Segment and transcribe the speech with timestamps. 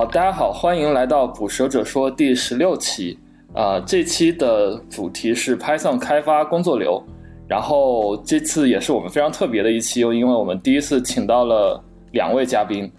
[0.00, 3.18] 好，大家好，欢迎来到《捕蛇者说》第十六期。
[3.52, 7.04] 啊，这期的主题是 Python 开发工作流。
[7.46, 12.90] 然后这次也是我们非常特别的一期，又因为我们第一次请到了两位嘉宾。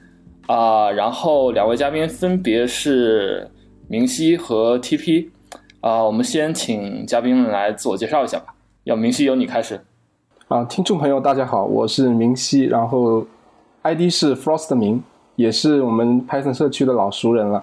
[0.45, 3.49] 啊，然后两位嘉宾分别是
[3.87, 5.27] 明熙和 TP。
[5.79, 8.53] 啊，我们先请嘉宾们来自我介绍一下吧。
[8.83, 9.81] 要明熙由你开始。
[10.49, 13.25] 啊，听众朋友大家好，我是明熙，然后
[13.81, 15.01] ID 是 Frost 明。
[15.41, 17.59] 也是我们 Python 社区的老熟人了。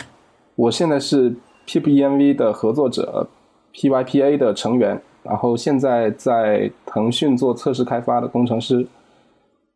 [0.56, 1.32] 我现在是
[1.64, 3.24] pipenv 的合作者
[3.72, 8.84] ，pypa 的成员，然后现在在腾讯做测试开发的工程师。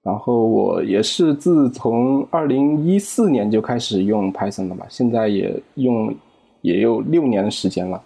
[0.03, 6.13] 然后我也是自从二零一四年就开始用 Python 了吧，现在也用
[6.63, 8.03] 也有六年的时间了。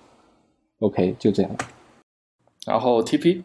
[0.80, 1.50] OK，就这样。
[2.66, 3.40] 然后 TP，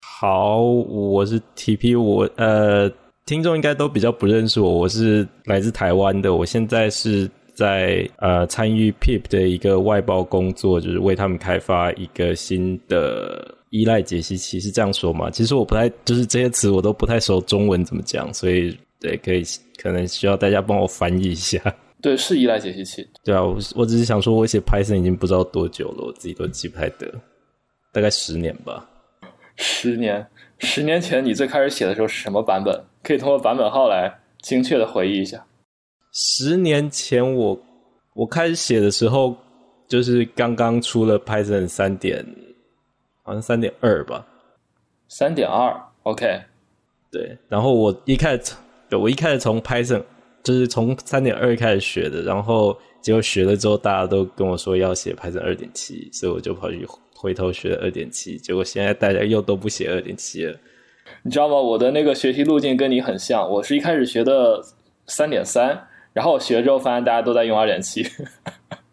[0.00, 2.90] 好，我是 TP，我呃。
[3.26, 6.34] 听众应该都比较不认识我，我是来自台湾的。
[6.34, 15.30] 我现在是在呃参与 Pip 的一个外包工作，就是为他们开发一个新的依赖解析器，是这样说吗？
[15.30, 19.44] 其实我不太，就是这些词我都不太熟中文怎么讲，所以对，可以
[19.80, 21.58] 可能需要大家帮我翻译一下。
[22.02, 23.06] 对，是依赖解析器。
[23.22, 27.06] 对啊，我我只是想说，我写 Python 已经不知道多久了，我自己都记不太得，
[27.92, 28.88] 大概十年吧。
[29.56, 30.26] 十年。
[30.58, 32.78] 十年前你最开始写的时候是什么版本？
[33.02, 35.44] 可以通过版本号来精确的回忆一下。
[36.12, 37.58] 十年前我
[38.14, 39.36] 我开始写的时候，
[39.88, 42.24] 就是刚刚出了 Python 三点，
[43.22, 44.26] 好像三点二吧。
[45.08, 46.40] 三点二，OK。
[47.10, 48.54] 对，然后我一开始，
[48.88, 50.02] 对我一开始从 Python
[50.42, 56.86] 就是从三点二开始学的，然后结果学了之后，大家都跟我说要写 Python 二点七，所以我就跑去。
[57.22, 60.56] 回头学二点七，结果现在大家又都不写二点七了。
[61.22, 61.54] 你知道吗？
[61.54, 63.48] 我的那个学习路径跟你很像。
[63.50, 64.62] 我是一开始学的
[65.06, 68.06] 三点三，然后我学之后发现大家都在用二点七。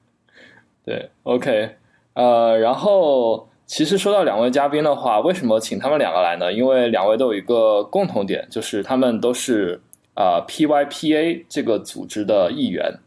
[0.85, 1.75] 对，OK，
[2.13, 6.51] 呃，然后其实说到两位嘉宾的话，为什么请他们两个来呢？
[6.51, 9.81] 因为两位都有一个共同点，就是他们都是
[10.13, 12.99] 啊 PYPA 这个组织的一员。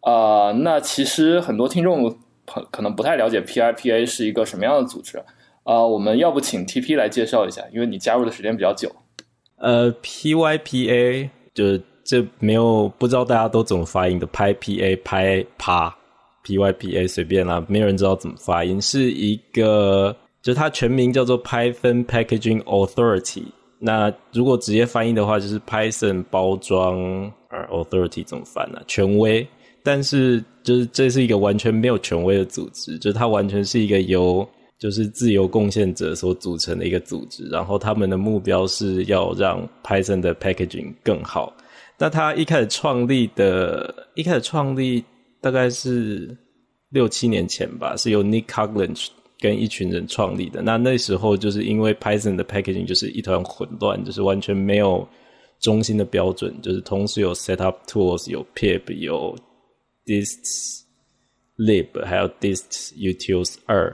[0.00, 2.18] 啊，那其实很多听众朋。
[2.70, 5.22] 可能不太了解 PIPA 是一个什么样的组织，
[5.68, 8.90] 呃，我们要不请 TP 来介绍一下，因为你加入的时间比较久。
[9.58, 15.94] 呃，PYPA 就是这没有不知道大家都怎么发音的，PyPA 拍趴
[16.46, 23.42] PYPA 随便啦，没有人知道怎么发音，是一个就是它全名叫做 Python Packaging Authority。
[23.78, 26.96] 那如果直接翻译的话，就是 Python 包装
[27.50, 28.80] 呃 Authority 怎么翻呢？
[28.86, 29.46] 权威。
[29.82, 37.46] 但是，就是这是一个完全没有权威的组织，就是它完全是一个由就是自由贡献者所组成的一个组织。
[37.48, 41.52] 然后他们的目标是要让 Python 的 packaging 更好。
[41.98, 45.04] 那他一开始创立的，一开始创立
[45.40, 46.36] 大概是
[46.90, 48.96] 六七年前吧，是由 Nick Coglan
[49.40, 50.62] 跟一群人创立的。
[50.62, 55.06] 那那时候就是因为 Python 的 packaging 就是一团混乱，就是完全没有
[55.58, 59.36] 中心的标准，就是同时有 setup tools，有 pip，有
[60.06, 60.82] dist
[61.56, 63.92] lib 还有 dist utils 二，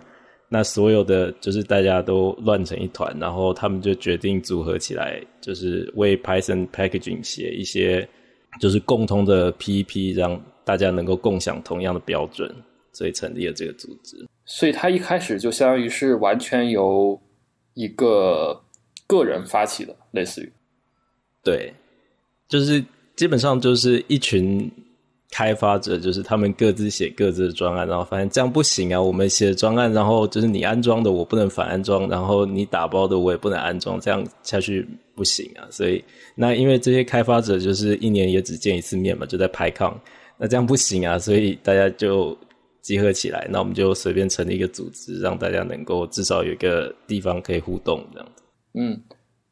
[0.54, 8.08] 那所有的就是大家都乱成一团，然后他们就决定组合起来，就是为 Python packaging 写一些
[8.60, 12.48] 就是共通的 PEP，让大家能够共享同样的标准，
[12.92, 14.16] 所以成立了这个组织。
[14.44, 17.20] 所以他一开始就相当于是完全由
[17.74, 18.62] 一个
[19.08, 20.52] 个人发起的，类似于
[21.42, 21.74] 对，
[22.46, 22.80] 就是
[23.16, 24.70] 基本上就是一群。
[25.34, 29.02] 开发者就是他们各自写各自的专案，然后发现这样不行啊！
[29.02, 35.66] 我们写专案，然后就是你安装的我不能反安装，然后你打包的我也不能安装，这样下去不行啊！
[35.72, 36.04] 所以
[36.36, 40.00] 那因为这些开发者就是一年也只见一次面嘛，就在拍抗，
[40.38, 41.18] 那这样不行啊！
[41.18, 42.38] 所以大家就
[42.80, 48.42] 集合起来，那我们就随便成立一个组织，让大家能够至少有一个地方可以互动这样子。
[48.74, 49.02] 嗯。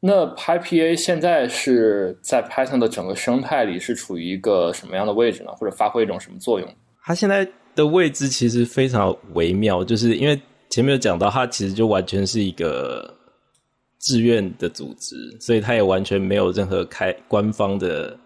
[0.05, 5.51] 那 PyPA 现在是在 Python 的整个生态里是处于一个什么样的位置呢？
[5.53, 6.67] 或者发挥一种什么作用？
[7.01, 10.37] 它现在的位置其实非常微妙，就是因为
[10.69, 13.15] 前面有讲到，它其实就完全是一个
[13.97, 18.19] 志愿的组织，所以它也完全没有任何开官方的，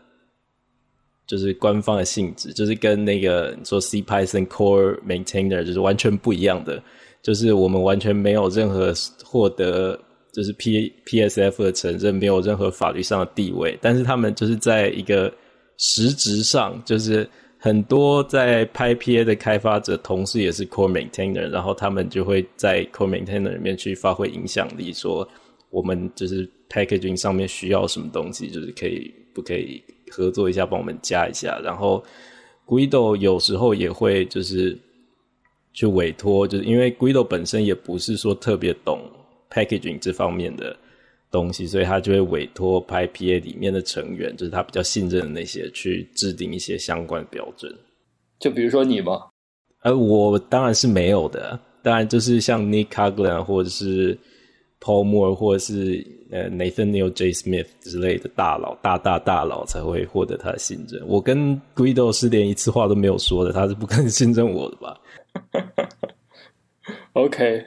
[1.28, 6.82] 就是官方的性质，就是跟那个说 C Python Core Maintainer 就是完全不一样的，
[7.22, 8.92] 就是我们完全没有任何
[9.24, 10.00] 获得。
[10.38, 15.34] 就是 P P S F 的承认没有任何法律上的地位，但是他们就是在一个
[15.78, 25.28] 实质上，就是很多在拍 P A 的开发者同时也是 Core Maintainer，然后他们就会在 Core Maintainer 里面去发挥影响力，说
[25.72, 29.82] 我们就是 Packaging 上面需要什么东西，就是可以不可以
[30.12, 31.60] 合作一下，帮我们加一下。
[31.64, 32.04] 然后
[32.68, 34.78] Guido 有时候也会就是
[35.74, 39.02] 去委托，就是因为 Guido 本身也不是说特别懂
[39.50, 40.76] packaging 这方面的
[41.30, 47.74] 东西，所以他就会委托 PyPA 里面的成员，就是他比较信任的那些，去制定一些相关标准。
[48.40, 49.28] 就比如说你吗？
[49.82, 54.18] 呃，我当然是没有的，当然就是像 Nick Caglan 或者是
[54.80, 61.02] Paul Moore 或者是呃 Nathaniel J Smith 之类的大佬，大大大佬才会获得他的信任。
[61.08, 65.00] 我跟 Guido 是连一次话都没有说的，他是不可能信任我的吧？
[67.14, 67.66] OK，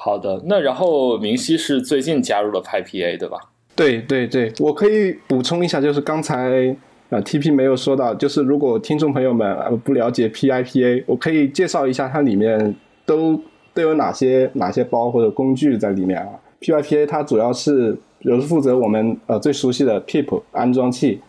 [0.00, 0.40] 好的。
[0.46, 3.36] 那然后明熙是最近加入了 PyPA 对吧？
[3.74, 6.74] 对对对，我可以补充一下，就是刚才
[7.10, 12.74] 呃 TP 没有说到，就是如果听众朋友们呃不了解 PIPA，我可以介绍一下它里面
[13.04, 13.40] 都
[13.74, 16.28] 都有哪些哪些包或者工具在里面啊。
[16.60, 21.20] PIPA 它主要是比如负责我们呃最熟悉的 pip 安装器。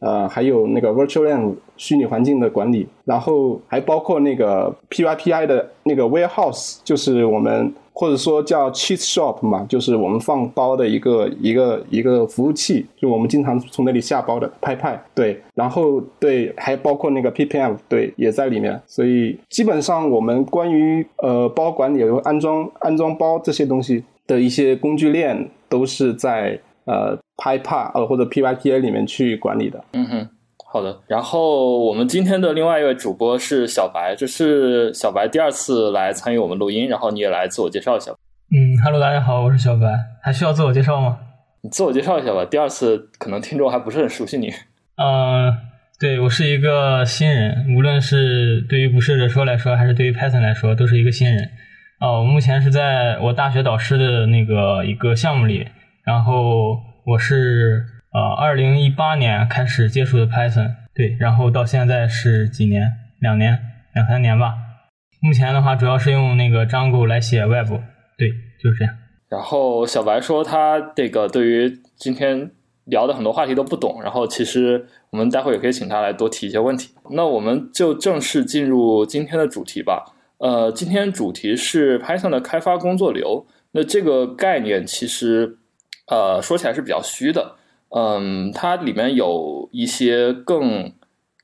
[0.00, 14.96] 呃，还有那个 Virtual Env 虚拟环境的管理，然后还包括那个 PyPI 的那个 Warehouse，就是我们或者说叫 Cheat Shop 嘛，就是我们放包的一个一个一个服务器，就我们经常从那里下包的 PyPI。
[15.16, 18.80] 对，然后对，还包括那个 PPM，对，也在里面。
[18.86, 26.60] 所以基本上我们关于呃包管理、安装安装包这些东西的一些工具链，都是在。
[26.90, 29.84] 呃，PyPa 呃或者 PyPA 里面去管理的。
[29.92, 30.28] 嗯哼，
[30.70, 31.00] 好的。
[31.06, 38.12] 然后我们今天的另外一位主播是小白，这是小白第二次来参与我们录音，然后你也来自我介绍一下。
[38.50, 39.86] 嗯，Hello，大家好，我是小白，
[40.22, 41.18] 还需要自我介绍吗？
[41.62, 42.44] 你自我介绍一下吧。
[42.44, 44.48] 第二次可能听众还不是很熟悉你。
[44.96, 45.52] 嗯，
[45.98, 51.50] 对我是一个新人，无论是对于不设者说来说，还是对于 Python 来说，都是一个新人。
[52.00, 55.66] 哦，我目前是在我大学导师的那个一个项目里。
[56.04, 62.90] 然后我是呃，二零一八年开始接触的 Python，对，然后到现在是几年？
[63.20, 63.58] 两年、
[63.94, 64.54] 两三年吧。
[65.20, 67.68] 目前的话，主要是用那个 Django 来写 Web，
[68.16, 68.30] 对，
[68.62, 68.94] 就是这样。
[69.28, 72.50] 然后小白说他这个对于今天
[72.86, 76.94] 聊的很多话题都不懂，然后其实我们待会也可以请他来多提一些问题。
[77.10, 80.14] 那我们就正式进入今天的主题吧。
[80.38, 83.46] 呃，今天主题是 Python 的开发工作流。
[83.72, 85.58] 那这个概念其实。
[86.10, 87.56] 呃，说起来是比较虚的，
[87.90, 90.92] 嗯，它里面有一些更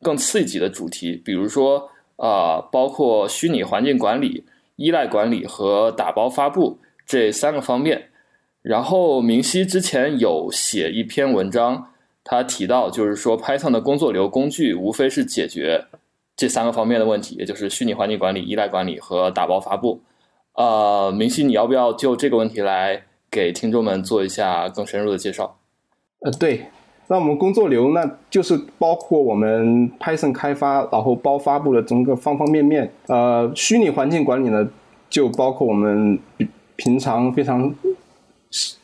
[0.02, 4.44] 更刺激的主题，比如说啊，包括虚拟环境管理、
[4.76, 8.11] 依赖管理和打包发布这三个方面。
[8.62, 11.91] 然后明熙之前有写一篇文章，
[12.23, 15.85] 他提到就是说，Python 的工作流工具无非是解决
[16.37, 20.02] 这三个方面的问题，也就是虚拟环境管理、依赖管理和打包发布。
[20.55, 23.02] 呃，明熙，你要不要就这个问题来？
[23.31, 25.58] 给听众们做一下更深入的介绍。
[26.25, 26.65] 呃，对，
[27.09, 32.91] 那我们工作流那就是包括我们 Python 开发，然后包发布的整个方方面面。
[33.08, 34.67] 呃，虚拟环境管理呢，
[35.10, 36.19] 就包括我们
[36.77, 37.70] 平常非常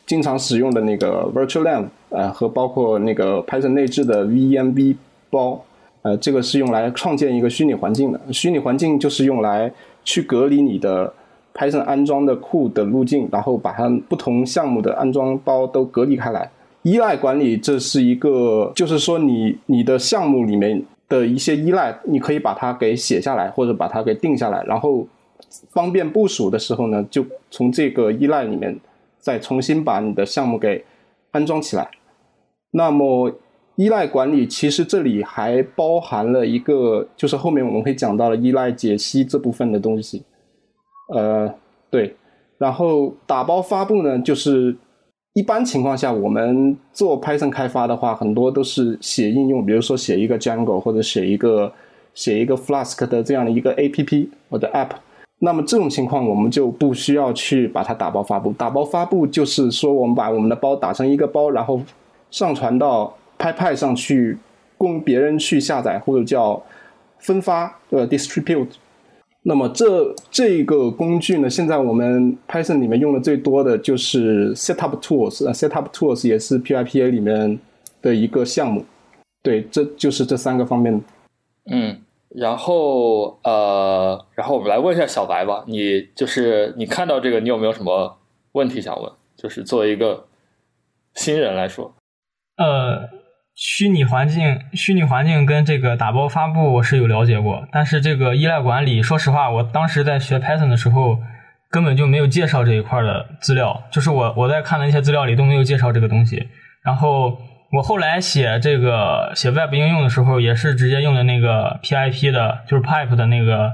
[0.05, 4.95] 经常使用的那个 Virtual Env，呃，和包括那个 Python 内置的 venv
[5.31, 5.59] 包，
[6.03, 8.21] 呃，这个是用来创建一个虚拟环境的。
[8.31, 9.71] 虚拟环境就是用来
[10.03, 11.11] 去隔离你的。
[11.53, 16.49] Python 安装的库的路径，然后把它不同项目的安装包都隔离开来。
[16.83, 25.07] 依赖管理这是一个，就是说你你的项目里面的一些依赖，你可以把它给写下来，或者把它给定下来，然后
[25.71, 28.79] 方便部署的时候呢，就从这个依赖里面
[29.19, 30.83] 再重新把你的项目给
[31.31, 31.89] 安装起来。
[32.71, 33.31] 那么
[33.75, 40.23] 依赖管理其实这里还包含了一个，就是后面我们会讲到的依赖解析这部分的东西。
[41.13, 41.53] 呃，
[41.89, 42.15] 对，
[42.57, 44.75] 然后打包发布呢，就是
[45.33, 51.71] 一般情况下，我们做 Python 开发的话，很多都是写应用，比如说写一个 Django 或者写一个
[52.13, 54.89] 写一个 Flask 的这样的一个 APP 或者 App。
[55.39, 58.51] 那么这种情况，我们就不需要去把它打包发布。
[58.53, 61.81] 打包发布就是说，我们把我们的包打成一个包，然后
[62.29, 64.37] 上传到 PyPy 上去，
[64.77, 66.61] 供别人去下载或者叫
[67.19, 68.67] 分发，呃，distribute。
[69.43, 77.59] 那么这这个工具呢，现在我们 Python 里面用的最多的就是 Setup Tools，Setup Tools 也是 PyPA 里面
[78.01, 78.85] 的一个项目。
[79.41, 81.01] 对，这就是这三个方面。
[81.65, 88.17] 嗯，然后呃，然后我们来问一下小白吧，你就是你看到这个，你有没有什么
[88.51, 89.11] 问题想问？
[89.35, 90.25] 就是作为一个
[91.15, 91.93] 新人来说，
[92.57, 93.20] 呃。
[93.55, 101.19] 虚拟环境，虚拟环境跟这个打包发布我是有了解过，但是这个依赖管理，说实话，我当时在学 Python 的时候
[101.69, 106.47] 根本就没有介绍这一块的资料，就是我我在看的那些资料里都没有介绍这个东西。
[106.83, 107.37] 然后
[107.73, 113.71] 我后来写这个写 Web 应用的时候，也是直接用的那个 PIP 的，就是 Pipe 的那个，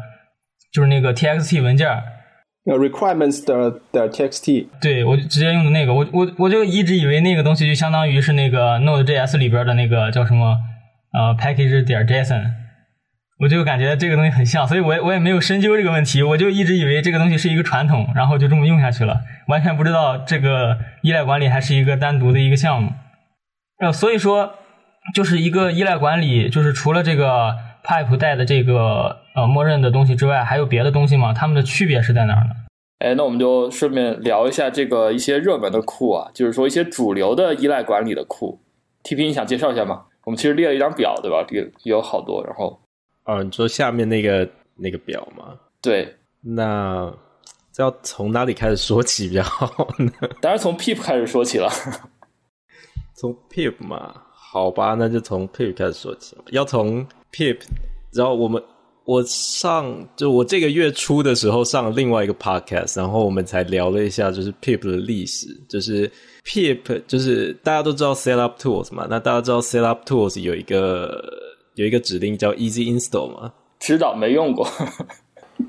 [0.74, 1.88] 就是那个 TXT 文件。
[2.70, 4.68] 呃，requirements 的的 TXT。
[4.82, 10.58] 对，我就直接用的那个，我我我就一直以为那个东西就相当于是那个 Node.js 里边的那个叫什么
[11.14, 12.44] 呃 package 点 JSON，
[13.40, 22.92] 我就感觉这个东西很像，所以我也我也没有深究这个问题，我就一直以为这个东西是一个传统，然后就这么用下去了，完全不知道这个依赖管理还是一个单独的一个项目。
[23.80, 24.56] 呃，所以说
[25.14, 27.56] 就是一个依赖管理，就是除了这个
[27.88, 31.34] Pipe 带的这个呃默认的东西之外，还有别的东西吗？
[31.34, 32.54] 它们的区别是在哪儿呢？
[33.00, 38.60] 哎，那我们就顺便聊一下这个一些热门的库啊，就是说一些主流的依赖管理的库。
[39.04, 40.04] TP，你想介绍一下吗？
[40.26, 41.46] 我们其实列了一张表，对吧？
[41.50, 42.78] 也也有好多，然后，
[43.24, 45.54] 哦，你说下面那个那个表吗？
[45.82, 47.10] 对，那
[47.72, 50.12] 这要从哪里开始说起比较好呢？
[50.42, 51.70] 当然从 Pip 开始说起了。
[53.16, 56.36] 从 Pip 嘛，好吧，那就从 Pip 开始说起。
[56.52, 57.60] 要从 Pip，
[58.12, 58.60] 然后我们
[59.06, 65.48] 我上就我这个月初的时候上了另外一个 podcast，然后我们才聊了一下就是 Pip 的历史。
[65.70, 66.12] 就是
[66.44, 71.24] Pip 就是大家都知道 Setup Tools 嘛，那大家知道 Setup Tools 有一个
[71.76, 73.54] 有一个指令叫 Easy Install 嘛？
[73.80, 74.68] 知道没用过，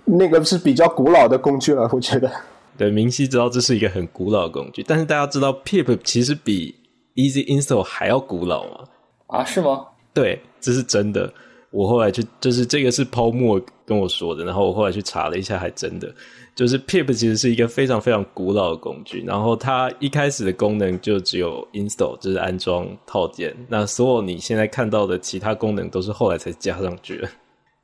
[0.07, 2.33] 那个是比较古老的工具了，我觉得。
[2.79, 6.75] 对，明熙知道这是一个很古老的工具，但是大家知道 Pip 其实比
[7.15, 8.85] Easy Install 还要古老吗？
[9.27, 9.85] 啊，是吗？
[10.15, 11.31] 对，这是真的。
[11.71, 16.13] 我后来去，就是这个是泡沫跟我说的，然后我后来去查了一下，还真的，
[16.55, 27.29] 就是 Pip 其实是一个非常非常古老的工具，然后它一开始的功能就只有 install，就是安装套件，那所有你现在看到的其他功能都是后来才加上去的，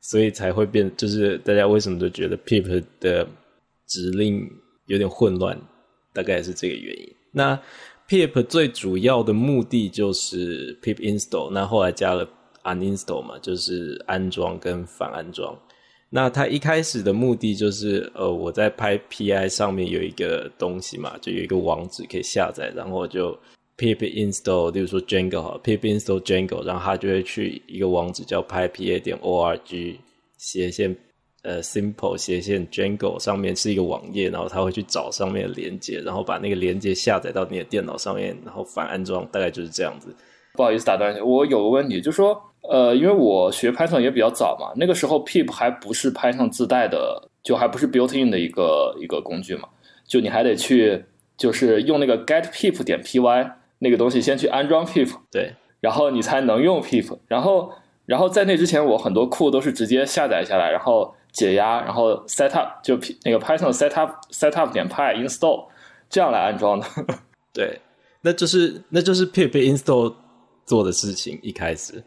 [0.01, 3.27] 所以才会变，就是大家为什么都觉得 Pip 的
[3.87, 4.49] 指令
[4.87, 5.55] 有点混乱，
[6.11, 7.15] 大概是这个原因。
[7.31, 7.59] 那
[8.07, 12.27] pip 最主要的目的就是 pip install，那后来加了
[12.65, 15.57] uninstall 嘛，就是安装跟反安装。
[16.09, 23.31] 那它一开始的目的就是，呃，我在拍 pi 上面有一个东西嘛，就有一个网址可以下载，然后就
[23.77, 29.97] pip install，例如说 Jango 哈，pip install Jango，然后它就会去一个网址叫 pipa 点 org
[30.37, 30.95] 斜线。
[31.47, 40.07] 呃，simple 斜线 Jango 上面是一个网页，然后他会去找上面的连接，然后把那个连接下载到你的电脑上面，然后反安装，大概就是这样子。
[40.55, 42.35] 不好意思打断一下，我有个问题，就是说，
[42.69, 49.69] 呃，因为我学 Python 也比较早嘛，那个时候 pip 还不是 Python 自带的，就还不是 built-in 的一个一个工具嘛，
[50.07, 51.05] 就你还得去，
[51.37, 57.71] 就是用那个 get pip 点 py 那个东西先去安装 pip，对，然后你才能用 pip，然后，
[58.05, 61.13] 然后在那之前，我很多库都是直接下载下来，然后。
[61.35, 65.65] 解压，然后 set up 就那个 Python set up set up 点 py install
[66.09, 66.87] 这样来安装的。
[67.51, 67.77] 对，
[68.21, 70.15] 那就是那就是 pip install
[70.65, 71.37] 做的事情。
[71.43, 72.01] 一开始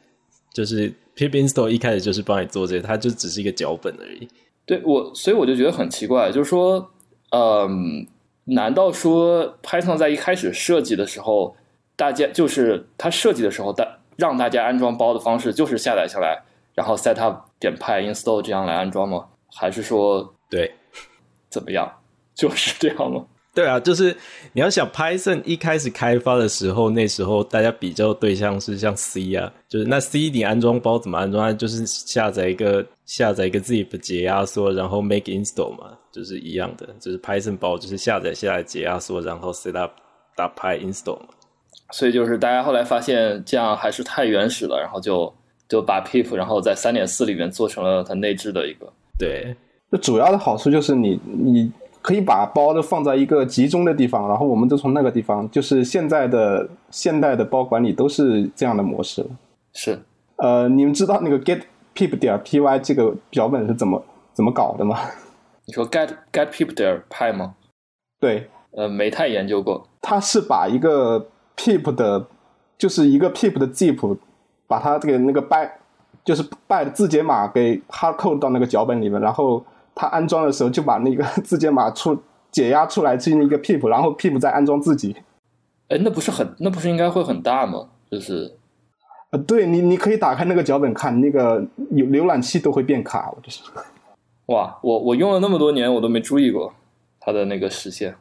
[0.58, 4.28] 就是 pip install 一开始就是帮你做这个，它就只是一个脚本而已。
[4.66, 6.90] 对我，所以我就觉得很奇怪，就是说，
[7.30, 8.04] 嗯，
[8.46, 11.54] 难道说 Python 在一开始设计的时候，
[11.94, 13.86] 大家就是它设计的时候，大
[14.16, 16.42] 让大家安装包的方式就是下载下来，
[16.74, 17.46] 然后 set up。
[17.60, 19.26] 点 py install 这样来安装吗？
[19.54, 20.74] 还是说对
[21.48, 21.88] 怎么样？
[22.34, 23.24] 就是这样吗？
[23.58, 24.16] 对啊，就是
[24.52, 31.58] 你要想 Python 一开始开发的时候，那时候大家比较对象是像 C 啊，就是那 C 你安装包怎么安装？
[31.58, 39.90] 就是下载一个下载一个 zip 解压缩，然后 make install 嘛，就是一样的，就是 Python 包就是下载下来解压缩，然后 set up
[40.36, 41.26] 打 py install 嘛。
[41.90, 45.34] 所以就是大家后来发现这样还是太原始了，然后就。
[45.68, 48.90] 就把 pip，然后在三点四里面做成了它内置的一个。
[49.18, 49.54] 对，
[49.90, 51.70] 那主要的好处就是你你
[52.08, 59.22] 可以把包都放在一个集中的地方，然后我们都从那个地方，就是现在的现代的包管理都是这样的模式。
[59.74, 60.00] 是，
[60.36, 61.60] 呃，你们知道那个 get
[61.94, 64.98] pip 点 py 这个脚本是怎么怎么搞的吗？
[65.66, 67.54] 你说 get get pip 点 py 吗？
[68.18, 69.86] 对，呃，没太研究过。
[70.00, 72.26] 它是把一个 pip 的，
[72.78, 74.16] 就是一个 pip 的 zip。
[74.66, 75.68] 把它这个那个 by
[76.24, 79.62] 就是 by 的字节码给 hard code 到那个脚本里面，然后
[79.98, 82.16] 它安装的时候就把那个 字节码出
[82.50, 85.14] 解压出来进一个 pip，然后 pip 再安装自己。
[85.88, 87.88] 哎，那不是很那不是应该会很大吗？
[88.10, 88.54] 就是
[89.30, 93.62] 呃，对你你可以打开那个脚本看，那个有浏览器都会变卡，我就是。
[94.46, 96.72] 哇，我我用了那么多年，我都没注意过
[97.20, 98.14] 它的那个实现，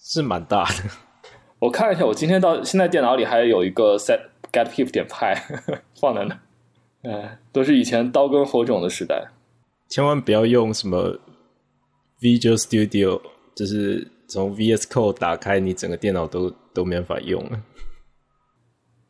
[0.00, 0.74] 是蛮大的。
[1.60, 4.20] 我看一下，我今天到现在电脑里还有一个 set。
[4.52, 5.38] get pip 点 py
[6.00, 9.28] 放在那，哎，都是以前刀耕火种的时代，
[9.90, 11.18] 千万不要用什么
[12.20, 13.20] Visual Studio，
[13.54, 17.62] 就是从 VS Code 打开，你整个电脑都都没法用了。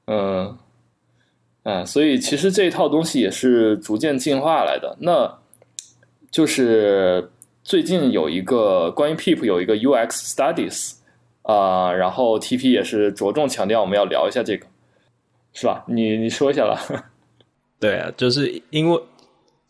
[0.07, 0.59] 嗯，
[1.63, 4.97] 啊，所以其实这一套东西也是逐渐进化来的。
[5.01, 5.39] 那
[6.31, 7.31] 就是
[7.63, 10.95] 最近有一个关于 Peep 有一个 UX Studies
[11.43, 14.67] 啊、然后 TP 也是着重强调我们要聊一下这个，
[15.53, 15.85] 是吧？
[15.89, 17.11] 你你说一下吧。
[17.81, 19.03] 对啊，就是因为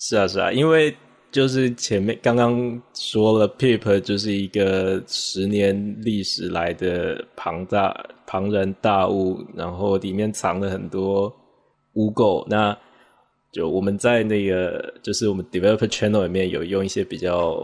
[0.00, 0.96] 是啊是啊，因为
[1.30, 7.94] 就是前面刚刚说了，Pip 就是一个十年历史来的庞大
[8.26, 11.30] 庞然大物，然后里面藏了很多
[11.92, 12.42] 污垢。
[12.48, 12.76] 那
[13.52, 17.62] 就我们在那个就是我们 Developer Channel 里面有用一些比较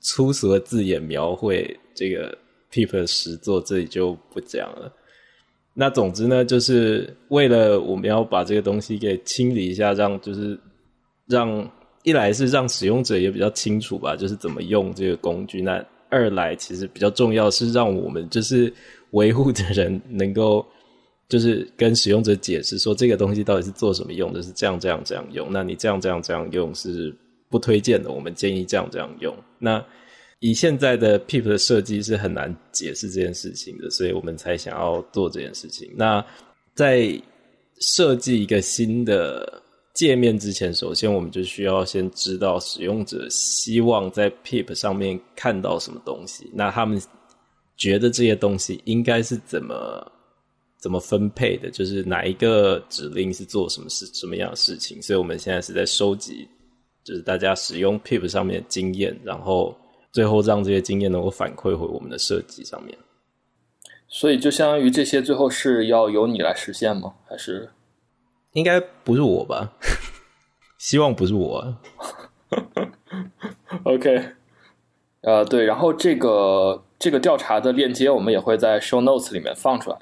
[0.00, 2.36] 粗俗的字眼描绘这个
[2.70, 4.92] Pip 的实作，这里就不讲了。
[5.72, 10.56] 那总之呢，就是为了我们要把这个东西给清理一下，让就是
[11.26, 11.70] 让
[12.02, 15.62] 一来是让使用者也比较清楚吧，就是怎么用这个工具。
[15.62, 18.72] 那二来其实比较重要是让我们就是
[19.10, 20.64] 维护的人能够
[21.28, 25.48] 就是跟使用者解释说这个东西到底是做什么用的，是这样这样这样用。
[25.50, 27.14] 那你这样这样这样用是
[27.48, 29.34] 不推荐的，我们建议这样这样用。
[29.58, 29.84] 那
[30.40, 35.90] 以现在的 Pip 的设计是很难解释这件事情的，所以我们才想要做这件事情。
[35.96, 36.24] 那
[36.74, 37.10] 在
[37.80, 39.62] 设计一个新的
[39.94, 47.00] 界面之前，首先我们就需要先知道使用者希望在 Pip 上面看到什么东西，那他们
[47.76, 50.12] 觉得这些东西应该是怎么
[50.76, 55.00] 怎么分配的，就是哪一个指令是做什么事、什么样的事情。
[55.00, 56.46] 所以我们现在是在收集，
[57.02, 59.74] 就是大家使用 Pip 上面的经验，然后。
[60.14, 62.96] 最后让这些经验能够反馈回我们的设计上面，
[64.06, 67.12] 所以就相当于这些最后是要由你来实现吗？
[67.28, 67.68] 还是
[68.54, 69.72] 应该不是我吧？
[70.78, 71.76] 希望不是我。
[73.84, 74.30] OK，
[75.20, 79.98] 呃，对，然后这个这个调查的链接我们也会在 Show Notes 里面放出来。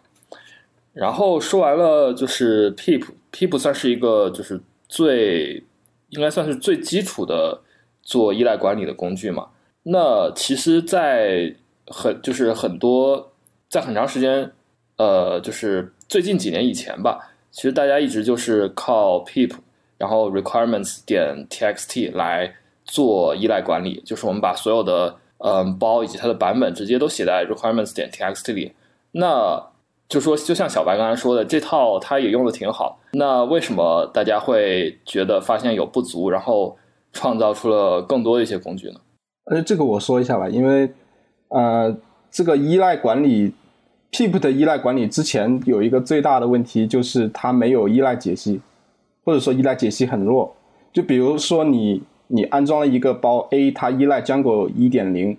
[0.93, 5.65] 然后说完了，就是 Peep，Peep 算是一个就是最
[6.11, 7.63] 应该算是最基础的
[8.03, 9.49] 做依赖管理的工具嘛。
[9.85, 13.33] 那其实，在很就是很多
[13.69, 14.53] 在很长时间，
[14.97, 19.53] 呃，就是最近几年以前吧，其实大家一直就是靠 Pip，
[19.99, 22.53] 然后 requirements 点 txt 来
[22.85, 28.73] 做依赖管理，就是我们把所有的嗯、包以及它的版本直接都写在 requirements 点 txt 里。
[29.11, 29.61] 那
[30.09, 33.01] 就说，就像小白刚才说的，这套它也用的挺好。
[33.13, 36.77] 那为什么大家会觉得发现有不足，然后
[37.13, 39.01] 创造出了更多的一些工具呢？
[39.47, 40.93] 呃，这个我说一下吧，因为
[41.49, 41.97] 呃，
[42.31, 43.53] 这个依赖管理
[44.13, 48.61] ，Pip 的依赖管理之前有一个最大的问题，就是它没有依赖解析，
[49.25, 50.55] 或者说依赖解析很弱。
[50.93, 55.37] 就比如说你你安装了一个包 A，它依赖 Django 一点零，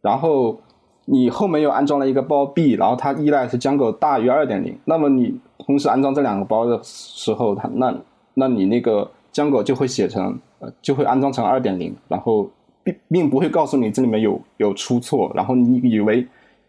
[0.00, 0.58] 然后
[1.04, 7.94] 你后面又安装了一个包 B，然后它依赖是 Django 大于二点零，那么你同时安装这两个包的时候，它那
[8.34, 10.38] 那你那个 Jango 就会写成
[10.82, 12.50] 就会安装成二点零，然后。
[12.86, 16.24] 并并不会告诉你这里面有有出错，然后你以为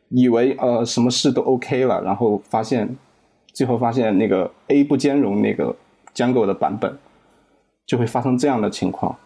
[0.10, 2.98] 以为呃什么事都 OK 了，然后发现
[3.54, 5.76] 最后发现那个 A 不兼容那个
[6.13, 6.98] Django 的版本，
[7.86, 9.17] 就会发生这样的情况，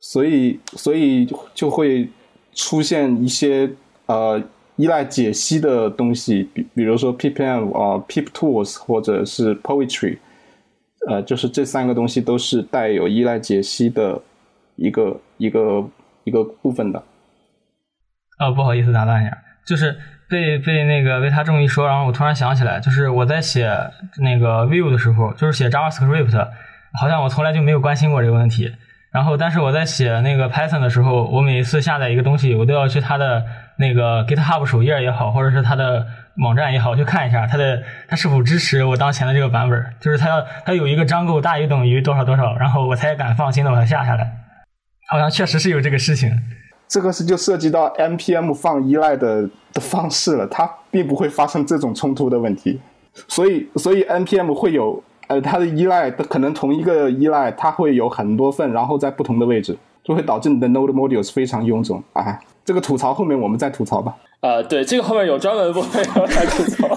[0.00, 2.08] 所以所以就会
[2.54, 3.70] 出现一些
[4.06, 4.42] 呃
[4.76, 10.18] 依赖解析的东西，比比如说 ppm 啊、呃、pip tools 或者是 poetry，
[11.08, 14.20] 呃就是这三个东西都是带有依赖解析的
[14.76, 15.88] 一个一个。
[16.26, 16.98] 一个部分的，
[18.40, 19.98] 哦，不好意思打断一下，就是
[20.28, 23.68] 被被那个被他这么一说，然后我突然想起来，就是我在写
[24.22, 26.48] 那个 Vue 的时候，就是写 JavaScript，
[27.00, 28.72] 好像我从来就没有关心过这个问题。
[29.12, 33.42] 然后，但是我在写那个 Python 的时候，我每一次下载一个东西，我都要去它的
[33.78, 36.06] 那个 GitHub 首页也好，或者是它的
[36.44, 44.30] 网站也好，去看一下它的它是否支持我当前的这个版本，就是它要它有一个 Django 大于等于多少多少，然后我才敢放心的把它下下来。
[45.08, 46.30] 好像确实是有这个事情，
[46.88, 52.78] 这个是就涉及到 npm 放依赖的的方式了，它并不会发生这种冲突的问题，
[53.26, 62.00] 所以所以 npm 会有呃它的依赖，可能同一个依赖它会有很多份，然后在不同的位置，就会导致你的 node modules 非常臃肿。
[62.12, 64.14] 哎，这个吐槽后面我们再吐槽吧。
[64.40, 66.88] 啊、呃，对，这个后面有专门部分要来吐槽。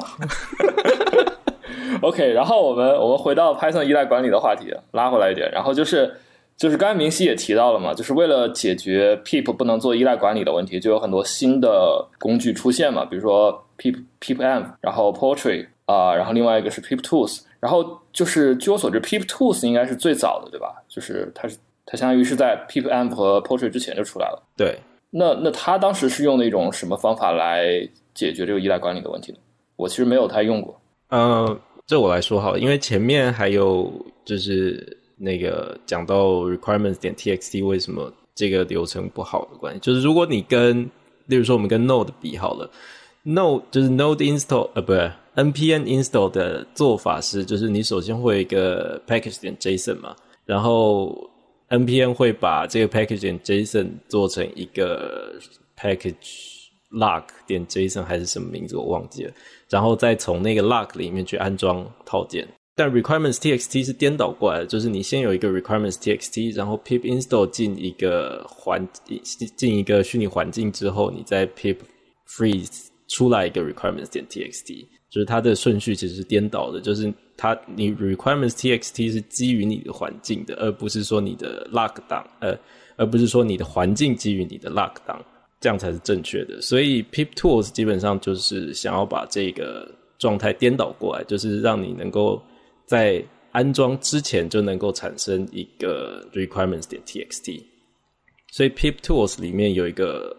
[2.02, 6.14] OK，然后我们我们回到 Python 依赖管理的话题，拉回来一点，然后就是。
[6.60, 20.76] 就是刚才明熙也提到了嘛，就是为了解决 Pip 不能做依赖管理的问题，就有很多新的工具出现嘛，比如说 Pip PipM，然后 Poetry 啊、呃，然后另外一个是 Pip Tools，然后就是据我所知，Pip Tools 应该是最早的，对吧？
[20.90, 24.44] 就是它是它相当于是在 PipM 和 Poetry 之前就出来了。
[24.58, 24.78] 对，
[25.12, 29.38] 那那它当时是用的一种什么方法来解决这个依赖管理的问题呢？
[29.78, 30.78] 我其实没有太用过。
[31.08, 33.90] 呃，这我来说好了，因为前面还有
[34.26, 40.90] 就是那个讲到 requirements 点 txt 为什么这个流程不好的关系，就是如果你跟，
[41.28, 42.70] 例如说我们跟 node 比好了
[43.26, 51.30] ，node 就是 node install 呃，不是 npm install 的做法是，就是你首先会有一个 package 点 json 嘛，然后
[51.70, 55.34] npm 会把这个 package 点 json 做成一个
[55.78, 56.58] package。
[56.92, 59.32] lock 点 JSON 还是什么名字我忘记了，
[59.70, 62.48] 然后再从那个 lock 里面去安装套件。
[62.80, 68.88] 但 requirements txt 是颠倒过来的，就是你先有一个 requirements txt，然后 pip install 进一个环
[69.58, 71.76] 进一个虚拟环境之后，你再 pip
[72.26, 82.58] freeze 出来一个 requirements 点 txt，就是它的顺序其实是颠倒的，就是它你 requirements txt 是基于你的环境的，而不是说你的 lock 档，呃，
[82.96, 85.22] 而不是说你的环境基于你的 lock 档。
[85.60, 89.86] 这样才是正确的，所以 pip tools 基本上就是想要把这个
[90.18, 92.42] 状态颠倒过来，就是让你能够
[92.90, 97.64] 在安装之前就能够产生一个 requirements 点 txt。
[98.52, 100.36] 所以 pip tools 里面有一个，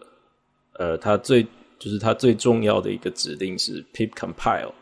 [0.73, 1.41] 呃，它最
[1.79, 4.73] 就是它最重要的一个指令是 pip compile，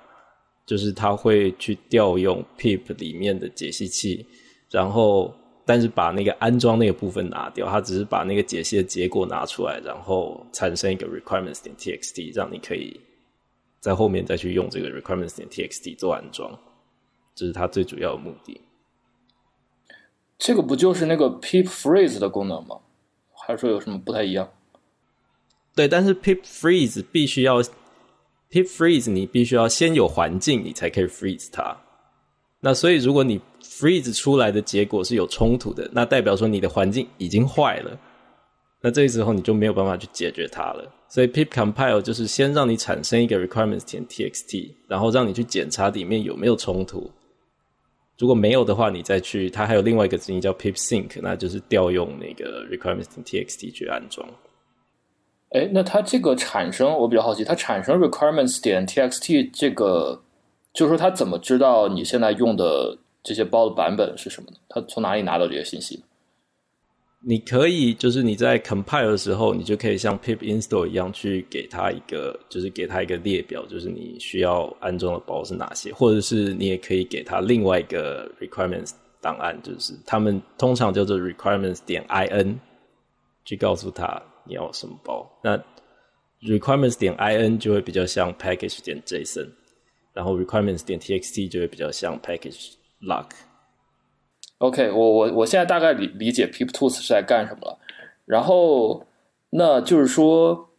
[0.66, 4.26] 就是它会去调用 pip 里面的解析器，
[4.72, 5.32] 然后。
[5.66, 13.00] 但是把那个安装那个部分拿掉，它只是把那个解析的结果拿出来，然后产生一个 requirements 点 txt，让你可以
[13.80, 16.52] 在后面再去用这个 requirements 点 txt 做安装，
[17.40, 18.60] 这是它最主要的目的。
[20.38, 22.78] 这个不就是那个 pip freeze 的功能吗？
[23.32, 24.50] 还是说有什么不太一样？
[25.74, 31.78] 对，但是 pip freeze 必须要 pip freeze，你必须要先有环境，你才可以 freeze 它。
[32.60, 37.98] 那所以如果你 freeze 出来的结果是有冲突的，那代表说你的环境已经坏了，
[38.82, 40.92] 那这时候你就没有办法去解决它了。
[41.08, 47.10] 所以 pip compile 就是先让你产生一个 requirements 点 txt，然后让你去检查里面有没有冲突。
[48.20, 54.30] 如果没有的话，你再去，它还有另外一个指令叫 pip sync，那就是调用那个 requirements.txt 去安装。
[55.50, 60.22] 哎，那它这个产生，我比较好奇，它产生 requirements 点 txt 这个，
[60.74, 62.98] 就是说它怎么知道你现在用的？
[63.22, 64.58] 这些包的版本是什么呢？
[64.70, 66.02] 它从哪里拿到这些信息？
[67.22, 82.58] 你可以就是你在 compile 的时候，你就可以像 pip install 一样去给它一个，就是给它一个列表，就是你需要安装的包是哪些，或者是你也可以给它另外一个 requirements 档案，就是他们通常叫做 requirements 点 in，
[83.44, 85.30] 去告诉他你要什么包。
[85.44, 85.58] 那
[86.42, 89.50] requirements 点 in 就会比较像 package 点 json，
[90.14, 93.32] 然后 requirements 点 txt 就会比较像 package lock。
[94.60, 97.78] OK，我我我现在大概理理解 Pip Tools 是在干什么了。
[98.26, 99.06] 然后，
[99.50, 100.70] 那就是说，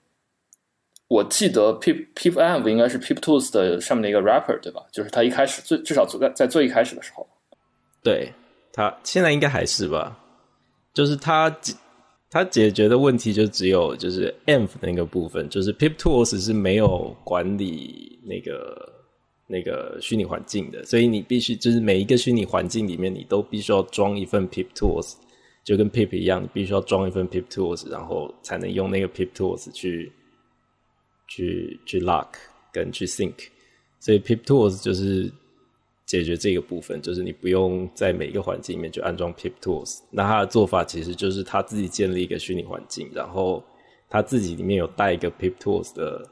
[1.09, 4.83] 我记得 Pip Pip Env 应该是 Pip Tools 的上面的一个 rapper 对吧？
[4.93, 7.27] 就是它一开始最至少在在最一开始的时候，
[8.03, 8.31] 对
[8.73, 10.19] 它现在应该还是吧。
[10.93, 11.51] 就是它
[12.31, 19.00] 它解决的问题就只有就是 Env 那个部分，就是 Pip Tools 是没有管理那个。
[19.53, 25.15] 那个虚拟环境的，所以你必须就是每一个虚拟环境里面，你都必须要装一份 pip tools，
[25.65, 30.13] 就跟 pip 一样，你必须要装一份 pip tools，然后才能用那个 pip tools 去
[31.27, 32.29] 去去 lock
[32.73, 33.35] 跟去 sync。
[33.99, 35.29] 所以 pip tools 就是
[36.07, 39.99] 解决这个部分，就是你不用在每一个环境里面去安装 pip tools。
[40.13, 43.61] 那它的做法其实就是他自己建立一个虚拟环境，然后
[44.09, 46.25] 他自己里面有带一个 pip tools 的。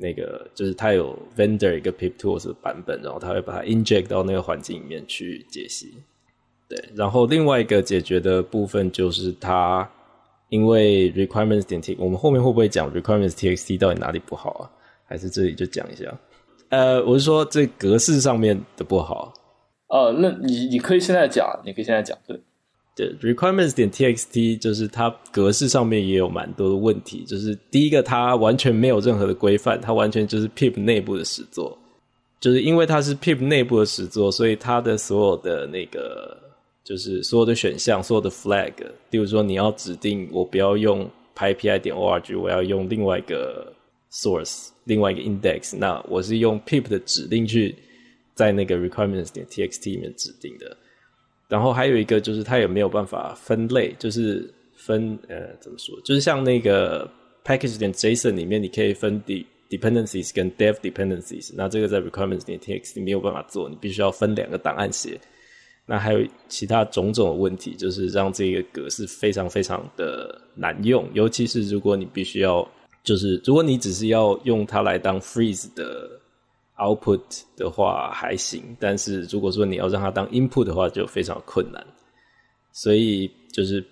[0.00, 5.92] 那个就是它有 vendor 一个 pip tools 的版本，然后它会把它 inject 到那个环境里面去解析。
[6.68, 9.88] 对，然后另外一个解决的部分就是它
[10.48, 14.70] 因为 requirements 点 t，我们后面会不会讲 requirements txt 到底哪里不好啊？
[15.04, 16.16] 还是这里就讲一下？
[16.70, 19.34] 呃，我是说这格式上面的不好。
[19.88, 22.40] 哦，那你你可以现在讲，你可以现在讲，对。
[23.20, 31.76] Requirements 点 txt 就是它格式上面也有蛮多的问题，就是第一个它完全没有任何的规范，它完全就是 pip 内部的实作，
[32.40, 36.36] 就是因为它是 pip 内部的实作，所以它的所有的那个
[36.84, 38.72] 就是所有的选项，所有的 flag，
[39.10, 43.72] 例如说你要指定我不要用 pypi 点 org，我要用另外一个
[44.12, 47.74] source，另外一个 index，那我是用 pip 的指令去
[48.34, 50.76] 在那个 requirements 点 txt 里面指定的。
[51.50, 57.06] 然后还有一个就是它也没有办法分类，就是分呃怎么说，就是像那个
[57.44, 65.20] package 点 JSON 里面，你可以分 de dependencies 跟 dev dependencies，那这个在 requirements 点 txt 没有办法做，你必须要分两个档案写。
[65.86, 72.68] 那还有其他种种的问题，就是让这个格式非常非常的难用，尤其是如果你必须要，
[73.02, 76.19] 就是如果你只是要用它来当 freeze 的
[76.80, 77.20] output
[77.56, 81.80] 的话还行，但是如果说你要让它当 input 的话，就非常困难。
[82.72, 83.84] 所以就是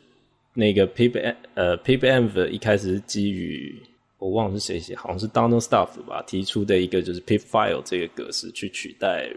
[0.55, 3.81] 那个 pip 呃 pipenv 一开始是基于
[4.19, 9.31] 我忘了是谁写，好像是 Donald Stuff 吧提出的一个就是 pip file 这个格式去取代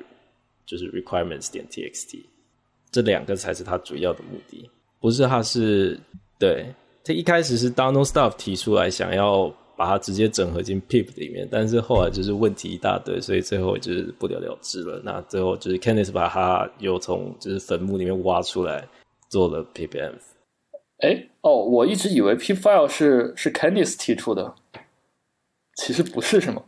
[0.66, 2.20] 就是 requirements 点 txt，
[2.92, 6.00] 这两个才是它主要的目的，不是它是
[6.40, 6.66] 对。
[7.04, 15.02] 他一开始是 Donald Stuff 提出来想要把它直接整合进 pip 里面，但是后来就是问题一大堆，所以最后就是不了了之了。
[15.04, 18.88] 那最后就是 Kenneth 把它又从就是坟墓里面挖出来。
[19.32, 20.16] 做了 pipenv，
[20.98, 24.54] 哎哦，我一直以为 pip file 是是 Candice 提出的，
[25.78, 26.62] 其实不是，是吗？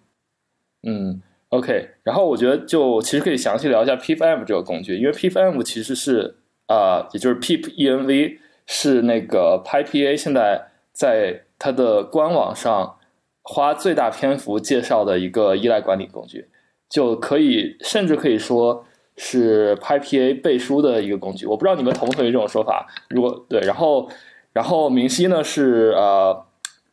[0.87, 1.89] 嗯，OK。
[2.03, 6.33] 然后我觉得就其实可以详细聊一下 pipenv 这个工具，因为 pipenv 其实是
[6.67, 12.97] 啊，也就是 pip env 是那个 PyPA 现在在它的官网上
[13.43, 16.47] 花最大篇幅介绍的一个依赖管理工具，
[16.89, 18.85] 就可以甚至可以说。
[19.15, 22.87] 是 PyPA 背书的一个工具，我不知道你们同不同意这种说法。
[23.11, 24.09] 如果对，然后
[24.53, 26.43] 然后明熙呢是呃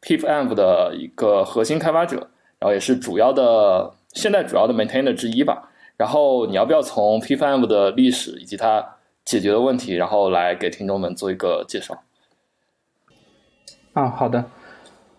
[0.03, 2.17] pipenv 的一个核心开发者，
[2.59, 5.71] 然后也是主要的现在主要的 maintainer 之一吧。
[5.97, 12.03] 然后你要不要从 pipenv 的历史以及它解决的问题，然后来给听众们做一个介绍？
[13.95, 14.45] 啊，好的，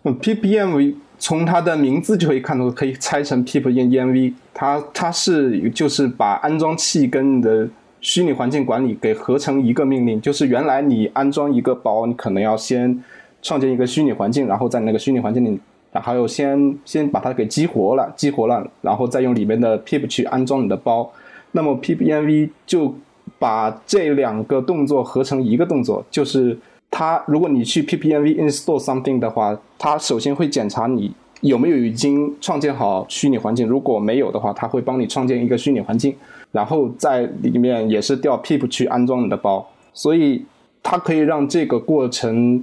[0.04, 0.94] 嗯，PPM。
[1.22, 7.68] 从它的名字就可以看出，可以拆成 pip env，它它是就是把安装器跟你的
[8.00, 10.20] 虚拟环境管理给合成一个命令。
[10.20, 13.00] 就是原来你安装一个包，你可能要先
[13.40, 15.60] 创建一个虚拟环境，然后在那个虚拟环境里，
[15.92, 21.08] 还有先先把它给激活了，激活了，然后再用里面的 pip 去安装你的包。
[21.52, 22.92] 那么 pip env 就
[23.38, 26.58] 把这两个动作合成一个动作，就是。
[26.94, 33.66] 它，如果你去 PPMV install something 的话，它首先会检查你有没有已经创建好虚拟环境。
[33.66, 36.14] 如果没有的话，它会帮你创建一个虚拟环境，
[36.52, 39.66] 然后在里面也是调 pip 去安装你的包。
[39.94, 40.44] 所以
[40.82, 42.62] 它可以让这个过程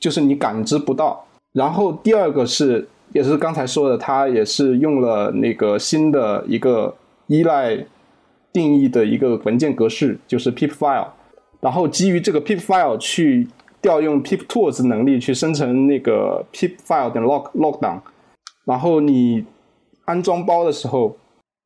[0.00, 1.24] 就是你感知不到。
[1.52, 6.92] 然后第二个是，也是刚才说的，它也是用了那个新的一个
[7.28, 7.78] 依赖
[8.52, 11.06] 定义的一个文件格式，就是 pip file。
[11.60, 13.46] 然后基于这个 pip file 去。
[13.80, 18.02] 调用 pip tools 能力去生成那个 pip file 的 lock lock 档，
[18.64, 19.44] 然后你
[20.04, 21.16] 安装包的时候，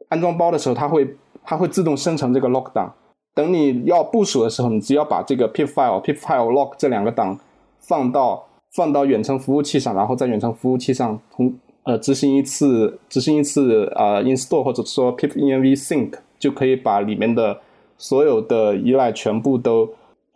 [0.09, 2.93] 安装包的时候，它会它会自动生成这个 lock 档。
[3.35, 7.39] 等你要部署的时候，你只要把这个 pip file pip file lock 这两个档
[7.81, 17.59] 放到放到远程服务器上，然后在远程服务器上从呃执行一次执行一次呃 install 或者说 pip env sync 就可以把里面的
[17.97, 19.89] 所有的依赖全部都。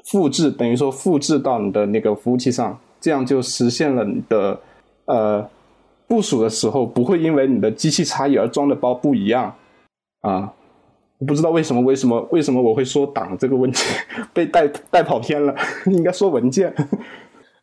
[0.07, 4.59] 复制等于说复制到你的那个服务器上，这样就实现了你的
[5.07, 5.49] 呃
[6.07, 9.53] 部署的时候不会因为你的机器差异而装的包不一样
[10.23, 10.53] 啊！
[11.19, 13.83] 我不知道为什么为什么为什么我会说档这个问题
[14.33, 15.55] 被带带跑偏了，
[15.87, 16.73] 应该说文件。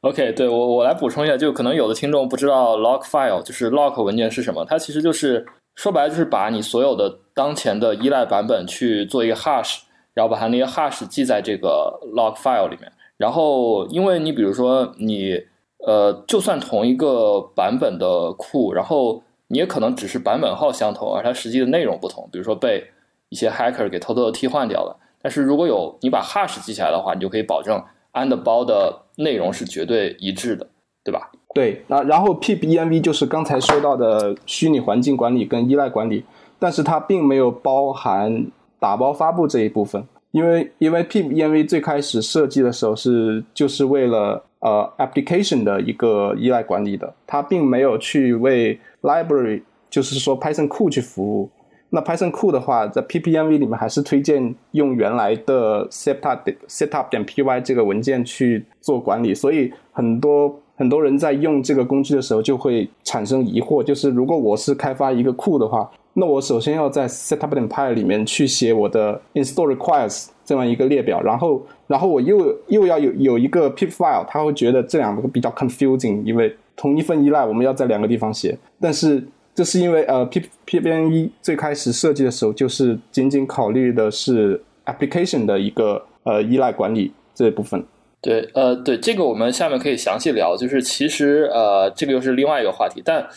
[0.01, 9.79] OK，对我我来补充一下，就可能有的听众不知道 log file 就是 log 文件是什么，它其实就是说白了就是把你所有的当前的依赖版本去做一个 hash。
[10.13, 15.39] 然后把它那些 hash 记在这个 log file 里面，然后因为你比如说你
[15.86, 22.84] 呃，就算同一个版本的库，然后你也可能只是版本号相同，而它实际的内容不同，比如说被
[23.30, 24.95] 一些 hacker 给偷偷的替换掉了。
[25.21, 30.67] 但是如果有你把 hash 记起来的话，你就可以保证安的包的内容是绝对一致的，
[31.04, 31.32] 对吧？
[31.56, 36.23] 对，那然后 pip env 就是刚才说到的虚拟环境管理跟依赖管理，
[36.60, 38.45] 但是它并没有包含。
[38.84, 51.50] 打包发布这一部分，因为因为 pip env 最开始设计的时候是就是为了呃 application 的一个依赖管理的，它并没有去为 library 就是说 Python 库去服务。
[51.91, 59.34] 那 Python 库的话，在 PPMV 里面还是推荐用原来的 setup setup 点 py 这个文件去做管理。
[59.34, 65.89] 所以很多很多人在用这个工具的时候就会产生疑惑，就是如果我是开发一个库的话。
[66.15, 78.56] 那我首先要在 setup.py 里面去写我的 install requires 这样一个列表，然后，然后我又又要有有一个 pip file，他会觉得这两个比较 confusing，因为同一份依赖我们要在两个地方写。
[78.80, 87.84] 但是这是因为呃 pip pipenv 最开始设计的时候就是仅仅考虑的是 application 的一个呃依赖管理这一部分。
[88.21, 93.28] 对，呃，对这个我们下面可以详细聊，就是其实呃这个又是另外一个话题，但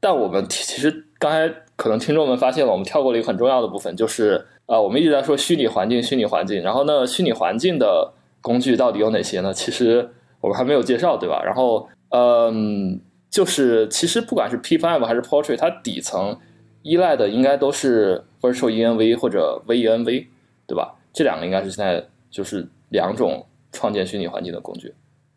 [0.00, 1.52] 但我们其实刚才。
[1.76, 6.62] 可能听众们发现了，我们跳过了一个很重要的部分，就是呃，我们一直在说虚拟环境，虚拟环境。
[6.62, 9.52] 然后呢，虚拟环境的工具到底有哪些呢？
[9.52, 10.08] 其实
[10.40, 11.42] 我们还没有介绍，对吧？
[11.44, 16.36] 然后，嗯，就是其实不管是 P5 还是 Portrait，它底层
[16.82, 20.26] 依赖的应该都是 Virtual Env 或者 Venv，
[20.66, 20.94] 对吧？
[21.12, 24.94] 这两个应该是现在就是两种创建虚拟环境的工具。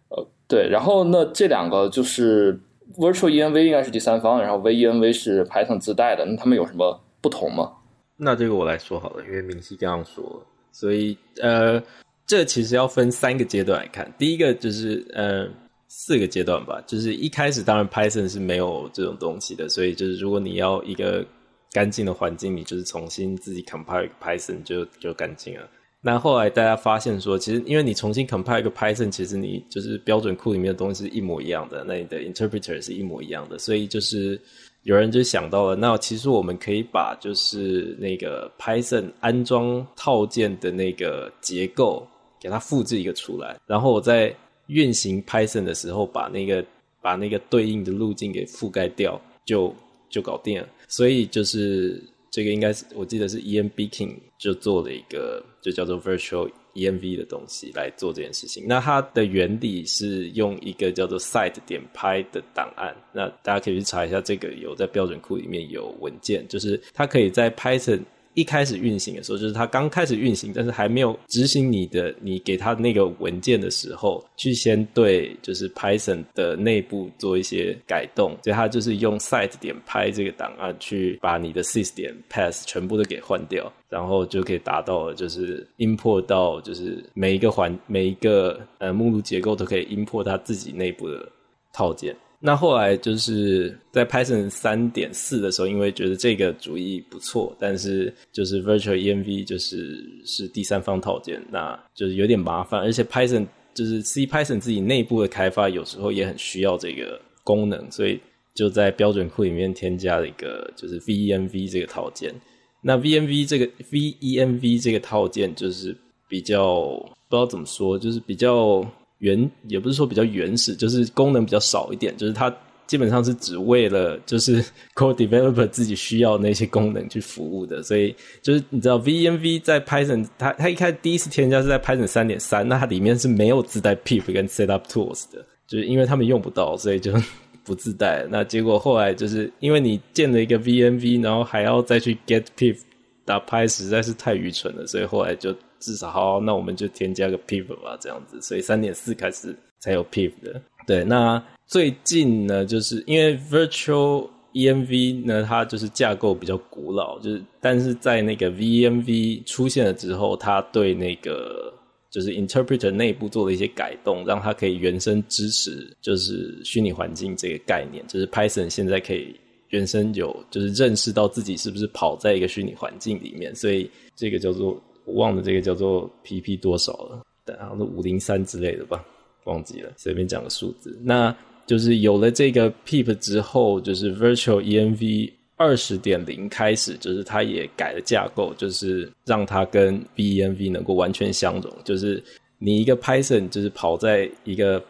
[0.10, 2.60] 呃，对，然后那这两个就是
[2.98, 7.72] Virtual Env 应该是第三方，然后 Venv 是 Python 自带的，那他们有什么不同吗？
[8.18, 11.82] 那这个我来说好了，因为明熙刚刚说，所以呃，
[12.26, 14.14] 这其实要分三个阶段来看。
[14.18, 15.48] 第一个就是呃。
[15.88, 21.26] 四个阶段吧，就是一开始当然 Python 是没有这种东西的，所以就是如果你要一个
[21.72, 25.70] 干净的环境，你就是重新自己 compile 一个 Python 就就干净了。
[26.06, 34.40] 那后来大家发现说，其实因为你重新 compile 一个 Python，其实你就是标准库里面的东西是一模一样的，那你的 interpreter 是一模一样的，所以就是
[34.84, 42.08] 有人就想到了，那其实我们可以把就是那个 Python 安装套件的那个结构
[42.40, 44.32] 给它复制一个出来，然后我在。
[44.68, 46.66] 运行 Python 的时候，把那个
[47.00, 49.72] 把那个对应的路径给覆盖掉，就
[50.10, 50.68] 就搞定了。
[50.88, 52.02] 所以就是
[52.36, 58.66] 这个应该是我记得是 EMB King 就做了一个就叫做 Virtual EMV 的东西来做这件事情。
[58.68, 62.94] 那它的原理是用一个叫做 site 点拍的档案。
[63.14, 68.02] 那大家可以去查一下，这个有在标准库里面有文件，就是它可以在 Python。
[68.36, 91.28] 一开始运行的时候，就是它刚开始运行，但是还没有执行你的你给它那个文件的时候，去先对就是 Python 的内部做一些改动，所以它就是用 site 点 py 这个档案去把你的 sys 点 path 全部都给换掉，然后就可以达到就是 import 到就是每一个环每一个呃目录结构都可以 import 它自己内部的
[91.72, 92.16] 套件。
[92.40, 108.20] 那后来就是在 Python 三点四的时候，因为觉得这个主意不错，但是就是 Virtual Env 就是是第三方套件，那就是有点麻烦，而且 Python 就是 C Python 自己内部的开发有时候也很需要这个功能，所以
[108.54, 112.34] 就在标准库里面添加了一个就是 Venv 这个套件。
[112.82, 115.96] 那 Venv 这个 Venv 这个套件就是
[116.30, 116.90] 比较
[117.30, 118.86] 不知道怎么说，就是比较。
[119.26, 137.12] 原也不是说比较原始，就是功能比较少一点，就是它基本上是只为了就是 code developer 自己需要那些功能去服务的，所以就是你知道 Venv 在 Python 它它一开始第一次添加是在 Python 三点三，那它里面是没有自带 pip 跟 setup tools 的，就是因为他们用不到，所以就
[137.66, 138.28] 不自带。
[138.30, 142.78] 那结果后来就是因为你建了一个 Venv，然后还要再去 get pip
[143.26, 145.56] 打 Py 实在是太愚蠢了，所以后来就。
[145.80, 150.62] 至少好，那我们就添加个 pip 吧，这样子，所以三点四开始才有 pip 的。
[150.88, 161.74] 对，那最近呢，就是因为 virtual env 呢，它就是架构比较古老，就是但是在那个 VMV 出现了之后，它对那个
[162.12, 169.36] 就是 interpreter 内部做了一些改动，让它可以原生支持就是虚拟环境这个概念，就是 Python 现在可以
[169.70, 174.80] 原生有就是认识到自己是不是跑在一个虚拟环境里面，所以这个叫做。
[175.06, 177.24] 我忘了这个叫做 PP 多少了，
[177.60, 179.04] 好像是五零三之类的吧，
[179.46, 181.00] 忘记了，随便讲个数字。
[181.04, 181.36] 那
[181.68, 191.72] 就是有了这个 PIP 之后，就是 Virtual Env 二十点零开始，就是它也改了架构，就是让它跟 Venv 能够完全相容。
[191.84, 192.24] 就是
[192.60, 194.84] 你一个 Python 就是跑在一个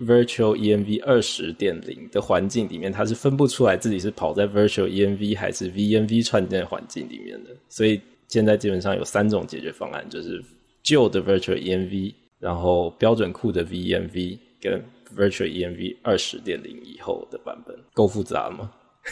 [0.00, 8.00] Virtual Env 二十点零的环境里面，它是分不出来自己是跑在 Virtual Env 还是 Venv 串件环境里面的，所以。
[8.30, 10.40] 现在基本上有三种解决方案，就是
[10.84, 14.80] 旧的 Virtual Env，然后标准库的 Venv，跟
[15.16, 18.70] Virtual Env 二十点零以后的版本，够复杂吗？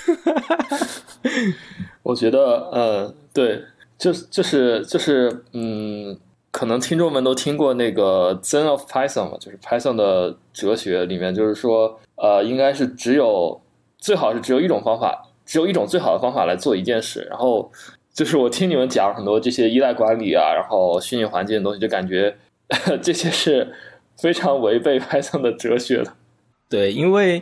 [2.04, 3.60] 我觉得，呃，对，
[3.98, 6.16] 就是就是就是，嗯，
[6.52, 13.60] 可能听众们都听过那个 Zen of Python 嘛，就是 Python 的哲学里面，就是说，呃，应该是只有
[13.98, 17.68] 最好是只有一种方法，只有一种最好的方法来做一件事，然后。
[18.18, 22.36] 就是我听你们讲很多这些依赖管理啊，然后虚拟环境的东西，就感觉
[23.00, 23.72] 这些是
[24.20, 26.12] 非常违背 Python 的哲学的。
[26.68, 27.40] 对，因为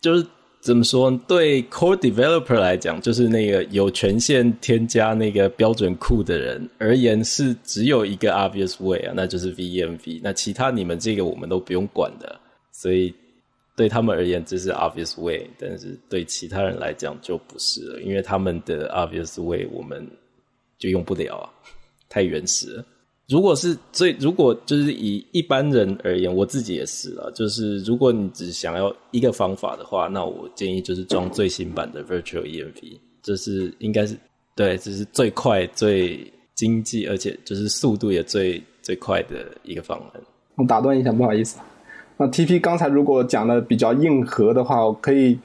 [0.00, 0.26] 就是
[0.60, 10.20] 怎么说，对 Core Developer 来讲，就是那个有权限添加那个标准库的人而言，是只有一个 obvious way 啊，那就是 Venv。
[10.20, 12.40] 那其他你们这个我们都不用管的，
[12.72, 13.14] 所以。
[13.78, 20.04] 对他们而言，这是 obvious way，但是对其他人来讲就不是了，因为他们的 obvious way 我们
[20.80, 21.46] 就用不了啊，
[22.08, 22.84] 太原始了。
[23.28, 34.16] 如果是最，如果就是以一般人而言，我自己也是了，就是如果你只想要一个方法的话，那我建议就是装最新版的 Virtual Env，这是应该是
[34.56, 40.20] 对，这是最快、最经济，而且就是速度也最最快的一个方案。
[40.56, 41.60] 我打断一下，不好意思。
[42.18, 45.38] 那 TP 刚才如果讲的比较硬核的话，我可以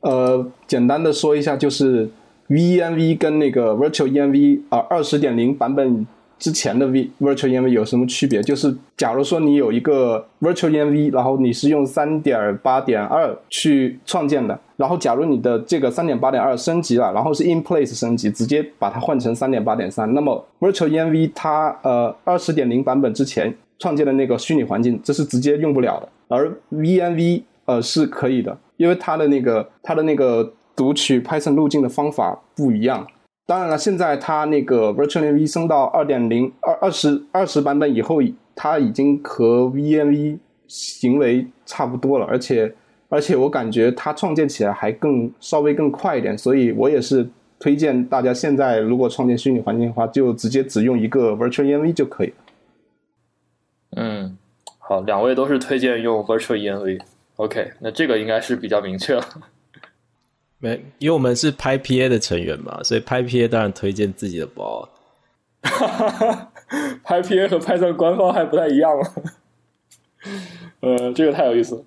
[0.00, 2.10] 呃简单的说一下，就是
[2.48, 6.06] venv 跟那个 virtual env 啊二十点零版本
[6.38, 8.42] 之前的 v virtual env 有什么区别？
[8.42, 33.06] 就是假如说你有一个 virtual env，然后你是用三点八点二去创建的，然后假如你的这个三点八点二升级了，然后是 in place 升级，直接把它换成三点八点三，那么 virtual env 它呃二十点零版本之前创建的那个虚拟环境，这是直接用不了的，而 venv 呃是可以的，因为它的那个它的那个读取 Python 路径的方法不一样。
[33.46, 38.20] 当然了，现在它那个 Virtual Env 升到二点零二二十二十版本以后，
[38.54, 42.70] 它已经和 VNV 行为差不多了，而且
[43.08, 47.26] 而且我感觉它创建起来还更稍微更快一点，所以我也是
[47.58, 52.34] 推荐大家现在如果创建虚拟环境的话，就直接只用一个 Virtual Env 就可以了。
[54.00, 54.38] 嗯，
[54.78, 57.00] 好，两位都是推荐用 Virtual Env。
[57.34, 59.24] OK，那这个应该是比较明确了。
[60.58, 64.88] 没，因为我们是拍 PA 的成员嘛，所以拍 PA 当然推荐自己的包。
[67.02, 69.06] 拍 PA 和 Python 官方还不太一样吗？
[70.80, 71.84] 呃，这个太有意思了。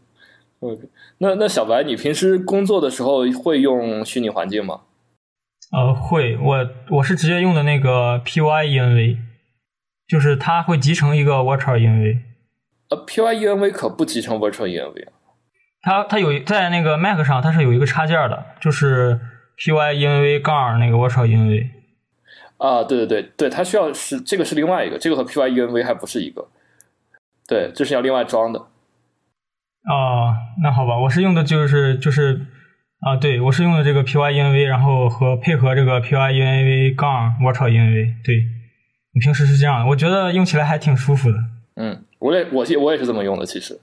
[0.59, 0.82] OK，
[1.20, 4.82] 那那小白，你平时工作的时候会用虚拟环境吗？
[5.72, 9.18] 呃，会，我我是直接用的那个 Pyenv，
[10.12, 12.20] 就是它会集成一个 Virtual Env。
[12.89, 15.14] 呃，Pyenv 可不集成 Virtual Env 啊。
[15.82, 19.18] 它它有在那个 Mac 上，它是有一个插件的，就是
[19.57, 21.70] Pyenv 杠那个 Virtual Env。
[22.57, 26.45] 啊，对对对对，它需要是这个是另外一个，这个和 Pyenv 还不是一个。
[27.47, 28.59] 对，这是要另外装的。
[28.59, 32.41] 哦，那好吧，我是用的就是就是
[32.99, 38.14] 啊，对我是用的这个 Pyenv，然后和配合这个 Pyenv 杠 Virtual Env。
[38.26, 38.45] 对，
[39.14, 41.36] 我平时是这样，我觉得用起来还挺舒服的。
[41.76, 43.80] 嗯，我也我我也是这么用的，其实。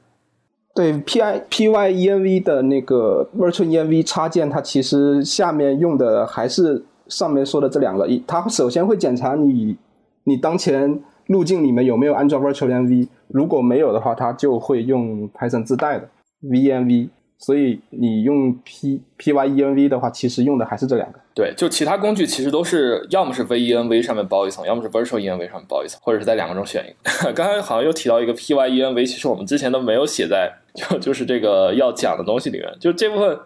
[0.74, 8.06] 对 P I P Y E N V 的那个 Virtual E N V 插件，它其实下面用的还是上面说的这两个。
[8.06, 9.76] 一，它首先会检查你
[10.24, 16.08] 你当前路径里面有没有安装 Virtual E N V，如果没有的话，它就会用 Python 自带的
[16.42, 17.10] V N V。
[17.38, 21.20] 所以你用 P P Y E N V 的话，其实用的还是这两个。
[21.32, 27.32] 对，就其他工具其实都是要么是 V E N V 上面包一层，要么是 Virtual E N V 上面包一层，或者是在两个中选一个。
[27.32, 32.68] 刚才好像又提到一个 P Y E N V，其实我们之前都没有写在就就是这个要讲的东西里面。
[32.80, 33.38] 就这部分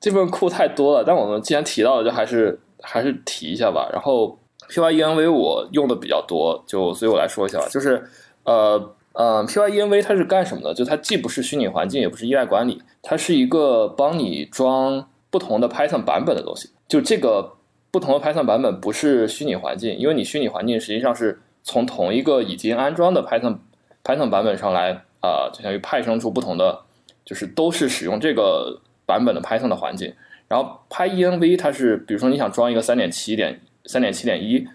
[0.00, 3.90] 这部分库太多了，但我们既然提到了，就还是还是提一下吧。
[3.92, 4.38] 然后
[4.70, 7.66] P Y E N V 我用的比较多，就所以我来说一下吧。
[7.68, 8.02] 就是
[8.44, 8.94] 呃。
[9.14, 10.74] 呃，Pyenv 它是干什么的？
[10.74, 16.70] 就它既不是虚拟环境，也不是依赖管理，它是一个帮你装不同的 Python 版本的东西。
[16.88, 17.54] 就这个
[17.92, 23.58] 不同的 Python 版本不是虚拟环境，因为你虚拟环境实际上是从同一个已经安装的 Python
[24.02, 24.90] Python 版本上来
[25.20, 26.80] 啊，就相当于派生出不同的，
[27.24, 30.12] 就是都是使用这个版本的 Python 的环境。
[30.48, 34.66] 然后 Pyenv 它是，比如说你想装一个三点七点三点七点一，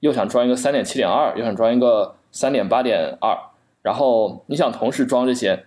[0.00, 3.38] 又想装一个三点七点二，又想装一个三点八点二。
[3.84, 5.62] 然后你想同时装这些，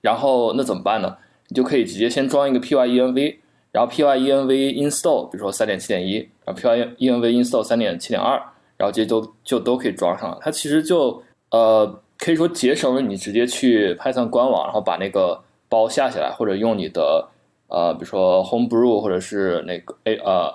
[0.00, 1.18] 然后那怎么办呢？
[1.48, 3.36] 你就可以直接先装一个 Pyenv，
[3.72, 6.14] 然后 Pyenv install，比如说三点七点一，
[6.46, 8.32] 然后 Pyenv install 三点七点二，
[8.78, 10.38] 然后这些都就都可以装上了。
[10.40, 17.28] 它其实就呃可以说节省了你直接去 Python 官网，然后把那个包下下来，或者用你的
[17.68, 20.54] 呃比如说 Homebrew 或者是那个 A 呃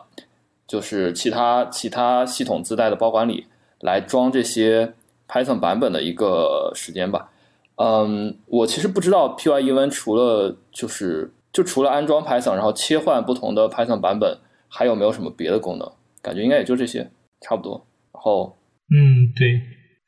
[0.66, 3.46] 就是其他其他系统自带的包管理
[3.82, 4.94] 来装这些。
[5.32, 7.30] Python 版本的一个时间吧，
[7.78, 15.90] 嗯，我其实不知道 Pyenv 除了就是就除了安装 Python，然后切换不同的 Python 版本，还有没有什么别的功能？
[16.22, 17.10] 感觉应该也就这些，
[17.40, 17.88] 差不多。
[18.14, 18.58] 然后，
[18.94, 19.62] 嗯，对，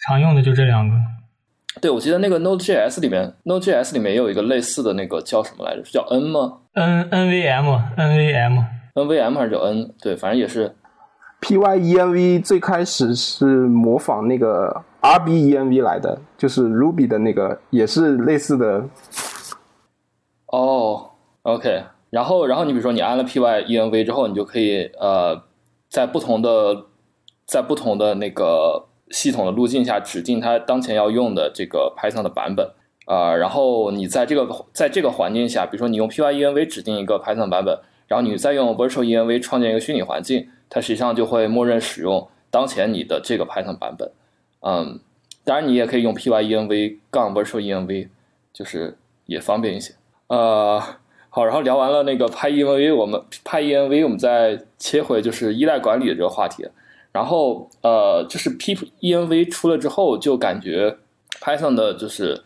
[0.06, 0.96] 常用的就这两个。
[1.82, 5.86] 对，我记得那个 Node.js 里面，Node.js 里面也有一个类似的那个叫什么来着？
[5.86, 9.94] 是叫 N 吗？N NVM，NVM，NVM 还是叫 N？
[10.02, 10.76] 对，反正也是。
[11.44, 18.86] Pyenv 最开始是模仿那个 RBenv 来的，就是 Ruby 的那个，也是类似的。
[20.48, 21.10] 哦
[21.42, 25.44] ，OK，然后，然后你比如说你安了 Pyenv 之后，你就可以呃，
[25.90, 26.86] 在不同的
[27.46, 32.72] 在不同的那个系统的路径下指定它当前要用的这个 Python 的版本
[33.06, 37.78] 啊，然后你在这个在这个环境下，比如说你用 Pyenv 指定一个 Python 版本，
[38.08, 40.48] 然后你再用 Virtual Env 创建一个虚拟环境。
[40.70, 44.12] 它实际上就会默认使用当前你的这个 Python 版本，
[44.62, 45.00] 嗯，
[45.44, 48.10] 当然你也可以用 Pyenv 杠 Virtual Env，
[48.52, 48.98] 就是
[49.28, 49.94] 也方便一些。
[50.30, 50.82] 呃，
[51.30, 56.68] 好，然后聊完了那个 Pyenv，我们 Pyenv，我们再切回就是依赖管理的这个话题。
[57.12, 60.98] 然后呃，就是 Pyenv 出了之后，就感觉
[61.40, 62.42] Python 的就是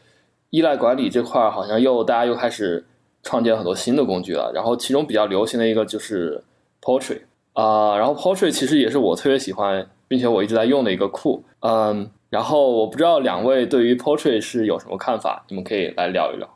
[0.50, 2.86] 依赖管理这块好像又大家又开始
[3.28, 4.50] 创建很多新的工具了。
[4.56, 6.42] 然后其中比较流行的一个就是
[6.82, 7.20] Poetry。
[7.52, 11.44] 啊、然后 Portrait 其实也是我特别喜欢，并且我一直在用的一个库。
[11.62, 16.48] 嗯，然后我不知道两位对于 Portrait 是有什么看法，你们可以来聊一聊。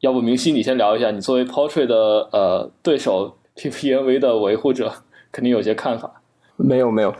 [0.00, 1.96] 要不明熙你先聊一下，你作为 Portrait 的
[2.32, 4.92] 呃对手 PPNV 的维护者，
[5.32, 6.10] 肯定有些看法。
[6.56, 7.14] 没有没有，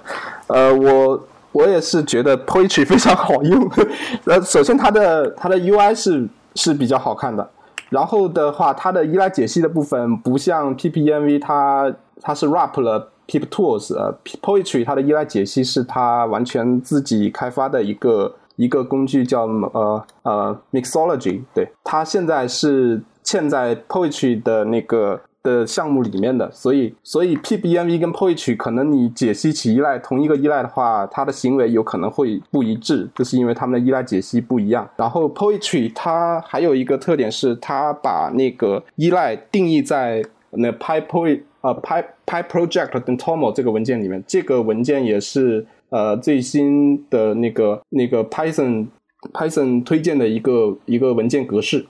[0.49, 3.71] 呃，我我也是觉得 Poetry 非常好用。
[4.27, 7.49] 呃，首先它的它的 UI 是是比较好看的，
[7.91, 34.89] 然后的话，它的依赖解析的部分不像 PPMV，它它是 wrap 了 Pip Tools，呃，Poetry 它的依赖解析是它完全自己开发的一个一个工具叫呃呃 Mixology，对，它现在是嵌在 Poetry 的那个的项目里面的，所以所以 PBNV 跟 Poetry 可能你解析起依赖同一个依赖的话，它的行为有可能会不一致，就是因为它们的依赖解析不一样。
[34.97, 48.87] 然后 Poetry 它还有一个特点是，它把那个依赖定义在那 PyPoet 呃 Py PyProject 跟 Toml 这个文件里面，这个文件也是呃最新的那个那个 Python
[49.33, 51.87] Python 推荐的一个一个文件格式，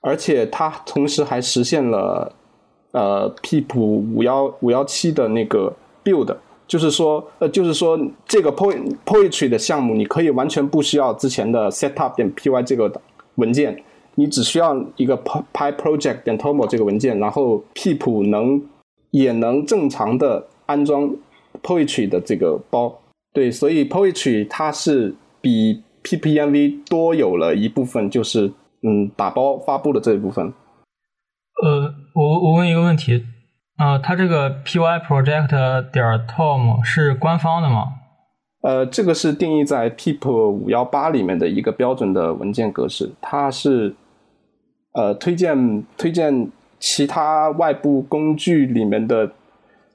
[0.00, 2.32] 而且它同时还实现了
[2.92, 5.72] 呃 Pip 五幺五幺七的那个
[6.04, 6.34] build，
[6.66, 8.72] 就是说呃就是说这个 Po
[9.04, 12.90] Poetry 的项目，你可以完全不需要之前的 setup 点 py 这个
[13.36, 13.82] 文件，
[14.16, 18.62] 你只需要一个 Py Project 点 Toml 这个文件，然后 Pip 能
[19.10, 21.10] 也能正常的安装
[21.62, 23.00] Poetry 的这个包。
[23.32, 28.50] 对，所以 Poetry 它是比 ppmv 多有了一部分，就是
[28.82, 30.52] 嗯打包发布的这一部分。
[31.62, 33.24] 呃，我我问一个问题，
[33.78, 37.94] 呃，它这个 py project 点 tom 是官方的吗？
[38.62, 43.94] 呃，这个是定义在 Pip 五幺八里面的一个标准的文件格式，它是
[44.92, 49.30] 呃推荐推荐其他外部工具里面的，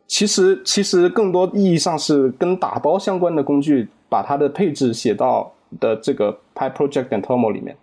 [0.08, 7.78] 其实其实更多意义上是跟打包相关的工具，把它的配置写到的这个 PyProject 点 Toml 里面。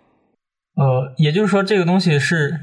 [0.75, 2.59] 呃，也就是说这个东西是，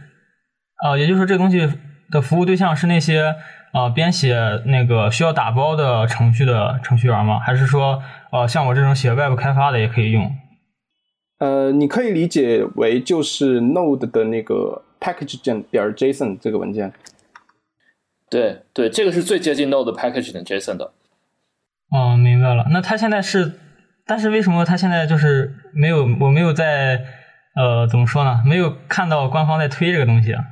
[0.84, 1.68] 呃，也就是说这东西
[2.10, 3.34] 的服务对象是那些
[3.72, 7.38] 呃编写那个需要打包的程序的程序员吗？
[7.38, 8.02] 还是说
[8.32, 10.34] 呃像我这种写 Web 开发的也可以用？
[11.38, 16.92] 呃，你可以理解为就是 Node 的那个 package 点 JSON 这个文件。
[18.28, 20.92] 对对，这个是最接近 Node package 点 JSON 的。
[21.90, 22.66] 哦，明白了。
[22.70, 23.58] 那它现在是，
[24.06, 26.02] 但是为什么它现在就是没有？
[26.20, 27.00] 我没有在
[27.56, 28.42] 呃怎么说呢？
[28.46, 30.44] 没有看到官方在推这个东西啊。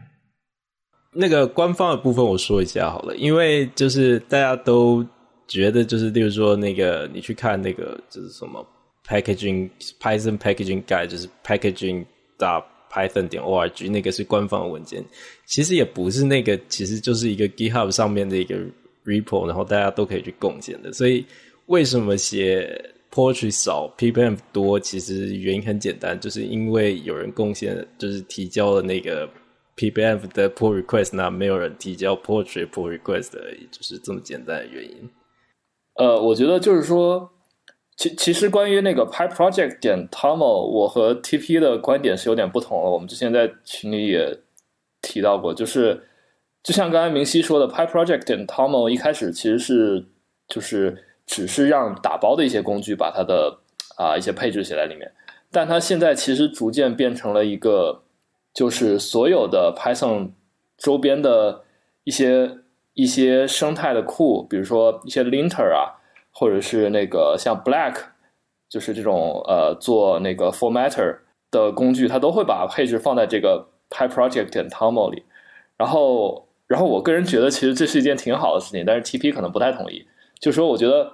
[1.13, 5.05] 那个官方的部分我说一下好了，因为就是大家都
[5.47, 8.65] 觉得就是，例如说那个你去看那个就是什么
[9.07, 12.05] packaging Python packaging guide，就是 packaging
[12.37, 15.03] 打 Python 点 org 那个是官方文件，
[15.47, 18.55] 其实也不是那个，其实就是一个 GitHub 上面的一个
[19.07, 20.93] repo，然后大家都可以去贡献的。
[20.93, 21.25] 所以
[21.67, 22.79] 为什么写
[23.11, 24.79] Poetry 少 PPM 多？
[24.79, 29.27] 其实原因很简单，就是因为有人贡献，就是提交了那个。
[29.79, 35.09] PBF 的 pull request，那没有人提交 Poetry pull request 而已，就是这么简单的原因。
[35.95, 37.31] 呃，我觉得就是说，
[37.97, 42.91] 其其实关于那个 Py Project 点 Toml，我和 TP 的观点是有点不同了。
[42.91, 44.41] 我们之前在群里也
[45.01, 46.03] 提到过，就是
[46.65, 50.05] 就像刚才明熙说的，Py Project 点 Toml 一开始其实是
[50.49, 53.57] 就是只是让打包的一些工具把它的
[53.97, 55.09] 啊一些配置写在里面，
[55.53, 58.03] 但它现在其实逐渐变成了一个。
[58.55, 60.31] 就是所有的 Python
[60.77, 61.63] 周边的
[62.03, 62.59] 一些
[62.95, 66.01] 一些生态的库，比如说一些 linter 啊，
[66.33, 67.95] 或者是那个像 Black，
[68.69, 71.19] 就是这种呃做那个 formatter
[71.51, 75.23] 的工具，它都会把配置放在这个 PyProject 点 Toml 里。
[75.77, 80.07] 然后，然后我个人觉得其实这是一件挺好的事情，但是 TP 可能不太同意。
[80.41, 81.13] 就说我觉得，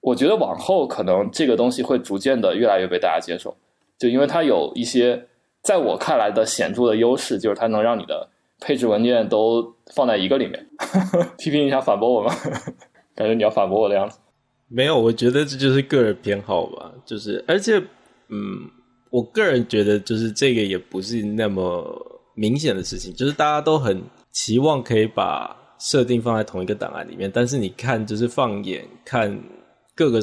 [0.00, 3.54] 我觉得往后可能这个东西会逐渐的越来越被大家接受，
[3.98, 5.26] 就因为它有一些。
[5.62, 8.28] 在我看来的显著的优势就是它能让你的
[8.60, 10.68] 配置文件都放在一个里面。
[11.38, 12.34] 批评一下反驳我吗？
[13.14, 14.18] 感觉你要反驳我的样子。
[14.68, 16.92] 没有，我觉得这就是个人偏好吧。
[17.04, 17.78] 就是，而且，
[18.28, 18.68] 嗯，
[19.10, 23.14] 我个人觉得就是这个也不是那么明显的事情。
[23.14, 24.02] 就是大家都很
[24.32, 29.38] 期望可以把设定放在同一个档案里面，但是你看，就是放眼看
[29.94, 30.20] 各个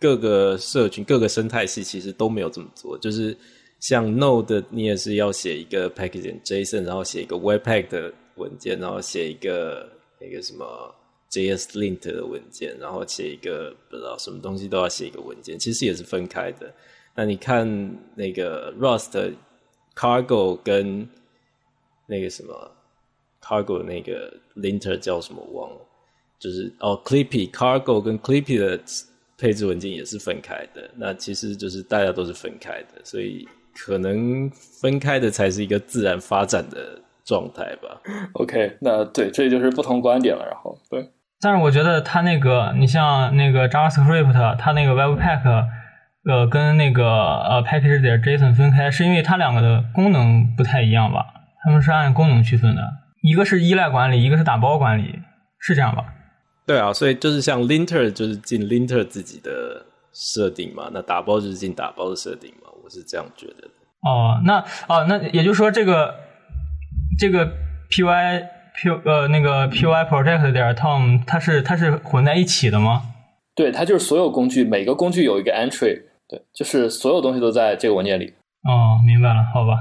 [0.00, 2.98] 各个社群、各个生态系，其实都没有这么做。
[2.98, 3.36] 就是。
[3.80, 10.94] 像 Node，你也是要写一个 package JSON，然后写一个 Webpack 的文件，然后写一个那个什么
[11.30, 16.72] JSLint 的文件，然后写一个不知道什么东西都要写一个文件，其实也是分开的。
[17.14, 17.66] 那你看
[18.14, 19.34] 那个 Rust
[19.96, 21.08] Cargo 跟
[22.06, 22.70] 那个什么
[23.42, 25.80] Cargo 那个 linter 叫什么忘了？
[26.38, 28.80] 就是哦，Clippy Cargo 跟 Clippy 的
[29.38, 30.90] 配置文件也是分开的。
[30.96, 34.50] 那其实就是大家都是分开的，所以可能
[34.80, 38.00] 分开的才是一个自然发展的状态吧。
[38.34, 40.44] OK，那对，这就是不同观点了。
[40.44, 41.10] 然后对，
[41.40, 45.66] 但是我觉得它那个，你像那个 JavaScript，它那个 Webpack，
[46.28, 51.24] 呃，跟那个呃 package 点 JSON 分开，是因为它两个的功能不太一样吧？
[51.64, 52.82] 他们是按功能区分的，
[53.22, 55.18] 一个是依赖管理，一个是打包管理，
[55.58, 56.04] 是这样吧？
[56.66, 63.68] 对啊，所以就是像 linter 就是进 linter 自己的设定嘛，那打包就是进打包的设定嘛，我是这样觉得的。
[64.02, 66.12] 哦，那哦，那也就是说，这个
[67.18, 67.46] 这个
[67.88, 73.02] py p 呃那个 py project 点 tom 它是它是混在一起的吗？
[73.54, 78.34] 对，它就是所有工具，每个工具有一个 entry，对，就是所有东西都在这个文件里。
[78.64, 79.78] 哦，明白了，好吧。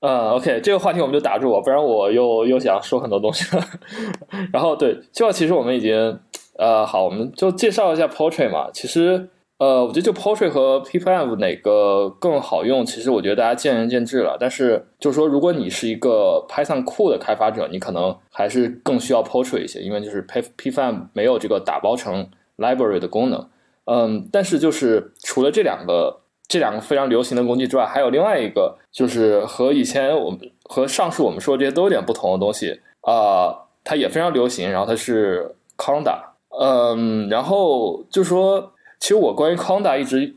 [0.00, 3.64] 呃，OK，这个话题我们就打住我，不然我又又想说很多东西了。
[4.52, 6.20] 然后对，这个其实我们已经
[6.58, 8.68] 呃好，我们就介绍一下 Portrait 嘛。
[8.72, 9.30] 其实
[9.62, 14.36] 呃，我觉得就 Portrait 和 PPM 哪个更好用，其实我觉得大家见仁见智了。
[14.40, 23.48] 但是就是说，如果你是一个 Python 库的开发者，你可能还是更需要 Portrait 一些，因为就是 P PPM 没有这个打包成 library 的功能。
[23.84, 26.18] 嗯，但是就是除了这两个。
[26.48, 34.70] 这两个非常流行的工具之外，还有另外一个，就是和以前我们和上述我们说这些都有点不同的东西啊、它也非常流行。
[34.70, 36.18] 然后它是 Conda，
[36.60, 38.70] 嗯，然后就说，
[39.02, 40.36] 其实我关于 Conda 一直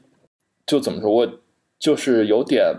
[0.65, 1.29] 就怎么说，我
[1.77, 2.73] 就是有点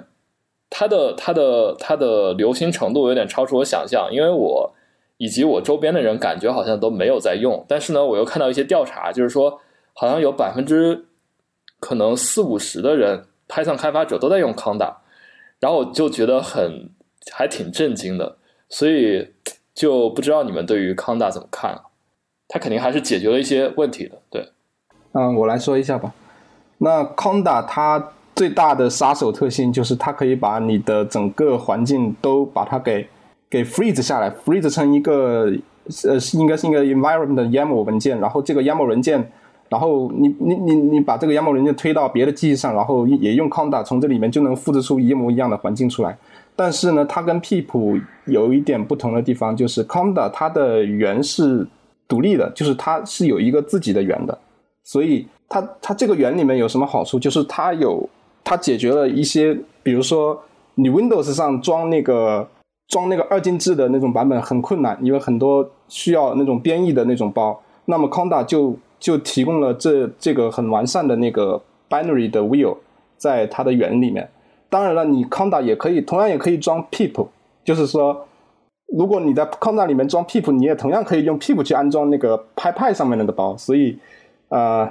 [0.68, 4.74] 它的它的它的流行程度有点超出我想象，因为我
[5.16, 9.60] 以及我周边的人感觉好像都没有在用，但是呢，我又看到一些调查，就是说
[9.92, 11.06] 好像有百分之。
[11.78, 14.96] 可能四五十的人，Python 开发者都在用 Conda，
[15.60, 16.88] 然后我就觉得很
[17.30, 18.38] 还挺震惊的，
[18.70, 19.34] 所以
[19.74, 21.82] 就不知道你们对于 Conda 怎么看啊？
[22.48, 24.48] 它肯定还是解决了一些问题的，对。
[25.18, 26.12] 嗯，我来说一下吧。
[26.78, 33.06] 那 Conda 它最大的杀手特性就是它可以把你的整个环境都把它给
[33.48, 35.50] 给 freeze 下来，freeze 成一个
[36.04, 39.26] 呃应该是一个 environment YAML 文件，然后这个 YAML 文件。
[39.68, 46.16] 然后你你你你把这个 YAML 文件推到别的机器上，然后也用 Conda 从这里面就能复制出一模一样的环境出来。
[46.54, 51.66] 但是呢，它跟 Pip 有一点不同的地方，就是 Conda 它的源是
[52.06, 54.38] 独立的，就是它是有一个自己的源的。
[54.86, 57.18] 所以它它这个源里面有什么好处？
[57.18, 58.08] 就是它有
[58.44, 60.40] 它解决了一些，比如说
[60.76, 62.48] 你 Windows 上装那个
[62.86, 67.60] 装那个二进制的那种版本很困难，因为很多需要那种编译的那种包。
[67.86, 71.60] 那么 Conda 就就提供了这这个很完善的那个
[71.90, 72.76] binary 的 wheel
[73.16, 74.28] 在它的源里面。
[74.68, 77.26] 当然了，你 Conda 也可以，同样也可以装 pip，
[77.64, 78.26] 就是说，
[78.96, 83.56] 如果你在 Conda 里面装 pip，你也同样可以用 pip 去安装那个 PyPy 上面的包。
[83.56, 83.96] 所以，
[84.48, 84.90] 呃，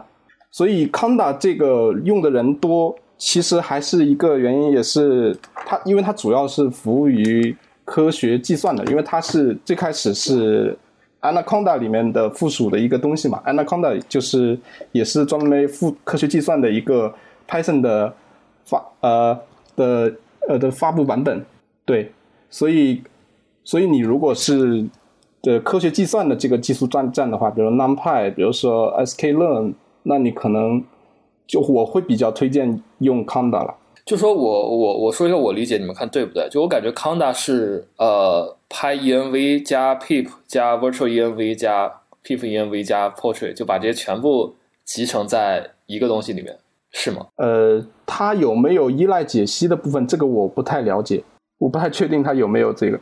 [0.52, 10.78] 所以 Conda 这个用的人多，其实还是一个原因，也是它，因为它主要是服务于科学计算的，因为它是最开始是。
[11.22, 14.56] Anaconda 里面的附属的一个东西嘛，Anaconda 就是
[14.92, 17.12] 也是专门附科学计算的一个
[17.50, 18.14] Python 的
[18.64, 19.40] 发呃
[19.76, 20.14] 的
[20.48, 21.44] 呃的发布版本，
[21.84, 22.12] 对，
[22.52, 23.02] 所以
[23.64, 24.86] 所以你如果是
[25.46, 30.84] 的科学计算的这个技术站站的话，比如 NumPy，比如说 sklearn，那你可能
[31.46, 33.76] 就我会比较推荐用 Conda 了。
[34.04, 36.48] 就说我我我说一下我理解，你们看对不对？
[36.50, 41.92] 就我感觉 Conda 是呃 PyEnv 加 pip 加 virtual env 加
[42.24, 46.58] pip env 加 portrait，就把这些全部集成在一个东西里面，
[46.92, 47.28] 是吗？
[47.38, 50.08] 呃，它有没有依赖解析的部分？
[50.08, 51.24] 这个我不太了解，
[51.60, 53.00] 我不太确定它有没有这个。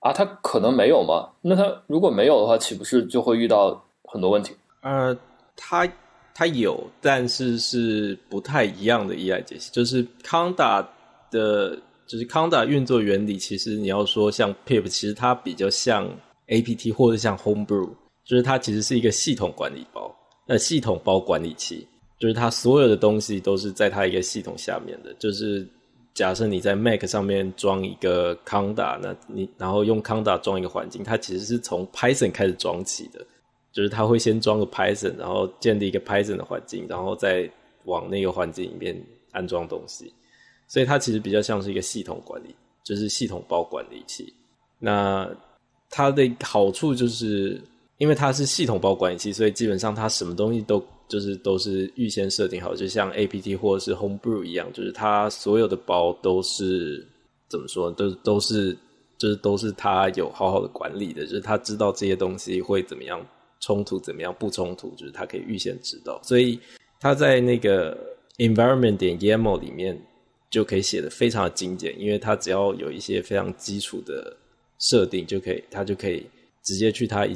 [0.00, 1.28] 啊，它可能没有吗？
[1.42, 4.54] 那它如果没有的话，岂不是就会遇到很多问题？
[4.82, 5.16] 呃，
[5.56, 5.90] 它
[6.34, 9.70] 它有，但是是不太一样的依赖解析。
[9.72, 10.80] 就是康达
[11.32, 11.76] 的，
[12.06, 16.08] 就是康达运作原理，其实你要说像 pip，其实它比较像
[16.46, 17.90] apt 或者像 homebrew，
[18.24, 20.14] 就是它其实是一个系统管理包，
[20.46, 21.86] 呃，系统包管理器，
[22.20, 25.12] 就是它所有的东西都是在它一个系统下面的。
[25.14, 25.68] 就是
[26.18, 33.24] 假设你在 Mac 上面装一个 Conda，，那你然后用 Conda 装一个环境，它其实是从 Python 开始装起的。
[33.70, 37.48] 就是它会先装个 Python，然后建立一个 Python 的环境，然后再
[37.84, 39.00] 往那个环境里面
[39.30, 40.12] 安装东西，
[40.66, 42.52] 所以它其实比较像是一个系统管理，
[42.82, 44.34] 就是系统包管理器。
[44.80, 45.30] 那
[45.88, 47.62] 它的好处就是，
[47.98, 57.06] 因为它是系统包管理器，所以基本上它什么东西都就是都是预先设定好，就像 apt 或者是 homebrew 一样，就是它所有的包都是
[57.48, 58.76] 怎么说，都都是
[59.18, 63.24] 就是都是它有好好的管理的，就是它知道这些东西会怎么样。
[63.60, 66.56] 冲突怎么样不冲突，就是它可以预先知道，所以
[67.00, 67.98] 它在那个
[68.36, 70.00] environment 点 YAML 里面
[70.48, 74.36] 就可以写的非常的精简，因为它只要有一些非常基础的
[74.78, 76.24] 设定就可以，它就可以
[76.62, 77.26] 直接去它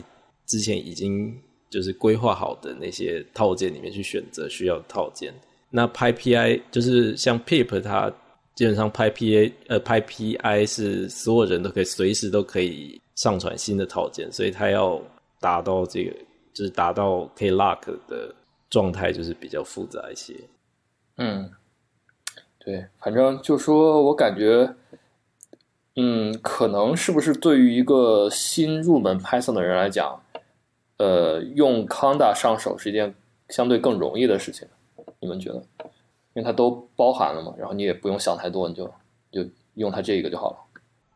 [0.53, 1.34] 之前已经
[1.70, 5.32] 就是规划好的那些套件里面去选择需要套件。
[5.70, 8.12] 那 PyPI 就是像 Pip 它。
[8.55, 15.00] 基本上拍 P A 呃拍 P I 是所有人都可以随时都可以上传新的套件，所以它要
[15.40, 16.12] 达到这个
[16.53, 18.32] 就是达到可以 lock 的
[18.68, 20.34] 状态，就是比较复杂一些。
[21.16, 21.50] 嗯，
[22.59, 24.70] 对，反正就说我感觉，
[25.96, 30.22] 嗯，可能是不是对于一个新入门 Python 的人来讲，
[31.03, 33.12] 呃，用 Conda 上手是一件
[33.48, 34.68] 相对更容易的事情，
[35.18, 35.57] 你们觉得？
[36.34, 38.86] 因为它都包含了嘛，然后你也不用想太多，你就
[39.32, 39.44] 就
[39.74, 40.57] 用它这个就好了。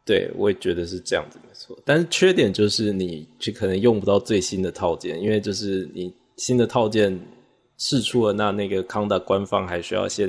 [0.05, 1.79] 对，我也觉得是这样子，没错。
[1.85, 7.17] 但是缺点就是你就可能用不到最新的套件，因为就是你新的套件
[7.79, 10.29] 试出了，那那个康达官方还需要先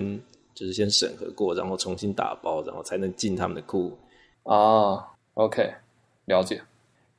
[0.53, 3.97] 就是先审核过，然后重新打包，然后才能进他们的库
[4.43, 5.03] 啊。
[5.33, 5.73] OK，
[6.25, 6.61] 了解。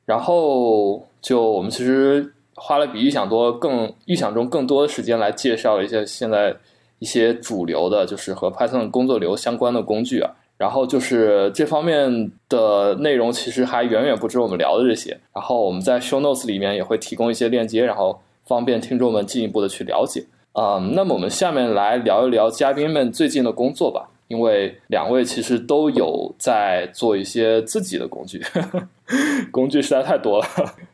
[0.05, 6.55] 然后就我们其实花了比预想多更预想中更多的时间来介绍一下现在。
[7.01, 15.17] 一些主流的，就是和 Python 工作流相关的工具啊，然后就是这方面的内容，其实还远远不止我们聊的这些。
[15.33, 20.25] 然后我们在 Show Notes 里面也会提供一些链接，然后方便听众们进一步的去了解。
[20.51, 28.39] 嗯，那么我们下面来聊一聊嘉宾们最近的工作吧，因为两位其实都有在做一些自己的工具，
[29.51, 30.45] 工具实在太多了。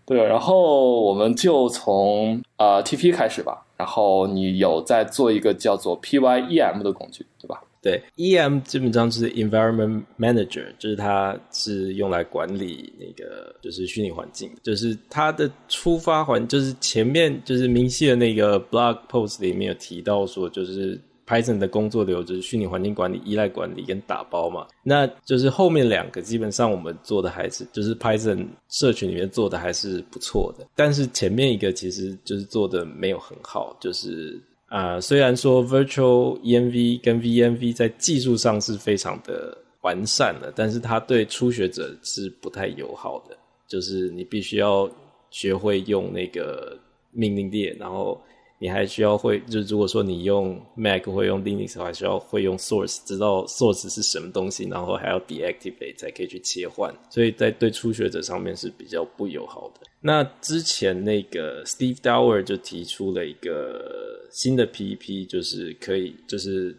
[0.05, 3.61] 对，然后我们就从呃 TP 开始吧。
[3.77, 7.61] 然后你有在做一个叫做 Pyem 的工具，对吧？
[7.81, 20.97] 对，Em 基本上是 Environment Manager，就是它是用来管理那个就是虚拟环境，就是它的出发环，就是前面就是明细的那个 Blog Post 里面有提到说，就是。
[21.27, 43.35] Python 的工作流就是虚拟环境管理、依赖管理跟打包嘛，那就是后面两个基本上我们做的还是就是 Python 社群里面做的还是不错的，但是前面一个其实就是做的没有很好，就是啊，虽然说 Virtual Env 跟 VNV 在技术上是非常的完善了，但是它对初学者是不太友好的，
[43.67, 44.87] 就是你必须要
[45.31, 46.77] 学会用那个
[47.11, 48.21] 命令列，然后。
[48.57, 59.81] 你还需要会，就如果说你用 Mac 或用 Linux 的话，需要会用 Source，知道 Source 是什么东西，然后还要 deactivate 才可以去切换，所以在对初学者上面是比较不友好的。
[59.99, 66.73] 那之前那个 Steve Dower 就提出了一个新的 PEP，就是可以就是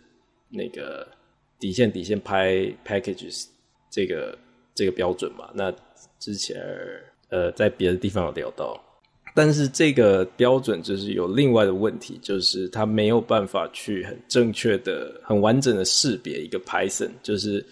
[0.48, 1.06] 那个
[1.60, 3.46] 底线底线拍 packages
[3.90, 4.38] 这个
[4.74, 5.50] 这个标准嘛。
[5.54, 5.70] 那
[6.18, 6.56] 之前
[7.28, 8.82] 呃在别的地方有聊到。
[9.37, 17.11] 但是这个标准就是有另外的问题，就是它没有办法去很正确的、很完整的识别一个 Python。
[17.22, 17.62] 就是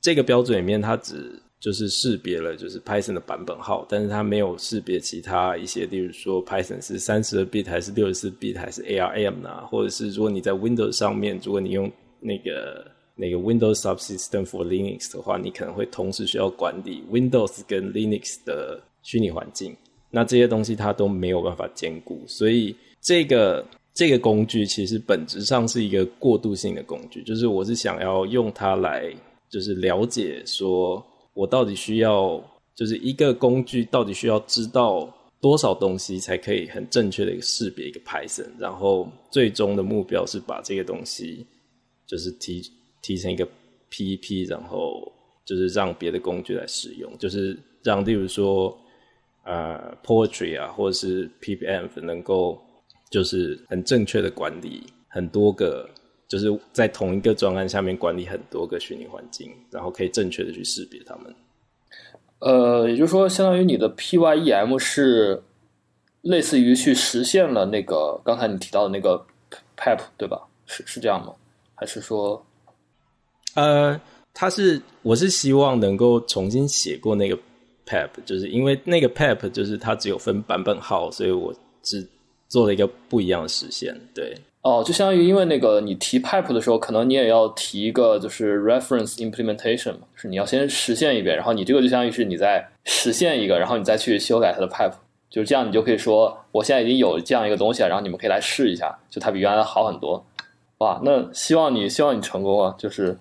[0.00, 11.90] 这个标准里面，它只就是识别了就是 Python 的版本号，但是它没有识别其他一些，例如说 Python 是三十二 bit 还是六十四 bit 还是 ARM 啊，或者是如果你在 Windows 上面，如果你用
[12.20, 19.76] 那个那个 Windows Subsystem for Linux 的话，你可能会同时需要管理 Windows 跟 Linux 的虚拟环境。
[20.10, 29.14] 那这些东西它都没有办法兼顾，所以这个这个工具其实本质上是一个过渡性的工具，就是我是想要用它来，
[29.50, 31.04] 就是了解说
[31.34, 32.42] 我到底需要，
[32.74, 41.44] 就是一个工具到底需要知道多少东西才可以很正确的一个识别一个 Python，然后最终的目标是把这个东西
[42.06, 42.62] 就是提
[43.02, 43.46] 提成一个
[43.90, 45.12] PEP，然后
[45.44, 48.74] 就是让别的工具来使用，就是让例如说。
[49.50, 52.62] 呃，Poetry 啊，或者是 PPM 能够
[53.10, 55.88] 就是很正确的管理很多个，
[56.28, 61.34] 就是在同一个专案下面管理很多个虚拟环境，然后可以正确的去识别它们。
[62.40, 65.42] 呃，也就是说，相当于你的 Pyem 是
[66.20, 69.24] 类似于去实现了那个刚才你提到的那个
[69.78, 70.46] Pep 对吧？
[70.66, 71.32] 是是这样吗？
[71.74, 72.44] 还是说，
[73.54, 73.98] 呃，
[74.34, 77.38] 它是我是希望能够重新写过那个。
[77.88, 82.06] Pep 就是因为那个 Pep 就是它只有分版本号，所以我只
[82.46, 83.98] 做了一个不一样的实现。
[84.14, 94.92] 对，哦，就相当于因为那个你提 Pep 的时候，可能你也要提一个就是 reference implementation 嘛，是你要先实现一遍，然后你这个就相当于是你在实现一个，然后你再去修改它的 Pep，
[95.30, 100.24] 就是这样，你就可以说我现在已经有这样一个东西了，然后你们可以来试一下，就它比原来好很多。
[100.78, 102.72] 哇，那希望你希望你成功啊！
[102.78, 103.16] 就是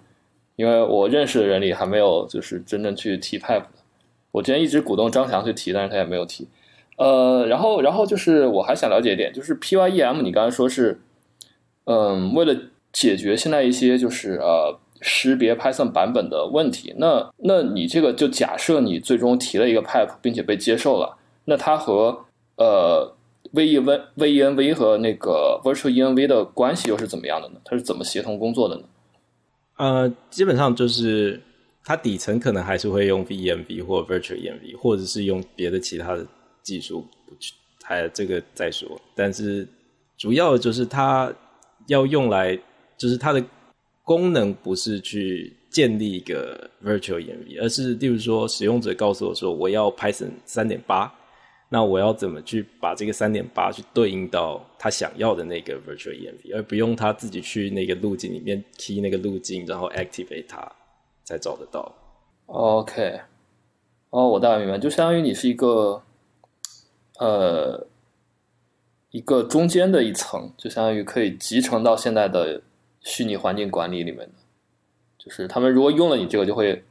[0.58, 3.64] 因为我认识的人里还没有就是真正去提 Pep。
[4.38, 6.48] 我之前一直鼓动张翔去提，但是他也没有提。
[6.98, 11.00] 呃，然后然后就是我还想了解一点，就是 Pyem，你刚才说是，
[11.86, 12.56] 嗯，为了
[12.92, 22.26] 解决现在一些就是呃识别 Python 版本的问题，那那你这个就假设你最终提了一个 pipe 并且被接受了，那它和
[22.58, 23.14] 呃
[23.52, 27.56] V E V venv 和那个 virtual env 的关系又是怎么样的呢？
[27.64, 28.82] 它是怎么协同工作的呢？
[29.78, 31.40] 呃，基本上就是
[31.88, 36.28] 它底层可能还是会用 venv 或 virtual EMV，或者是用别的其他的。
[36.64, 39.00] 技术不去，还这个再说。
[39.16, 39.66] 但是
[40.18, 41.34] 主要就是它
[41.88, 42.60] 要用来，
[42.98, 43.42] 就是它的
[44.04, 51.10] 功能不是去建立一个 virtual EMV，而是例如说使用者告诉我说我要 Python 三点八，
[51.70, 60.70] 那我要怎么去把这个三点八去对应到他想要的那个 virtual EMV，而不用他自己去那个路径里面 key 那个路径，然后 activate 它
[61.28, 61.94] 才找得到。
[62.46, 63.20] OK，
[64.12, 66.02] 哦，我大概明白，就相当于你是一个。
[67.20, 67.88] 呃，
[69.10, 72.62] 一个中间的一层，就相当于可以集成到现在的
[73.02, 74.34] 虚拟环境管理里面的，
[75.18, 76.84] 就是他们如果用了你这个，就会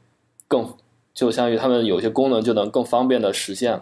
[0.48, 0.68] 更
[1.14, 3.80] 就相当于他们有些功能就能更方便的实现。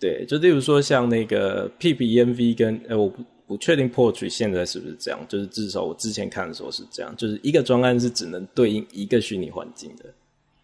[0.00, 10.04] 对，就例如说像那个 PPEnv 跟呃，我不不确定 Poetry 现在是不是这样，就是至少我之前看的时候是这样，就是一个专案是只能对应一个虚拟环境的，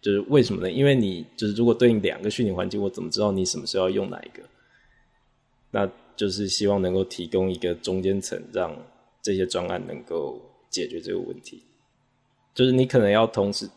[0.01, 0.71] 就是为什么呢？
[0.71, 4.43] 因为你就是如果对应两个虚拟环境，我怎么知道你什么时候要用哪一个？
[5.71, 8.73] 那就是希望能够提供一个中间层，让
[9.21, 11.63] 这些专案能够解决这个问题。
[12.53, 13.67] 就是你可能要同时，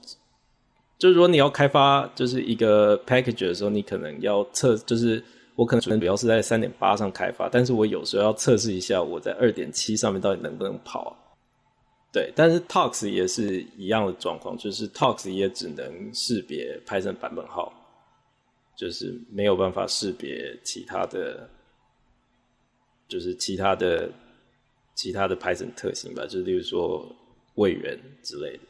[0.98, 5.24] 就是说你要开发就是一个 package 的时候，你可能要测，就是
[5.58, 11.16] 我可能主要是在三点八上开发，但是我有时候要测试一下我在二点七上面到底能不能跑。
[12.12, 17.72] 对，但是 Talks 也是一样的状况，就是 Talks 也只能识别 Python 版本号，
[18.76, 21.50] 就是没有办法识别其他的。
[23.08, 24.12] 就是其他的
[24.94, 27.10] 其他的 Python 特性吧，就例如说
[27.54, 28.62] 位元之类的，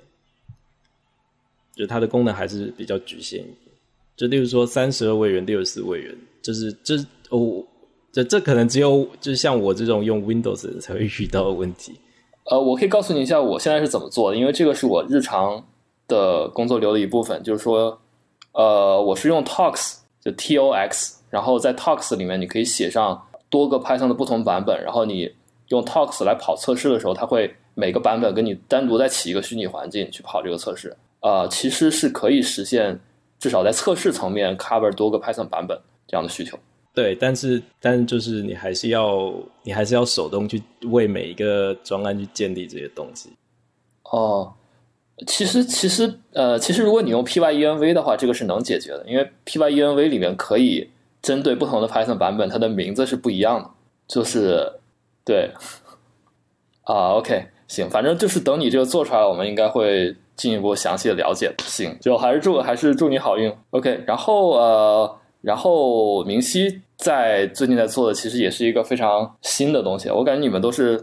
[1.75, 3.45] 就它的功能还是比较局限。
[4.17, 6.97] 就例如说三十二位元、六十四位元，就是这
[7.31, 7.65] 哦，
[8.13, 11.99] 这这可能只有就像我这种用 Windows 才会遇到的问题。
[12.51, 15.65] 呃，我可以告诉你一下我现在是怎么做的，因为这个是我日常
[16.07, 17.43] 的工作流的一部分。
[17.43, 17.99] 就是说，
[18.53, 23.23] 呃，我是用 Tox，就 T O X，然后在 Tox 里面你可以写上。
[23.51, 25.33] 多个 Python 的不同版本，然后你
[25.69, 30.95] 用 Talks 来跑测试的时候，它会每个版本跟你单独再起一个虚拟环境去跑这个测试。
[31.21, 33.01] 呃，其实是可以实现
[33.39, 36.59] 至少在测试层面 cover 多个 Python 版本这样的需求。
[36.93, 39.33] 对，但是但就是你还是要
[39.63, 43.31] 你还是要手动去为每一个专案去建立这些东西。
[44.11, 44.53] 哦，
[45.29, 50.91] 其实其实呃，其实如果你用 Pyenv 的话，这个是能解决的，因为 Pyenv 里面可以。
[51.21, 53.69] 针对不同的 Python 版本，它的名字是不一样的，
[54.07, 54.73] 就是
[55.25, 55.51] 对
[56.83, 61.53] 啊，OK，行，反正就是等你这个做出来，我们应该会进一步详细的了解。
[61.65, 64.01] 行，就还是祝还是祝你好运，OK。
[64.07, 70.97] 然后呃，然后明熙在最近在做的其实也是一个非常新的东西，我感觉你们都是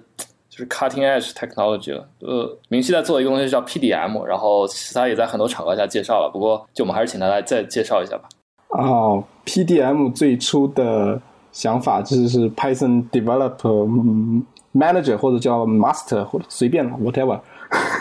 [0.49, 2.07] 就是 cutting edge technology 了。
[2.19, 8.27] 呃，明熙在做的一个东西叫 PDM，然后其他也在很多场合下介绍了，不过就我们还是请他来再介绍一下吧。
[8.69, 11.21] 哦，PDM 最初的
[11.53, 17.39] 想法就是 Python Developer Manager 或者叫 Master 或者随便了 whatever。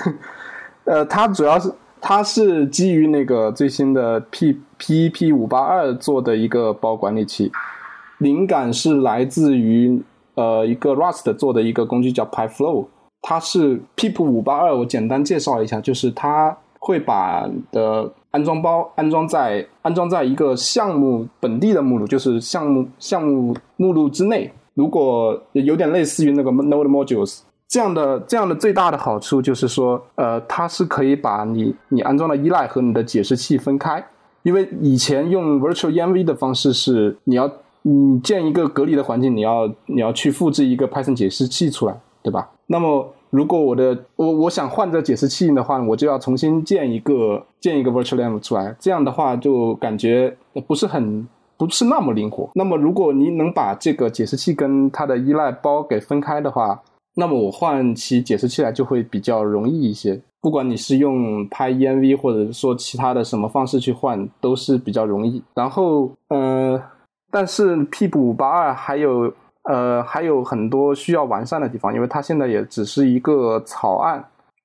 [0.85, 1.73] 呃，它主要是
[2.07, 7.51] 它是基于那个最新的 P P P 五八二做的一个包管理器，
[8.19, 10.03] 灵感是来自于
[10.35, 12.85] 呃一个 Rust 做的一个工具叫 PyFlow，
[13.23, 18.13] 它是 PEP 五八二，我简单介绍一下，就是它会把的。
[18.35, 24.53] 安装包安装在安装在一个项目本地的目录，就是项目项目目录之内。
[24.75, 34.05] 如果有点类似于那个 Node Modules 这样的，这样的最大的好处就是说，呃，它是可以把你你安装的依赖和你的解释器分开。
[34.43, 37.51] 因为以前用 Virtual Env 的方式是，你要
[37.83, 42.51] 你建一个隔离的环境，你要你要去复制一个 Python 解释器出来，对吧？
[42.67, 50.37] 那么如果我的我我想换这解释器的话，我就要重新建一个建一个 virtual env 出来，这样的话就感觉
[50.67, 52.49] 不是很不是那么灵活。
[52.55, 56.81] 那么如果你能把这个解释器跟它的依赖包给分开的话，
[57.15, 60.21] 那么我换起解释器来就会比较容易一些。
[60.41, 65.43] 不管你是用 Pyenv 或者说其他的什么方式去换，都是比较容易。
[65.55, 66.83] 然后呃，
[67.31, 69.33] 但是 P 五八二还有。
[69.67, 74.23] 呃，还有很多需要完善的地方，因为它现在也只是一个草案。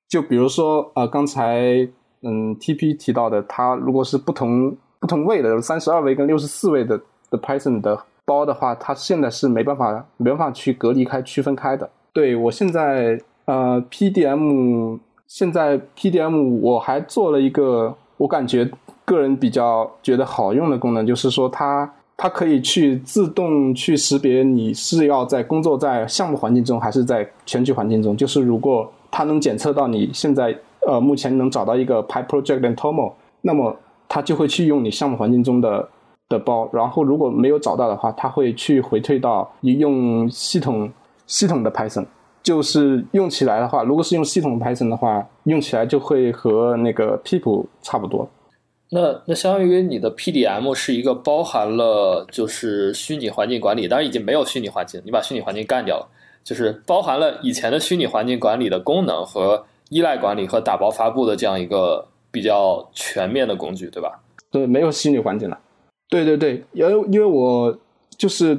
[0.09, 1.87] 就比如说，呃，刚才
[2.21, 6.99] 嗯，TP 提到的，它如果是不同不同位的三十二位跟六十四位的
[7.31, 11.89] 的 Python 的包的话，它现在是没办法没办法去隔离开、区分开的。
[12.13, 18.69] 对我现在呃 PDM 现在 PDM 我还做了一个，我感觉
[19.05, 28.17] 个人比较觉得好用的功能，就是说它它可以去自动去识别你是要在工作在项目环境中还是在全局环境中。
[28.17, 30.55] 就是如果它能检测到你现在
[30.87, 33.75] 呃目前能找到一个 py project and Tomo，那么
[34.07, 35.87] 它就会去用你项目环境中的
[36.27, 36.67] 的包。
[36.73, 40.89] 然后如果没有找到的话，它会去回退到你用系统
[41.29, 42.05] 系统的 Python。
[42.41, 48.27] 就是用起来的话，如果是用系统 Python 的话，用起来就会和那个 Pip 差不多。
[48.89, 56.07] 那那相当于你的 PDM 是一个包含了就是虚拟环境管理，当然已经没有虚拟环境，你把虚拟环境干掉了，
[56.43, 64.17] 就是包含了以前的虚拟环境管理的功能和依赖管理和打包发布的这样一个比较全面的工具，对吧？
[64.49, 65.59] 对，没有虚拟环境了。
[66.09, 67.77] 对对对，因为因为我
[68.17, 68.57] 就是。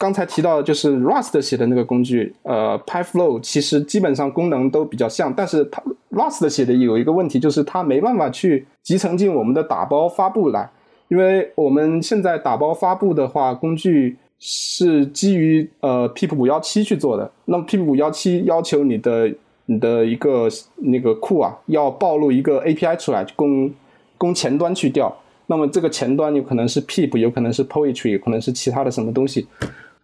[0.00, 10.70] 刚才提到就是 Rust 写的那个工具，呃，PyFlow 其实基本上功能都比较像，但是它 Rust 写的有一个问题，就是它没办法去集成进我们的打包发布来，
[11.08, 19.30] 因为我们现在打包发布的话，工具是基于呃 Pip 五幺七去做的，那么 Pip 五幺七要求你的
[19.66, 23.70] 你的一个那个库啊，要暴露一个 API 出来，供
[24.16, 25.14] 供前端去调，
[25.46, 29.46] 那么这个前端有可能是 Pip，有可能是 Poetry，有可能是其他的什么东西。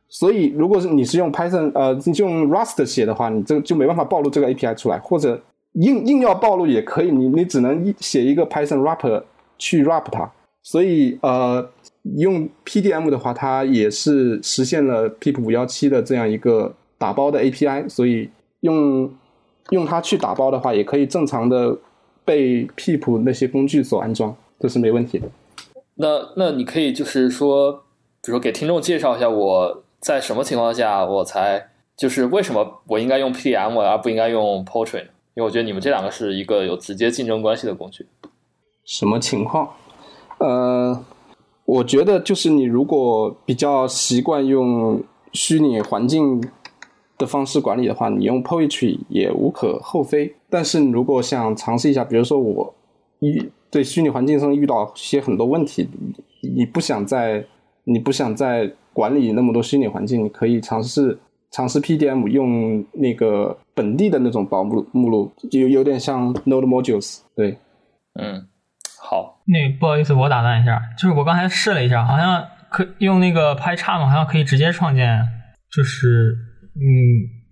[0.08, 5.40] 所以，如果是你是用 Python，呃，你就用 Rust 写的话，你这个就没办法暴露这个 API 出来，或者
[5.72, 9.22] 硬硬要暴露也可以，你你只能写一个 Python wrapper
[9.58, 10.30] 去 wrap 它。
[10.62, 11.68] 所以，呃，
[12.16, 18.30] 用 PDM 的话，它也是实现了 Pip 五幺七的这样一个打包的 API，所以
[18.60, 19.10] 用
[19.70, 21.76] 用它去打包的话，也可以正常的
[22.24, 25.28] 被 Pip 那些工具所安装，这是没问题的。
[25.96, 27.72] 那那你可以就是说，
[28.22, 29.82] 比如说给听众介绍一下我。
[30.06, 31.60] 在什么情况下我才
[31.96, 35.10] 就是为什么我应该用 P M 而不应该用 Portrait 呢？
[35.34, 38.06] 因为我觉得你们这两个是一个有直接竞争关系的工具。
[38.84, 39.68] 什么情况？
[40.38, 41.04] 呃，
[41.64, 45.02] 我觉得就是你如果比较习惯用
[45.32, 46.40] 虚拟环境
[47.18, 50.32] 的方式管理的话，你用 Poetry 也无可厚非。
[50.48, 52.72] 但是你如果想尝试一下，比如说我
[53.18, 55.88] 一对虚拟环境上遇到些很多问题，
[56.42, 57.44] 你不想在
[57.82, 61.18] 你不想在管理那么多虚拟环境，你可以尝试
[61.50, 67.20] 尝试 PDM 用那个本地的那种保目目录，有有点像 Node Modules。
[67.36, 67.58] 对，
[68.18, 68.46] 嗯，
[68.98, 69.42] 好。
[69.44, 75.20] 那不好意思，我打断一下，就是我刚才试了一下，好像可用那个 PyCharm，好像可以直接创建，
[75.70, 76.34] 就是
[76.76, 76.88] 嗯，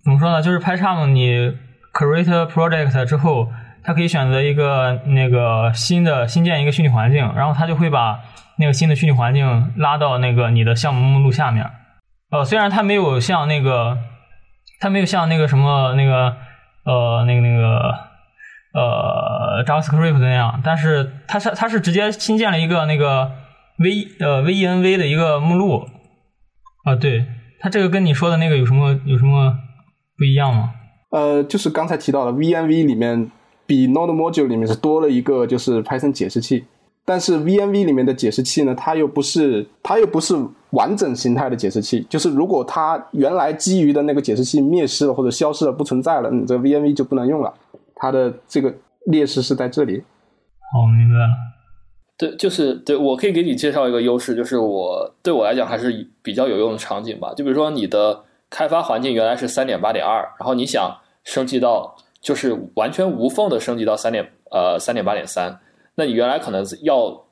[0.03, 0.41] 怎么说呢？
[0.41, 1.53] 就是 PyCharm，你
[1.93, 3.49] Create Project 之后，
[3.83, 8.19] 它可以选择一个那个新的新建一个虚拟环境，然后它就会把。
[8.59, 11.69] 那个新的虚拟环境拉到那个你的项目目录下面，
[12.31, 13.99] 呃，虽然它没有像那个，
[14.81, 16.37] 它没有像那个什么那个
[16.85, 17.95] 呃那个那个
[18.75, 23.33] 呃 JavaScript 那样，但是它是它是直接新建了一个那个
[23.79, 25.89] V 呃 Venv 的一个目录，
[26.85, 27.27] 啊，对，
[27.61, 29.59] 它这个跟你说的那个有什么有什么
[30.17, 30.71] 不一样吗？
[31.11, 33.31] 呃，就是刚才提到的 VNV 里面
[33.67, 36.65] 比 Node Module 里面是多了一个就是 Python 解释器。
[37.05, 40.35] 但是 VNV 里面的解释器呢，它又不是它又不是
[40.71, 42.07] 完整形态的解释器。
[42.09, 47.53] 就是如果它原来基于的那个解释器灭失了或者消失了不存在了，你这 VNV 就不能用了。
[47.95, 48.75] 它的这个
[49.07, 50.03] 劣势是在这里。
[50.75, 51.29] 我，明白了。
[52.17, 57.35] 对，就是对我可以给你介绍一个优势，就是我对我来讲还是比较有用的场景吧。
[57.35, 65.61] 就比如说你的开发环境原来是三点八点二，然后你想升级到就是完全无缝的升级到三点呃三点八点三。
[65.95, 67.25] 那你原来可能要，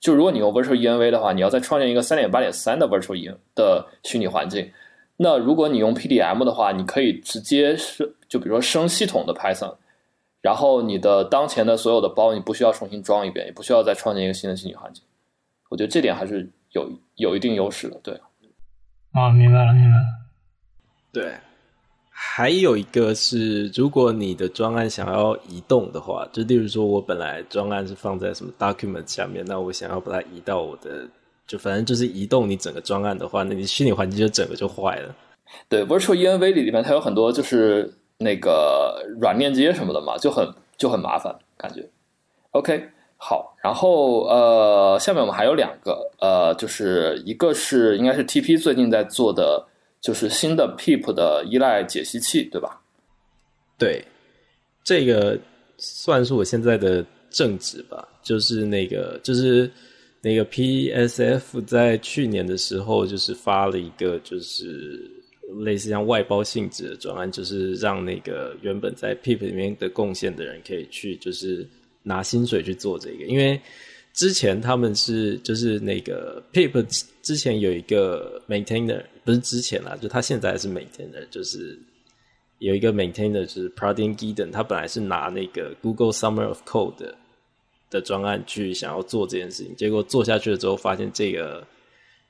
[0.00, 4.70] 就如果你用 Virtual Env 的话，你要再创建一个三点八点三的 Virtual Env 的虚拟环境。
[5.16, 9.74] 那如果你用 PDM 的话，你可以直接是就比如说升系统的 Python，
[10.40, 15.02] 然后你的当前的所有的包你不需要重新装一遍，也不需要再创建一个新的虚拟环境。
[15.68, 17.98] 我觉得这点还是有有一定优势的。
[18.02, 18.14] 对，
[19.12, 20.04] 啊，明白了，明白了。
[21.12, 21.32] 对。
[22.20, 31.06] 还有一个是，如果你的专案想要移动的话，就例如说，我本来专案是放在什么 document 下面，那我想要把它移到我的，
[31.46, 35.14] 就反正就是移动你整个专案的话，那你虚拟环境就整个就坏了。
[35.68, 37.88] 对，Virtual Env 里里面它有很多就是
[38.18, 41.88] 那个软链接什么的嘛，就很就很麻烦感觉。
[42.50, 42.82] OK，
[43.16, 49.67] 好，然后呃，下面我们还有两个，呃，就是一个是应该是 TP 最近在做的。
[50.00, 52.80] 就是新的 PEEP 的依赖解析器，对吧？
[53.78, 54.04] 对，
[54.84, 55.38] 这个
[55.76, 58.08] 算是我现在的正职吧。
[58.22, 59.70] 就是那个，就是
[60.20, 65.00] 那个 PSF 在去年的时候，就是发了一个就是
[65.64, 71.66] 类似像外包性质的专案，就是让那个原本在 PEEP 里面的贡献的人可以去就是
[72.02, 73.58] 拿薪水去做这个，因为
[74.18, 81.78] 之前他们是就是那个 PIP 之前有一个 maintainer，不是之前啦，就他现在还是 maintainer，就是
[82.58, 87.14] 有一个 maintainer 就是 Pradin Giden，他本来是拿那个 Google Summer of Code 的。
[87.90, 91.66] 的专案去想要做这件事情，结果做下去了之后，发现这个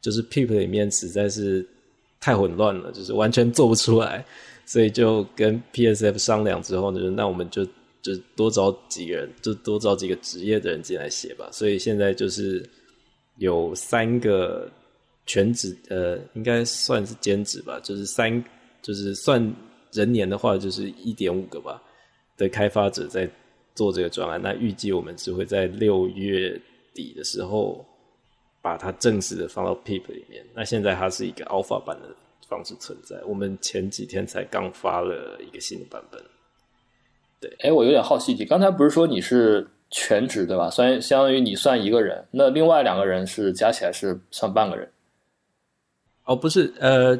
[0.01, 1.67] 就是 Pip 里面实在是
[2.21, 4.25] 太混乱了，就是完全做不出来，
[4.65, 7.67] 所以就跟 PSF 商量之后呢，那我们就
[8.03, 11.49] 就多找几个人，就多找几个职业的人进来写吧。
[11.53, 12.69] 所以现在就是
[13.37, 14.71] 有三个
[15.27, 18.43] 全职，呃，应该算是兼职吧，就是三，
[18.83, 19.55] 就是算
[19.93, 21.83] 人年的话，就是一点五个吧
[22.37, 23.31] 的开发者在。
[23.75, 26.61] 做这个专案，那预计我们是会在六月
[26.93, 27.87] 底的时候
[28.61, 30.45] 把它正式的放到 Pip 里面。
[30.53, 32.13] 那现在它是一个 Alpha 版的
[32.49, 33.23] 方式存在。
[33.25, 36.21] 我们前几天才刚发了一个新的版本。
[37.41, 40.69] 对，哎，我有点好奇，你刚才不是说你是全职对吧？
[40.71, 44.91] 算相当于你算一个人，那另外两个人是加起来是算半个人？
[46.25, 47.19] 哦，不是，呃，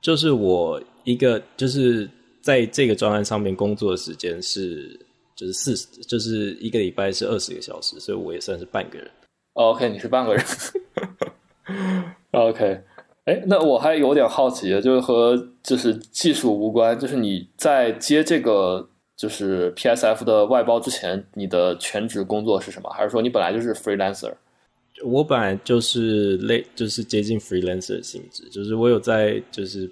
[0.00, 2.08] 就是我一个，就是
[2.40, 4.98] 在这个专案上面工作的时间是。
[5.38, 9.08] 就是四十，就是一个礼拜是二十个小时，所以我也算是半个人。
[9.52, 10.44] OK，你是半个人。
[12.34, 12.82] OK，
[13.24, 18.88] 哎，那我还有点好奇，就是和就是技术无关，就是你在接这个
[19.18, 22.88] 就是 PSF 的外包之前，你的全职工作是什么？
[22.90, 24.32] 还是说你本来就是 freelancer？
[25.04, 29.90] 我本来就是类，就是接近 freelancer 的性质，就是我有在就是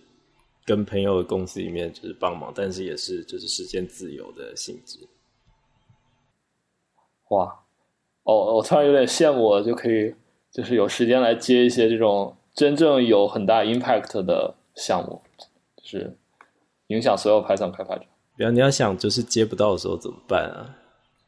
[0.64, 5.00] 跟朋友的公司里面就是帮忙，但是也是就是时间自由的性质。
[7.30, 7.52] 哇，
[8.22, 10.14] 哦，我突然有点羡慕，我就可以
[10.52, 15.20] 就是有时间来接一些这种真正有很大 impact 的项目，
[15.82, 16.16] 就是
[16.86, 18.04] 影响所有 Python 开发者。
[18.36, 20.74] 比方你要想，就是接不到的时候怎么办啊？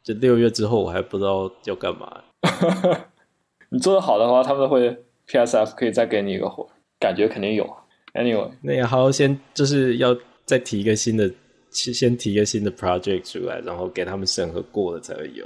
[0.03, 2.23] 就六月之后，我还不知道要干嘛。
[3.71, 4.97] 你做的好的话，他们会
[5.29, 7.69] PSF 可以再给你一个活，感觉肯定有。
[8.15, 11.31] Anyway，那也好，先就是要再提一个新的，
[11.71, 15.45] 先提一个新的 project 出来，然后给他们审核过了才会有。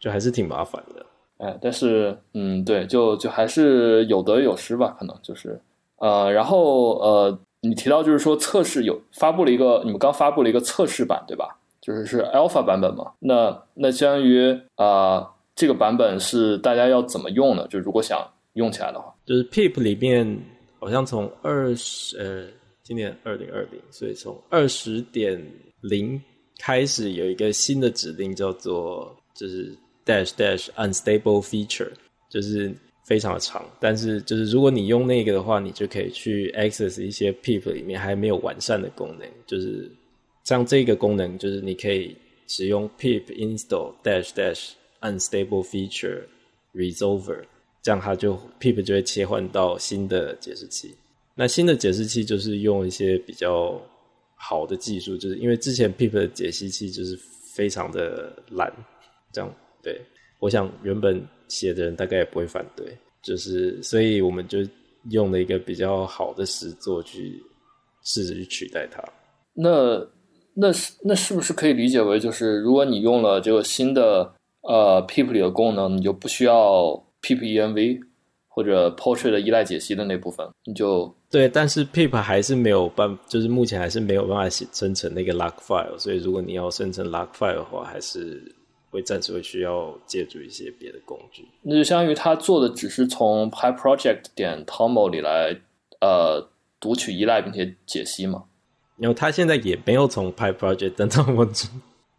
[0.00, 1.06] 就还是挺麻烦的，
[1.38, 5.58] 哎，但是，嗯，对，就就还是有得有失吧，可能就是，
[5.96, 7.38] 呃，然后，呃，
[7.68, 11.58] 你提到就是说测试有发布了一个，你们刚发布了一个测试版，对吧？
[11.80, 13.12] 就是是 Alpha 版本嘛？
[13.18, 17.66] 那那相当于啊，这个版本是大家要怎么用呢？
[17.68, 20.38] 就如果想用起来的话，就是 Pip 里面
[20.78, 22.46] 好像从二十，呃，
[22.82, 25.40] 今年二零二零，所以从二十点
[25.80, 26.20] 零
[26.58, 29.76] 开始有一个新的指令叫做就是。
[30.06, 31.90] dash dash unstable feature
[32.28, 32.70] 就是
[33.04, 39.90] 非常的长，但是就是如果你用那个的话，你就可以去 access 一些 pip 里面还没有完善的功能，就是
[40.44, 42.16] 像这个功能，就是你可以
[42.46, 44.70] 使用 pip install dash dash
[45.00, 46.22] unstable feature
[46.74, 47.44] resolver，
[47.82, 50.94] 这样它就 pip 就会切换到新的解释器。
[51.34, 53.80] 那新的解释器就是用一些比较
[54.36, 57.18] 好的技术，就是因为之前 pip 的解析器就是
[57.54, 58.72] 非常的烂，
[59.32, 59.54] 这样。
[59.82, 60.00] 对，
[60.38, 62.86] 我想原本写的人大概也不会反对，
[63.22, 64.58] 就是所以我们就
[65.10, 67.42] 用了一个比较好的实作去
[68.04, 69.02] 试着去取代它。
[69.54, 70.06] 那
[70.52, 76.92] 那是那是不是可以理解为，就是如果你用了这个新的呃 Pip 里的功能，你就不需要
[77.22, 78.00] Pip env
[78.48, 81.48] 或者 Portrait 的依赖解析的那部分，你就对。
[81.48, 88.54] 但是 Pip 还是没有办，就是目前还是没有办法生成那个 log file，所以如果你要生成 log file 的话，还是。
[88.94, 95.54] 会暂时会需要借助一些别的工具，那就相当于他做的只是从 PyProject 点 Toml 里来
[96.00, 96.48] 呃
[96.78, 98.44] 读取依赖并且解析嘛。
[98.96, 101.68] 然后他现在也没有从 PyProject 等 Toml，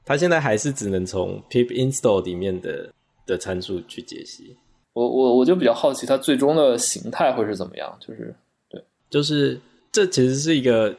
[0.04, 2.94] 他现在还是只能从 pip install 里面的
[3.26, 4.58] 的参数去解析。
[4.92, 7.98] 我我我就比较好奇，它最终的形态会是怎么样？
[8.02, 8.36] 就是
[8.70, 9.60] 对，就是
[9.92, 10.94] 这其实是一个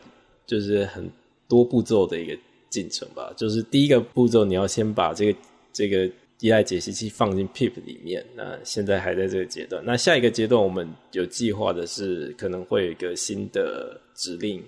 [0.46, 1.10] 就是很
[1.48, 2.34] 多步骤的一个
[2.70, 3.32] 进程吧。
[3.36, 5.38] 就是第一个步骤，你要先把这个
[5.76, 9.84] 这个依赖解析器放进 Pip 里面，那现在还在这个阶段。
[9.84, 14.64] 那下一个阶段，我们有计划的是可能会有一个新的指令，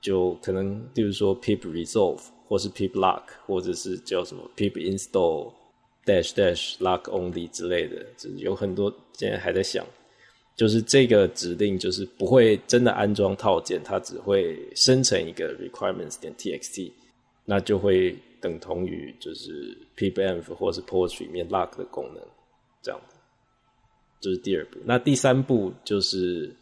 [0.00, 5.52] 就可能，例如说 Pip Resolve，或是 Pip Lock，或者是叫什么 Pip Install
[6.04, 9.86] Dash Dash Lock Only 之类的，就是有很多现在还在想。
[10.56, 16.90] 就是这个指令就是不会真的安装套件，它只会生成一个 Requirements 点 TXT，
[17.44, 18.16] 那就会。
[18.42, 22.22] 等同于就是 PBenv 或是 Portrait 里面 lock 的功能，
[22.80, 23.16] 这样子。
[24.18, 24.78] 这是第二步。
[24.84, 26.54] 那第三步就是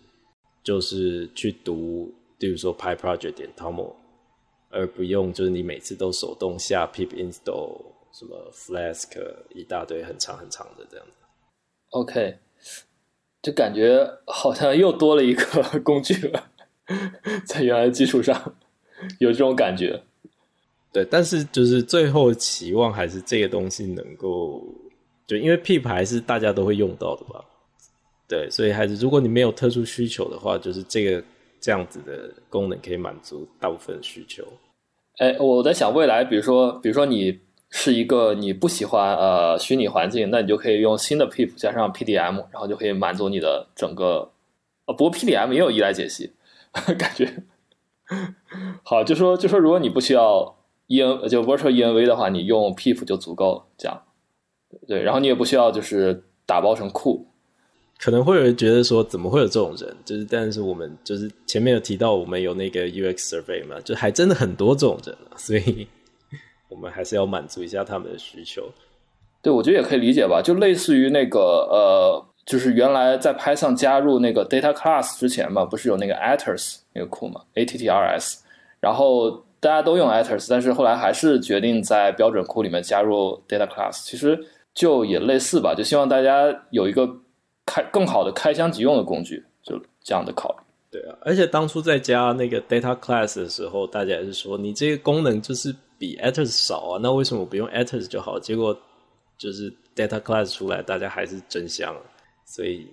[0.64, 3.94] 就是去读，比如说 PyProject 点 Toml，
[4.70, 7.80] 而不用就是你每次都手动下 pip install
[8.12, 9.08] 什么 Flask
[9.50, 11.12] 一大堆很长很长的这样子。
[11.90, 12.38] OK，
[13.40, 16.50] 就感觉好像又多了一个工具了，
[17.46, 18.54] 在原来基础上
[19.20, 20.02] 有这种感觉。
[20.98, 24.60] 对，但是就是最后期望还是这个东西能够，
[25.28, 27.44] 就因为 pip 还是大家都会用到的吧。
[28.26, 31.22] 对，所以还是如果你没有特殊需求的话，就是这个
[31.60, 34.44] 这样子的功能可以满足大部分需求。
[35.18, 37.38] 哎，我在想未来，比如说，比如说你
[37.70, 44.28] 是一个你不喜欢呃虚拟环境，那你就可以用新的 pip 加上 PDM，然后就可以满足你的整个。
[44.86, 46.32] 呃，不过 PDM 也有依赖解析，
[46.98, 47.32] 感觉
[48.82, 49.04] 好。
[49.04, 50.57] 就说就说，如果你不需要
[50.88, 53.64] EN 就 Virtual ENV 的话，你用 pip 就足够了。
[53.76, 54.02] 这样
[54.86, 57.26] 对，然后你也不需要就是打包成库。
[57.98, 59.96] 可能会有人觉得说，怎么会有这种人？
[60.04, 65.86] 就是，但是我们就是前面有提到，我们有那个 UX survey 嘛，就还真的很多这种人啊，所以
[66.68, 68.70] 我们还是要满足一下他们的需求。
[69.42, 71.40] 对，我觉得也可以理解吧，就类似于那个
[71.70, 78.38] 呃，就是原来在 Python 加入那个 data class 之前嘛，不是有那个 attrs 那个库嘛，attrs，
[78.80, 84.38] 然后大家都用 attrs，但是后来还是决定在标准库里面加入 data class，其实
[84.74, 87.08] 就也类似吧，就希望大家有一个。
[87.70, 90.64] 开更好的开箱即用的工具，就这样的考虑。
[90.90, 98.40] 对啊，而且当初在加那个 data class 的时候，大家也是说你这个功能就是比 attrs 少啊，那为什么不用 attrs 就好？
[98.40, 98.74] 结果
[99.36, 101.94] 就是 data class 出来，大家还是真香，
[102.46, 102.86] 所以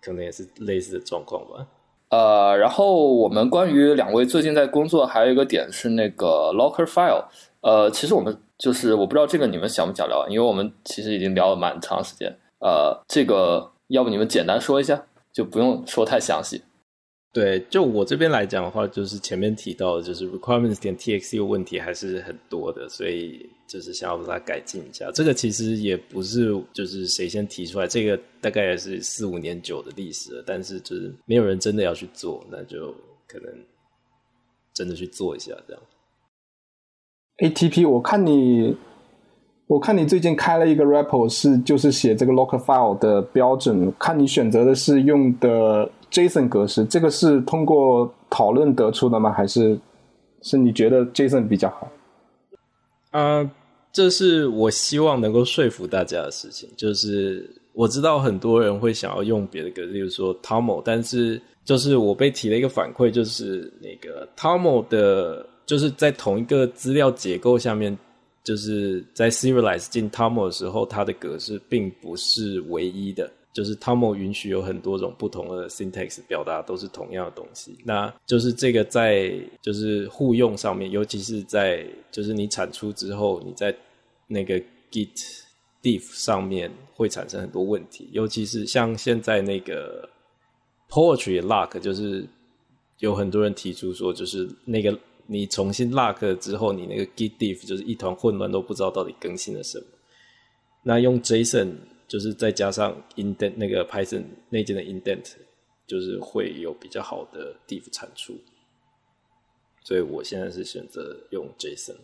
[0.00, 1.66] 可能也是类似的状况吧。
[2.10, 7.24] 呃，然后我们关于两位最近在工作，还有一个点是那个 locker file。
[7.62, 12.36] 呃，其实我们就是我不知道这个你们想不想聊，因为我们其实已经聊了蛮长时间。
[12.60, 13.70] 呃，这个。
[13.90, 16.62] 要不你们简单说一下，就不用说太详细。
[17.32, 25.10] 对，就我这边来讲的话，就是前面提到的，就是 requirements 点 txt 问题还是很多的，所以就是想要把它改进一下。
[25.14, 32.92] 这个其实也不是就是谁先提出来，这个大概也是四五年久的历史了，但是就是没有人真的要去做，那就
[33.28, 33.48] 可能
[34.74, 35.82] 真的去做一下这样。
[37.38, 38.76] ATP，我看你。
[39.66, 49.32] 我看你最近开了一个 repo，是就是写这个 local file 的标准，看你选择的是用的 JSON 格式，这个是通过讨论得出的吗？
[49.32, 49.78] 还是
[50.42, 51.90] 是你觉得 JSON 比较好？
[53.10, 53.50] 啊、
[53.92, 56.68] 这是我希望能够说服大家的事情。
[56.76, 67.96] 就是我知道很多人会想要用别的格式，例如说 Toml，但是就是我被提了一个反馈，就是那个 Toml 的，就是在同一个资料结构下面。
[68.42, 73.30] 就是在 serialize 进 Toml 的时候，它的格式并不是唯一的。
[73.52, 77.76] 就是 Toml 允许有很多种不同的 syntax 表达都是同样的东西。
[77.84, 83.74] 那就是这个在就是互用上面，尤其是在就是你产出之后，你在
[84.26, 84.60] 那个
[84.90, 85.42] Git
[85.82, 88.08] diff 上面会产生很多问题。
[88.12, 90.08] 尤其是像现在那个
[90.88, 92.26] Poetry lock，就是
[92.98, 94.98] 有很多人提出说，就是那个。
[95.32, 99.84] 你重新 lock 之后，你那个 git diff 就是一团混乱，都不知道到底更新了什么。
[100.82, 101.72] 那用 JSON
[102.10, 105.34] 就是再加上 indent 那个 Python 内建的 indent，
[105.86, 108.34] 就是会有比较好的 diff 产出。
[109.84, 111.94] 所以我现在是选择用 JSON。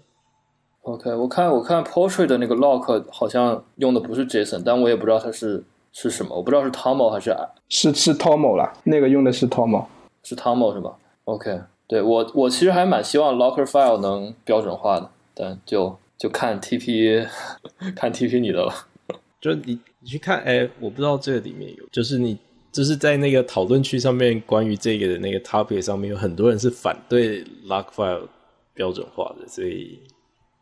[0.83, 7.37] OK，我看我看 Portrait 的那个 lock 好像用的不是 JSON，但我也不知道它是是什么，我不知道是 Toml 还是
[7.69, 9.87] 是是 Toml 啦，那个用的是 Toml，
[10.23, 11.63] 是 Toml 是吧？OK。
[11.89, 17.29] 对我，我其实还蛮希望 Locker File 能标准化的，但就就看 TP
[17.95, 18.73] 看 TP 你的了。
[19.41, 22.39] 就你你去看，哎，我不知道这个里面有，就是你
[22.71, 28.29] 就是在那个讨论区上面，关于这个的那个 topic 上面，有很多人是反对 Lock File
[28.73, 30.01] 标准化的，所以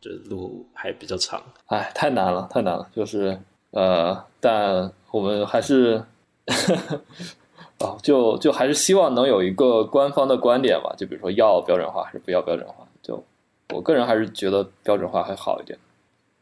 [0.00, 1.42] 这路还比较长。
[1.66, 3.38] 哎，太难了，太难了，就是
[3.72, 6.02] 呃，但我们还是。
[7.80, 12.86] 哦，就就还是希望能有一个官方的观点吧，就比如说要标准化还是不要标准化。
[13.02, 13.22] 就
[13.74, 15.76] 我个人还是觉得标准化还好一点。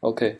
[0.01, 0.39] OK，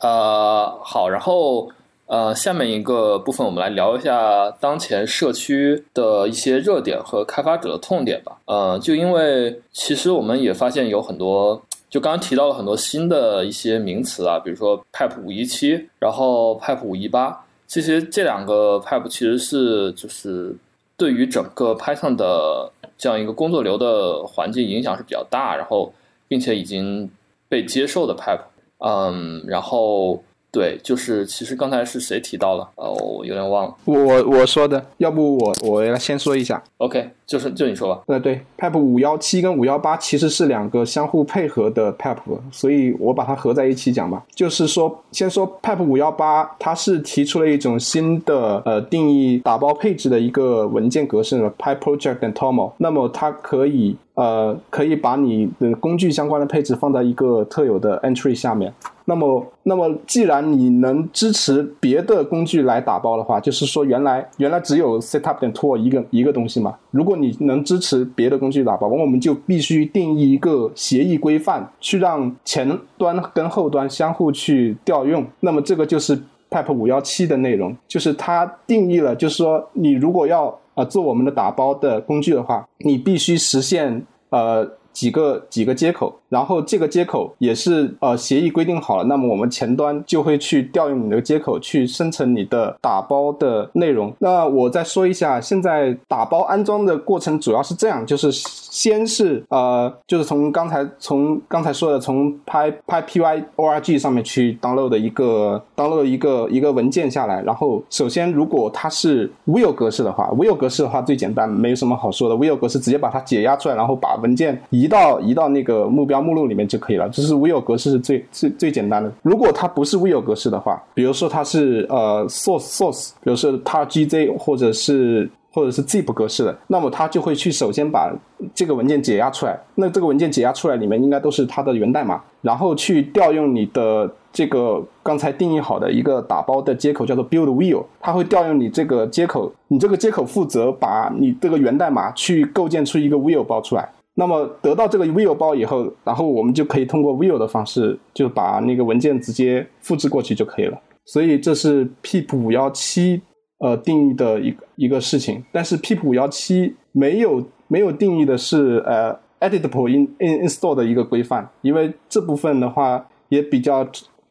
[0.00, 1.72] 呃，好，然后
[2.06, 8.36] 呃，下面一个部分我们来聊一下当前社区的一些热点和开发者的痛点吧。
[8.46, 17.40] 呃，就因为其实我们也发现有很多，就刚刚提到了很多新的一些名词啊，比如说 Pipe 五一七，然后 Pipe 五一八。
[17.66, 20.54] 这些这两个 pipe 其实是就是
[20.98, 25.92] 对于整个 Python 的这样一个工作流的环境影响是比较大，然后
[26.28, 27.10] 并且已经
[27.48, 28.42] 被接受的 pipe，
[28.78, 30.22] 嗯，然后
[30.54, 32.70] 对，就是其实刚才是谁提到了？
[32.76, 33.74] 哦，我有点忘了。
[33.84, 36.62] 我我说的，要不我我来先说一下。
[36.76, 38.00] OK，就是就你说吧。
[38.06, 42.18] 呃，对，PEP 五幺七跟五幺八其实是两个相互配合的 PEP，
[42.52, 44.24] 所以我把它合在一起讲吧。
[44.32, 52.70] 就是说，先说 PEP 五幺八，它是提出了一种新的呃定义打包配置的一个文件格式 Pipe Project and Toml。
[52.78, 58.72] 那么它可以呃可以把你的工具相关的配置放在一个特有的 entry 下面。
[59.06, 66.74] 那么，那么既然你能支持别的工具来打包的话，就是说原来原来只有 setup 点 tool 一个一个东西嘛。
[66.90, 75.22] 如果你能支持别的工具打包，我们就必须定义一个协议规范，去让前端跟后端相互去调用。
[75.40, 76.18] 那么这个就是
[76.50, 84.66] PEP 五幺七的内容，就是它定义了，就是说你如果要呃做我们的打包的工具的话，你必须实现呃。
[84.94, 94.12] 几个几个接口，然后这个接口也是呃协议规定好了，那么我们前端就会去调用你的接口去生成你的打包的内容。
[94.18, 119.12] 那我再说一下，现在打包安装的过程主要是这样，就是先是呃就是从刚才从刚才说的从拍拍 py org 上面去 download 的一个 download 一个一个文件下来，然后首先如果它是 will 格式的话，will 格式的话最简单，没有什么好说的，will 格式直接把它解压出来，然后把文件移到移到那个目标目录里面就可以了，这是 will 格式是最最最简单的。
[119.22, 128.12] 如果它不是 will 格式的话，比如说它是呃 source source，比如说它 GZ 或者是或者是 zip 格式的，那么它就会去首先把
[128.54, 129.56] 这个文件解压出来。
[129.74, 143.88] 那这个文件解压出来里面应该都是它的源代码，然后去调用你的这个刚才定义好的一个打包的接口，叫做 build will，它会调用你这个接口，你这个接口负责把你这个源代码去构建出一个 will 包出来。
[144.14, 150.80] 那么得到这个 view 包以后，然后我们就可以通过 view 的方式，就把那个文件直接复制过去就可以了。
[151.04, 153.20] 所以这是 pip 五幺七
[153.58, 163.86] 呃定义的一个一个事情，但是 pip 五幺七没有没有定义的是呃 editable in in install 的一个规范，因为这部分的话也比较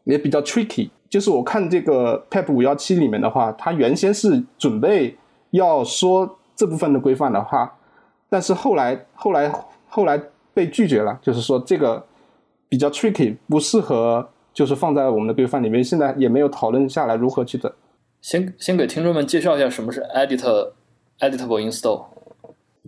[0.06, 0.90] 也比较 tricky。
[1.10, 5.16] 就是我看这个 pip 五幺七里面的话，它原先是准备
[5.52, 7.72] 要说这部分的规范的话，
[8.30, 9.52] 但是后来后来
[9.94, 10.20] 后来
[10.56, 12.04] 被拒绝了，就是说这个
[12.68, 15.84] 比较 tricky，不适合就是放在我们的规范里面。
[15.84, 17.72] 现在也没有讨论下来如何去的。
[18.20, 20.72] 先先给听众们介绍一下什么是 edit
[21.20, 22.06] editable install。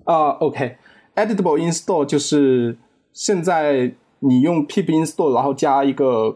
[0.06, 0.78] 啊、o k
[1.14, 2.76] editable install 就是
[3.14, 6.36] 现在你用 pip install，然后加一个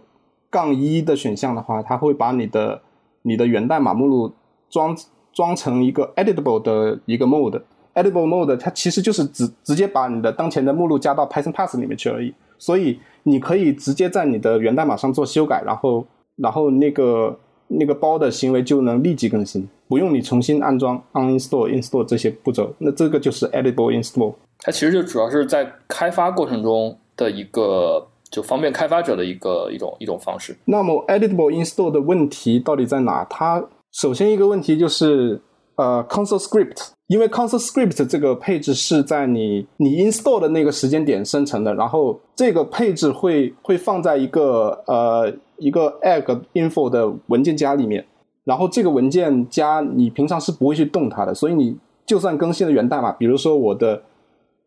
[0.52, 2.84] 杠一的选项的话，它会把你的
[3.24, 4.32] 你的源代码目录
[4.70, 4.96] 装
[5.34, 7.64] 装成一个 editable 的一个 mode。
[8.02, 16.06] Editable mode 它其实就是直直接把你的当前的目录加到 Python Pass 里面去而已，所以你可以直接在你的源代码上做修改，然后
[16.38, 22.74] 然后那个那个包的行为就能立即更新，不用你重新安装 uninstall、install 这些步骤。
[22.80, 24.34] 那这个就是 editable install。
[24.60, 30.56] 它其实就主要是在开发过程中的一个，就方便开发者的一个一种一种方式。
[30.66, 33.24] 那么 editable install 的问题到底在哪？
[33.30, 33.64] 它
[33.94, 35.40] 首先一个问题就是
[35.80, 48.06] 呃 console script，因为 console script 这个配置是在你你 install 的那个时间点生成的，然后这个配置会会放在一个呃一个 egg info 的文件夹里面，
[48.44, 54.02] 然后这个文件夹你平常是不会去动它的，所以你就算更新了源代码，比如说我的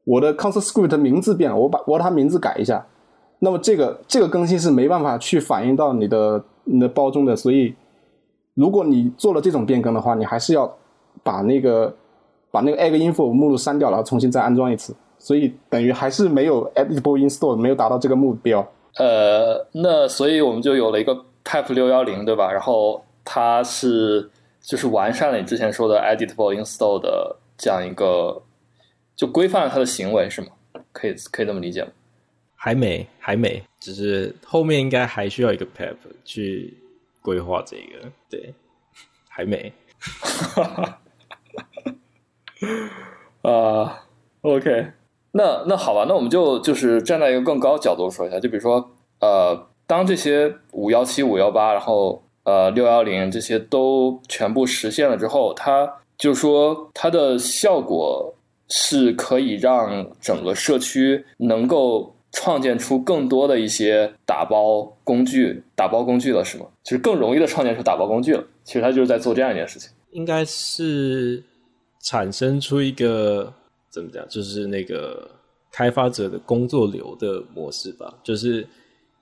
[0.04, 2.86] 我的 console script 名字变了，我把我把它名字改一下，
[3.40, 7.74] 那么这个这个更新是没办法去反映到你的你的包中的，所以
[8.54, 10.74] 如果你做了这种变更的话，你还是要
[11.22, 11.94] 把那个
[12.50, 18.66] 把那个 egg info 目录删掉，然后重新再安装一次，所以等于还是没有 editable install 没有达到这个目标。
[18.96, 21.14] 呃，那所以我们就有了一个
[21.44, 22.52] Pipe 六幺零，对吧？
[22.52, 24.30] 然后它是
[24.60, 28.42] 就是完善了你之前说的 editable install 的这样一个，
[29.16, 30.48] 就规范了它的行为，是吗？
[30.92, 31.90] 可以可以这么理解吗？
[32.54, 36.76] 还没，还没，只是后面应该还需要一个 PEP 去
[37.20, 38.54] 规划这个，对，
[39.28, 39.72] 还没。
[43.42, 44.06] 啊、
[44.42, 44.92] o k
[45.32, 58.34] 那那好吧，那我们就就是站在一个更高角度说一下，就比如说，呃，当这些五幺七、五幺八，然后呃六幺零这些都全部实现了之后，它就说它的效果
[58.68, 66.66] 是可以让整个社区能够创建出更多的一些打包工具、打包工具了，是吗？
[66.84, 68.44] 就是更容易的创建出打包工具了。
[68.64, 69.90] 其实它就是在做这样一件事情。
[70.12, 71.42] 应该是
[72.00, 73.52] 产生出一个
[73.90, 75.30] 怎么讲，就是那个
[75.70, 78.18] 开发者的工作流的模式吧。
[78.22, 78.66] 就是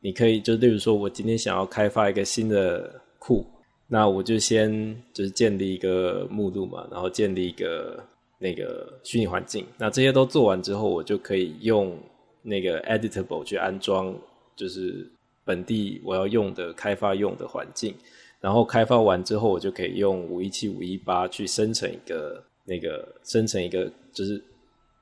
[0.01, 3.45] 你可以就例如说，我今天想要开发一个新的库，
[3.87, 4.71] 那我就先
[5.13, 8.03] 就是建立一个目录嘛，然后建立一个
[8.39, 9.67] 那个虚拟环境。
[9.77, 11.97] 那这些都做完之后，我就可以用
[12.43, 14.15] 那个 editable 去安装，
[14.57, 15.07] 就是
[15.45, 17.95] 本地我要用的开发用的环境。
[18.41, 24.43] 然后开发完之后，我就可以用五一七五一八去生成一个那个生成一个就是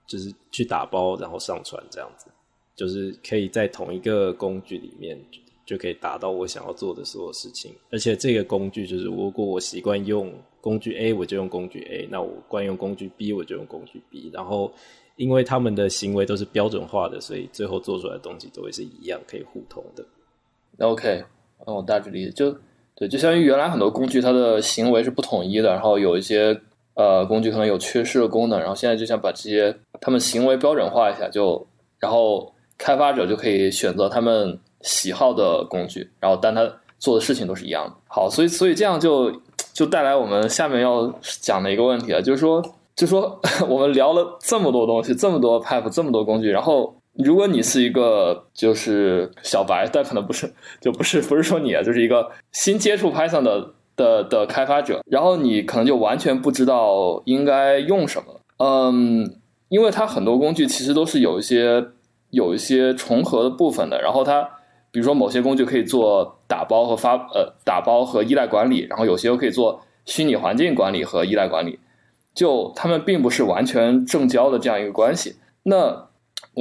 [0.07, 2.27] 就是去打包然后上传这样子。
[2.75, 5.19] 就是可以在同一个工具里面，
[5.67, 7.75] 就可以达到我想要做的所有事情。
[7.91, 14.31] 而且这个工具就是，如果我习惯用工具 A，我就用工具 A；那我惯用工具 B，我就用工具 B。
[14.33, 14.73] 然后，
[15.17, 20.07] 因为他们的行为都是标准化的，所以最后做出来的东西都会是一样，可以互通的。
[20.79, 21.25] OK，
[21.67, 22.57] 那我大致理解，就
[22.99, 26.61] 对，就相当于原来很多工具它的行为是不统一的，然后有一些
[26.95, 31.67] 呃工具可能有缺失的功能，然后现在就想把这些他们行为标准化一下，就
[31.99, 32.53] 然后。
[32.81, 36.65] 开发者就可以选择他们喜好的工具，然后但他
[37.01, 37.93] 做的事情都是一样的。
[38.07, 39.33] 好，所以所以这样就
[39.73, 42.63] 就带来我们下面要讲的一个问题啊，就是说，
[42.95, 58.41] 就说 我们聊了这么多东西，这么多 pipe，这么多工具，然后如果你是一个就是小白，但可能不是， 就不是不是说你啊，就是一个新接触 Python 的的的开发者，然后你可能就完全不知道应该用什么。
[58.59, 59.37] 嗯，
[59.69, 61.85] 因为它很多工具其实都是有一些。
[62.31, 64.43] 有一些重合的部分的，然后它，
[64.91, 71.79] 比如说某些工具可以做打包和发呃打包和依赖管理，然后有些又可以做虚拟环境管理和依赖管理，
[72.35, 75.37] 就他们并不是完全正交的这样一个关系。
[75.63, 76.08] 那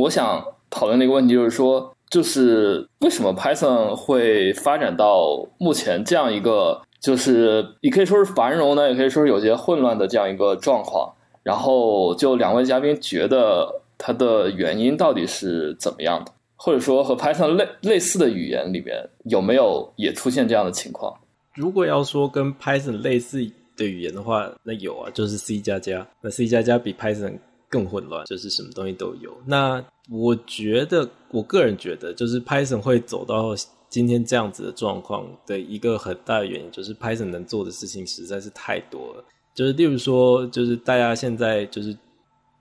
[0.01, 11.13] 我想讨论的一个问题就是说，就是为什么 Python 会发展到目前这样一个，就是你可以说是繁荣呢，也可以说是有些混乱的这样一个状况。
[11.43, 13.81] 然后就两位嘉宾觉得。
[13.99, 16.31] 它的原因到底是怎么样的？
[16.55, 21.11] 或者说和 Python 类类似的语言里面有没有也出现这样的情况？
[21.55, 23.43] 如果要说跟 Python 类似
[23.75, 26.05] 的语言的话，那有啊，就是 C 加加。
[26.21, 27.39] 那 C 加加比 Python
[27.69, 29.35] 更混乱，就是什么东西都有。
[29.45, 33.56] 那我觉得，我个人觉得，就是 Python 会走到
[33.89, 39.23] 今天这样子的状况的一个很大的原因，就是 Python 能做的事情实在是太多了。
[39.53, 41.98] 就是例如说，就是大家现在就是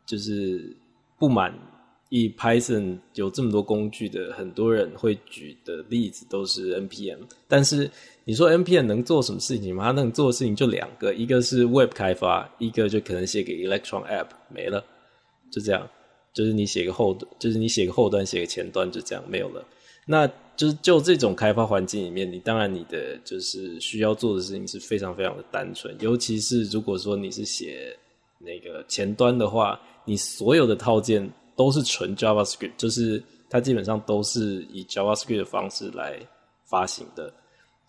[0.06, 0.76] 就是。
[1.18, 1.50] 不满
[2.10, 7.16] 意 Python 有这么多工具的很多人会举的例子都是 npm，
[7.48, 7.90] 但是
[8.26, 9.84] 你说 npm 能做什么事情吗？
[9.84, 14.84] 它能做的事情就两个，一个是 web 开发，一个就可能写给 electron app 没了，
[15.56, 15.88] 就这样，
[16.34, 19.66] 就是你写个后，就是你写个后端，写个前端，就这样没有了。
[20.06, 27.96] 那就是就这种开发环境里面，你当然你的就是需要做的事情是非常非常的单纯，尤其是如果说你是写
[28.38, 29.80] 那个前端的话。
[30.08, 33.20] 你所有的套件都是纯 JavaScript，就是
[33.50, 36.16] 它基本上都是以 JavaScript 的方式来
[36.64, 37.34] 发行的，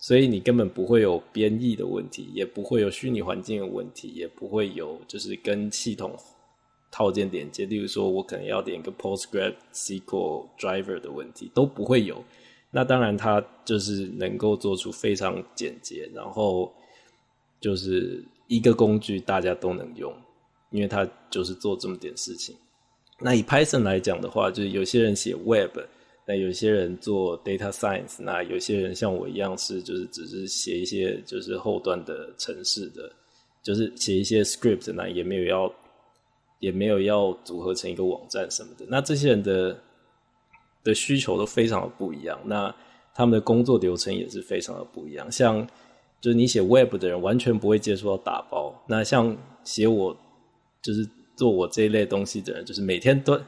[0.00, 6.12] 所以你根本不会有编译的问题，也不会有虚拟环境的问题，也不会有就是跟系统
[6.90, 12.24] 套件连接，例如说我可能要点一个 PostgreSQL driver 的问题都不会有。
[12.70, 16.72] 那当然，它就是能够做出非常简洁，然后
[17.60, 20.12] 就是一个工具大家都能用。
[20.70, 22.54] 因为它就是做这么点事情。
[23.18, 25.78] 那以 Python 来讲的话，就是有些人写 Web，
[26.26, 33.10] 那有些人做 Data Science，那有些人像我一样是就是只是写一些就是后端的程式的，
[33.62, 35.74] 就是写一些 Script，那也没有要
[36.58, 38.84] 也没有要组合成一个网站什么的。
[38.88, 39.78] 那这些人的
[40.84, 42.74] 的需求都非常的不一样，那
[43.14, 45.30] 他们的工作流程也是非常的不一样。
[45.30, 45.66] 像
[46.20, 50.16] 就是你写 Web 的人完全不会接触到打包，那像写我。
[50.80, 53.38] 就是做我这一类东西的人，就是每天都，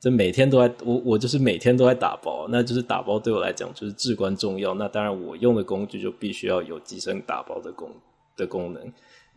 [0.00, 4.72] 就每天都在我我就是每天都在打包，那就是打包对我来讲就是至关重要。
[4.74, 7.90] 那当然，我用的工具就必须要有集成打包的功
[8.34, 8.90] 的功能。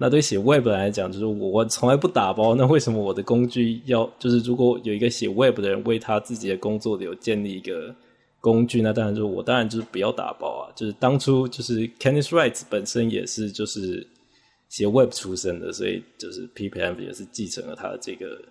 [0.04, 7.96] 那对写 Web 来讲，就是我从来不打包，那为什么我的工具要就是如果有一个写 Web 的人为他自己的工作有建立一个
[8.42, 10.74] 工具，那当然就是我当然就是不要打包啊。
[10.76, 14.06] 就是当初就是 Kenneth Wright 本身也是就是。
[14.70, 18.42] 写 Web 出身的，所以就是 PPM 也是继承了他的这个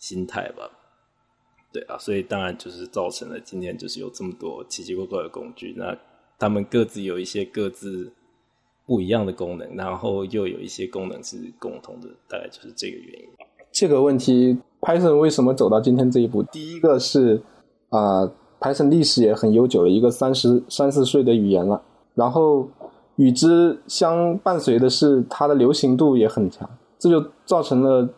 [0.00, 0.68] 心态吧。
[1.72, 5.96] 对啊，所以当然就是造成了今天就是有这么多奇奇怪怪的工具，那
[6.36, 8.12] 他们各自有一些各自
[8.88, 13.28] 不一样的功能，然后又有一些功能是共同的，大概就是这个原因。
[13.70, 16.42] 这个问题，Python 为什么走到今天这一步？
[16.42, 17.40] 第一个是
[17.90, 18.28] 啊
[18.58, 21.80] ，Python 历史也很悠久了，一个三十三四岁的语言了，
[22.14, 22.66] 然后。
[23.18, 26.70] 与之相伴随的是它的流行度也很强，
[27.00, 28.08] 这就造成了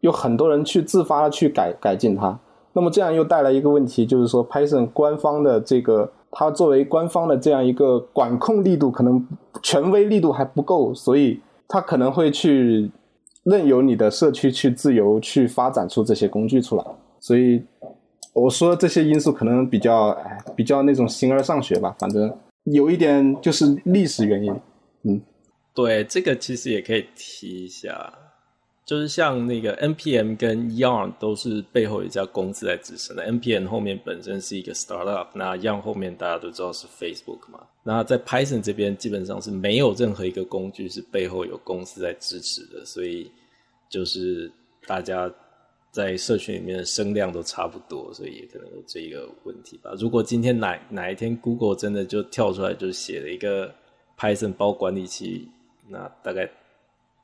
[0.00, 2.40] 有很多人去自发的去改改进它。
[2.72, 9.26] 那么这样又带来一个问题，就是说 Python 官方的这个它作为官方的这样一个管控力度，可能
[9.62, 12.90] 权威力度还不够，所以它可能会去
[13.44, 16.84] 任由你的社区去自由去发展出这些工具出来。
[17.18, 17.62] 所以
[18.32, 22.32] 我说这些因素可能比较哎比较那种形而上学吧，反正
[22.64, 24.54] 有一点就是历史原因。
[25.02, 25.20] 嗯，
[25.74, 28.12] 对，这个其实也可以提一下。
[28.88, 37.60] 就是像那个 npm 跟 yarn 都是背后有一家公司在支撑的，npm 后面本身是一个 startup，那 yarn 后面大家都知道是 Facebook 嘛。
[37.82, 43.30] 那在 Python 这边基本上是没有任何一个工具是背后有公司在支持的，所以
[43.90, 44.50] 就是
[44.86, 45.30] 大家
[45.90, 49.92] 在社群里面的声量都差不多，所以也可能有这一个问题吧。
[49.98, 53.70] 如果今天哪哪一天 Google 真的就跳出来就写了一个
[54.18, 55.46] Python 包管理器，
[55.86, 56.50] 那大概。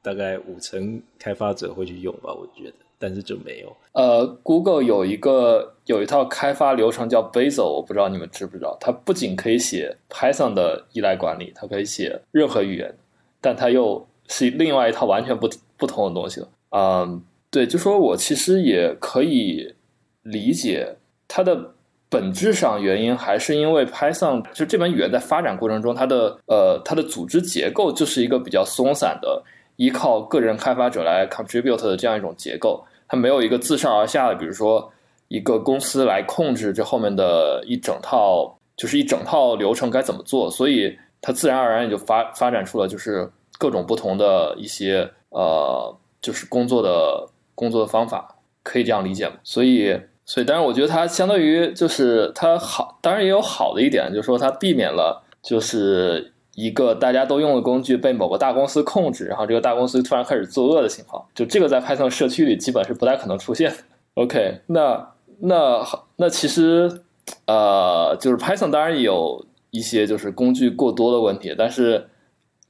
[0.05, 3.77] 大概五成开发者会去用吧，我觉得，但是就没有。
[3.93, 8.77] 呃，Google 有一个有一套开发流程叫 Bazel，我不知道你们知不知道。
[8.79, 12.95] 它不仅可以写 Python 的依赖管理，它可以写任何语言，
[13.41, 15.49] 但它又是另外一套完全不
[15.79, 16.49] 不同的东西了。
[16.73, 19.75] 嗯，对，就说我其实也可以
[20.21, 20.95] 理解
[21.27, 21.73] 它的
[22.11, 29.43] 本质上原因，还是因为 Python 就这门语言在发展过程中，它的呃它的组织结构就是一个比较松散的。
[29.77, 34.93] 依靠个人开发者来 contribute 的这样一种结构，它没有一个自上而下的，比如说
[35.29, 43.29] 一个公司来控制这后面的一整套，就是一整套流程该怎么做，所以它自然而然也就发发展出了就是
[43.59, 49.35] 各种不同的一些呃，就是工作的工作的方法，可以这样理解吗？
[49.43, 56.31] 所以，所以，当然，我觉得它相当于就是它好，当然也有好的一点，就是说它避免了就是。
[56.55, 63.75] 一个大家都用的工具被某个大公司控制，然后这个大公司突然开始作恶的情况，就这个在 Python 社区里基本是不太可能出现。
[64.15, 67.01] OK，那那那其实
[67.47, 72.09] 呃，就是 Python 当然有一些就是工具过多的问题，但是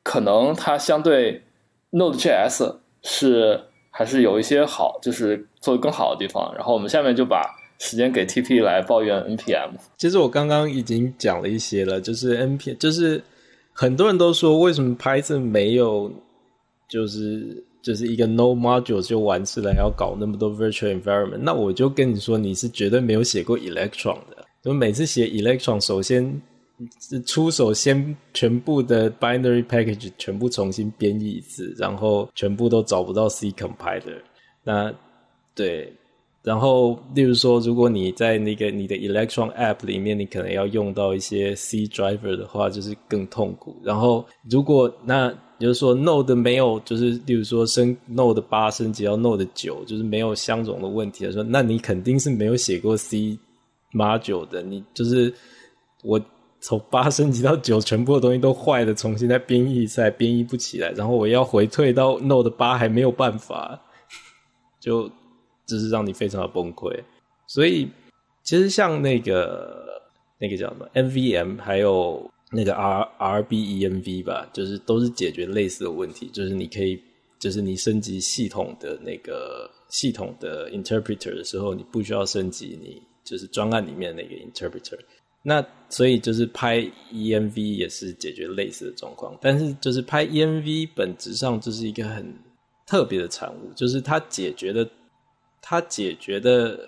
[0.03, 1.43] 可能它相对
[1.93, 6.55] Node.js 是还是有一些好，就是做的更好的地方。
[6.55, 9.73] 然后我们下面就把时间给 TP 来抱怨 NPM。
[9.99, 13.23] 其实我刚刚已经讲了一些了，就是 NPM 就是。
[13.75, 16.11] 很多人都说，为什么 Python 没有
[16.89, 21.39] 就是就是一个 No Module 就完事了，还要搞那么多 Virtual Environment？
[21.39, 24.47] 那我就跟你说，你是绝对没有写过 Electron 的。
[24.63, 26.41] 就每次写 Electron，首先
[27.01, 34.23] 是出手先全部的 Binary Package 全部重新编译一次，然后全部都找不到 C Compiler。
[34.63, 34.95] 那
[35.55, 35.93] 对。
[36.45, 43.75] 然后，例如说，如果你在那个你的 Electron App 里面，你可能要用到一些 C Driver 的话，就是更痛苦。
[43.83, 53.39] 然后，如果那就是说 Node 没有，就是例如说升 Node 八升级到 Node 九，就是没有相容的问题的时候，那你肯定是没有写过 C
[53.95, 54.61] Module 的。
[54.61, 55.33] 你就是
[56.03, 56.21] 我
[56.61, 60.91] 从八升级到九，全部的东西都坏了，重新再编译一次，编译不起来。
[60.91, 63.81] 然后我要回退到 Node 八，还没有办法，
[64.79, 65.11] 就。
[65.67, 66.95] 这是让你非常的崩溃，
[67.47, 67.89] 所以
[68.43, 70.03] 其实像那个
[70.39, 76.29] 那个叫什么 NVM，还有那个 R RBENV 吧，就是都是解决类似的问题。
[76.33, 77.01] 就是你可以，
[77.39, 84.99] 就是你升级系统的那个系统的 interpreter 的时候，你不需要升级你就是专案里面那个 interpreter。
[85.43, 86.81] 那所以就是拍
[87.11, 92.35] ENV 也是解决类似的状况，但是就是拍 ENV 本质上就是一个很
[92.87, 94.87] 特别的产物，就是它解决的。
[95.67, 96.87] 它解决的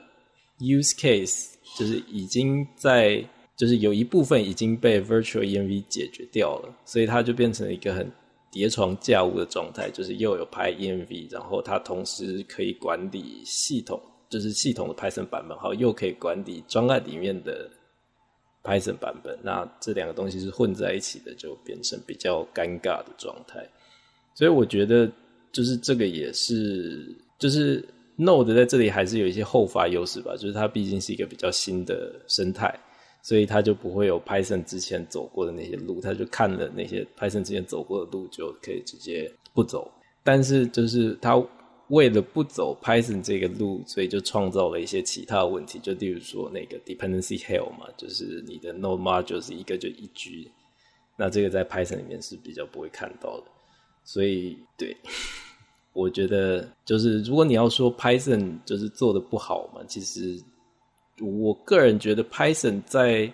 [0.59, 3.27] use case 就是已经在，
[3.57, 8.07] 就是有一部分已经被 virtual env 解决掉了，所以它就变成了一个很
[8.51, 13.98] 叠床架屋的状态，就是又有拍 env，然后它同时可以管理系统，
[14.28, 17.70] 就是系统的 Python 版本，好，又可以管理专案里面的
[18.62, 23.66] Python 版本，那这两个东西是混在一起的，就变成比较尴尬的状态。
[24.35, 25.11] 所以我觉得，
[25.51, 27.82] 就是这个也是，就是。
[28.18, 32.74] Node 在这里还是有一些后发优势吧，就是它毕竟是一个比较新的生态，
[33.22, 39.90] 所以它就不会有 Python 之前走过的那些路，它就看了那些 Python 之前走过的路，就可以直接不走。
[40.24, 41.36] 但是就是它
[41.88, 50.51] 为了不走 Python 这个路，所以就创造了一些其他的问题，就例如说那个 dependency hell 嘛，就是你的 Node module 是一个就一居，
[51.16, 53.44] 那这个在 Python 里面是比较不会看到的，
[54.05, 54.97] 所以对。
[55.97, 60.39] 我觉得就是，如果你要说 Python 就是做的不好嘛，其实
[61.23, 63.32] 我个人觉得 Python 在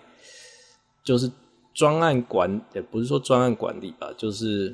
[1.03, 1.29] 就是
[1.73, 4.73] 专案管，也不是说专案管理吧，就是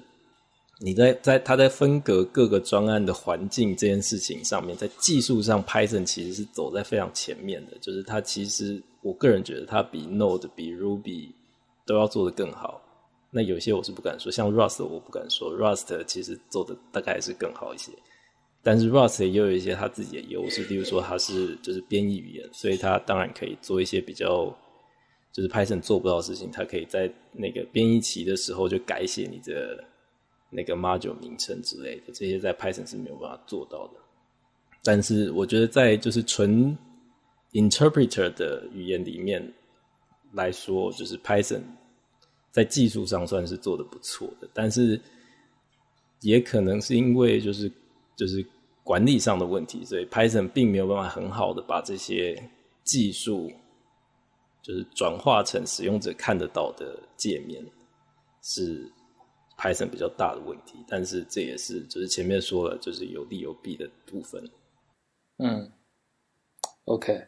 [0.82, 11.32] 你在在它在分隔各个专案的环境这件事情上面，在技术上 Python 其实是走在非常前面的，就是它其实我个人觉得它比 Node、比 Ruby
[11.88, 12.80] 都要做得更好。
[13.32, 17.92] 那有些我是不敢说，像 Rust 我不敢说，Rust 其实做的大概是更好一些。
[18.62, 24.46] 但是 Rust 也有一些它自己的优势，例如说它是就是编译语言，所以它当然可以做一些比较
[25.32, 29.82] 就是 Python 做不到的事情，它可以在那个编译期的时候就改写你的
[30.50, 33.94] 那个 module 名称之类的，这些在 Python 是没有办法做到的。
[34.84, 36.76] 但是我觉得在就是纯
[37.54, 39.54] interpreter 的语言里面
[40.34, 41.62] 来说，就是 Python
[42.52, 45.00] 在技术上算是做的不错的，但是
[46.22, 47.72] 也可能是因为就是
[48.16, 48.46] 就是
[48.84, 52.42] 管理上的问题，所以 Python 并没有办法很好的把这些
[52.84, 53.52] 技术
[54.62, 57.64] 就是转化成使用者看得到的界面，
[58.42, 58.92] 是
[59.58, 60.84] Python 比较大的问题。
[60.88, 64.44] 但是这也是就是前面说了，就是有利有弊的部分。
[65.38, 65.72] 嗯
[66.86, 67.28] ，OK，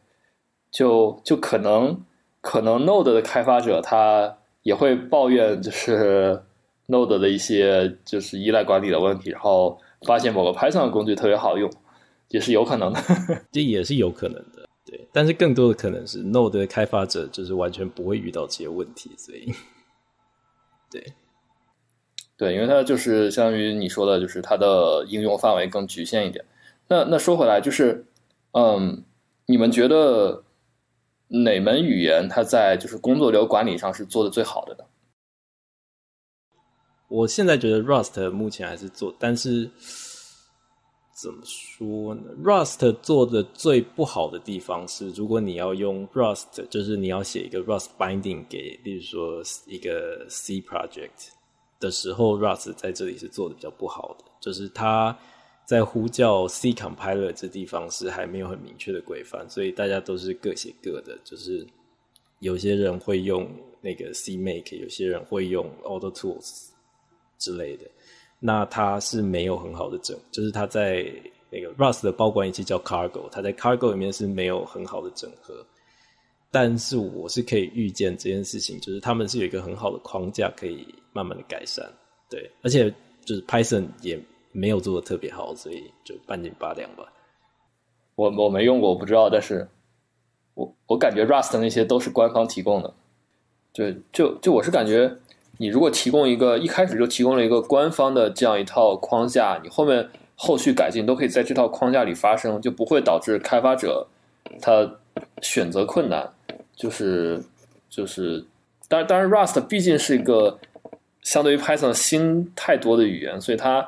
[0.72, 2.04] 就就可能
[2.42, 6.40] 可能 Node 的开发者他也会抱怨，就是
[6.88, 11.72] Node 的一些就是依赖管理的问题，然后发现某个 Python 的工具特别好用，
[12.30, 13.00] 也是有可能的。
[13.52, 15.08] 这也是有可能的，对。
[15.12, 19.52] 但是更多的可能是 Node 的开发者就是完全不会遇到这些问题，所以，
[20.90, 21.14] 对，
[22.38, 26.44] 对，因为它就是相当于你说的，就是它的应用范围更局限一点。
[26.88, 28.06] 那那说回来，就是，
[28.52, 29.04] 嗯，
[29.46, 30.44] 你们觉得
[31.34, 34.84] 哪门语言它在就是工作流管理上是做的最好的呢？
[37.08, 39.70] 我现在觉得 Rust 目前还是做，但是
[41.22, 51.30] 怎么说呢？Rust 做的最不好的地方是，如果你要用 Rust，就是你要写一个 Rust binding 给，例如说一个 C project
[51.80, 55.18] 的时候，Rust 在这里是做的比较不好的，就是它。
[55.72, 61.18] 在呼叫 C compiler 这地方是还没有很明确的规范，所以大家都是各写各的。
[61.24, 61.66] 就是
[62.40, 63.50] 有些人会用
[63.80, 66.72] 那个 C make，有些人会用 Auto Tools
[67.38, 67.86] 之类的。
[68.38, 71.10] 那它是没有很好的整，就是它在
[71.50, 75.66] 那个 Rust 的包管仪器叫 Cargo，它在 Cargo 里面是没有很好的整合。
[76.52, 81.90] 但是我是可以预见这件事情，就是他们是有一个很好的框架可以慢慢的改善。
[82.30, 82.94] 对，而且
[83.24, 84.22] 就是 Python 也。
[84.52, 87.12] 没有做的特别好，所以就半斤八两吧。
[88.16, 89.30] 我我没用过，我不知道。
[89.30, 89.68] 但是
[90.54, 92.94] 我我感觉 Rust 那些都是官方提供的。
[93.74, 95.16] 对，就就我是感觉，
[95.58, 104.06] 你如果提供一个一开始就提供了一个官方的这样一套框架，你后面后续改进都可以在这套框架里发生，就不会导致开发者
[104.62, 104.98] 他
[105.42, 106.32] 选择困难。
[106.76, 107.42] 就是
[107.90, 108.46] 就是，
[108.90, 110.60] 当然当然，Rust 毕竟是一个
[111.22, 113.88] 相对于 Python 新太多的语言，所以它。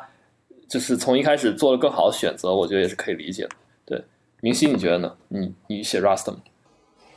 [0.74, 3.50] 就是从一开始做了更好的选择，我觉得也是可以理解的。
[3.86, 4.04] 对，
[4.42, 5.14] 明熙，你觉得呢？
[5.28, 6.38] 你你写 Rust 吗？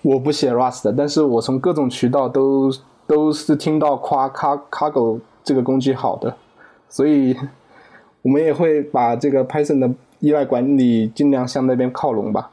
[0.02, 2.70] 我不写 Rust，但是我从各种渠道都
[3.06, 6.36] 都是听到夸 Car Cargo 这个工具好的，
[6.90, 7.34] 所以
[8.20, 12.50] 我们也会把这个 Python 的依赖管理尽量向那边靠拢吧。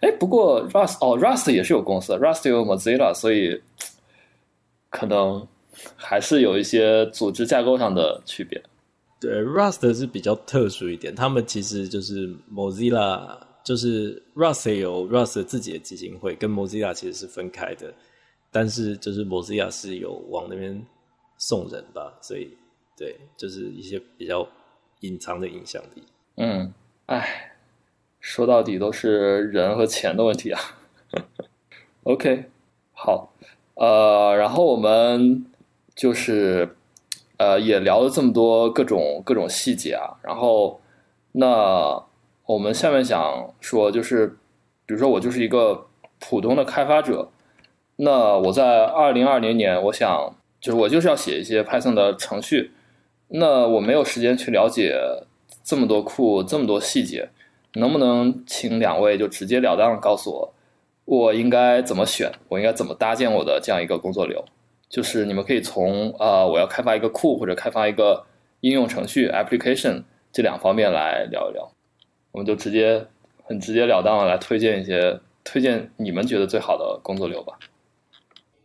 [0.00, 3.60] 哎，不过 Rust 哦，Rust 也是有公司，Rust 有 Mozilla，所以
[4.88, 5.46] 可能
[5.96, 8.62] 还是有一些组织架构上的区别。
[9.18, 17.94] 对，Rust 是比较特殊一点，他们其实就是 Mozilla，就是 Rust 有 Rust 自己的基金会，跟 Mozilla 其实是分开的，
[18.50, 20.84] 但是就是 Mozilla 是有往那边
[21.38, 22.56] 送人吧，所以
[22.94, 24.46] 对，就是一些比较
[25.00, 26.02] 隐藏的影响力。
[26.36, 26.74] 嗯，
[27.06, 27.56] 哎，
[28.20, 30.60] 说到底都是人和钱的问题啊。
[32.04, 32.44] OK，
[32.92, 33.32] 好，
[33.76, 35.46] 呃，然后我们
[35.94, 36.76] 就是。
[37.38, 40.80] 呃，也聊了这么多各种各种细节啊，然后
[41.32, 42.02] 那
[42.46, 44.26] 我们下面想说，就是
[44.86, 45.86] 比如说我就是一个
[46.18, 47.28] 普通的开发者，
[47.96, 52.72] 那我在二零二零年，我想就是我就是要写一些 Python 的程序，
[53.28, 54.96] 那我没有时间去了解
[55.62, 57.28] 这么多库这么多细节，
[57.74, 60.54] 能不能请两位就直截了当告诉我，
[61.04, 64.42] 我应该怎么选，我应该怎么搭建我的这样一个工作流？
[64.88, 68.24] 就是你们可以从呃，我要开发一个库或者开发一个
[68.60, 70.02] 应用程序 application
[70.32, 71.70] 这两方面来聊一聊，
[72.32, 73.06] 我们就直接
[73.44, 77.58] 很直截了当的来推荐一些推荐你们觉得最好的工作流吧。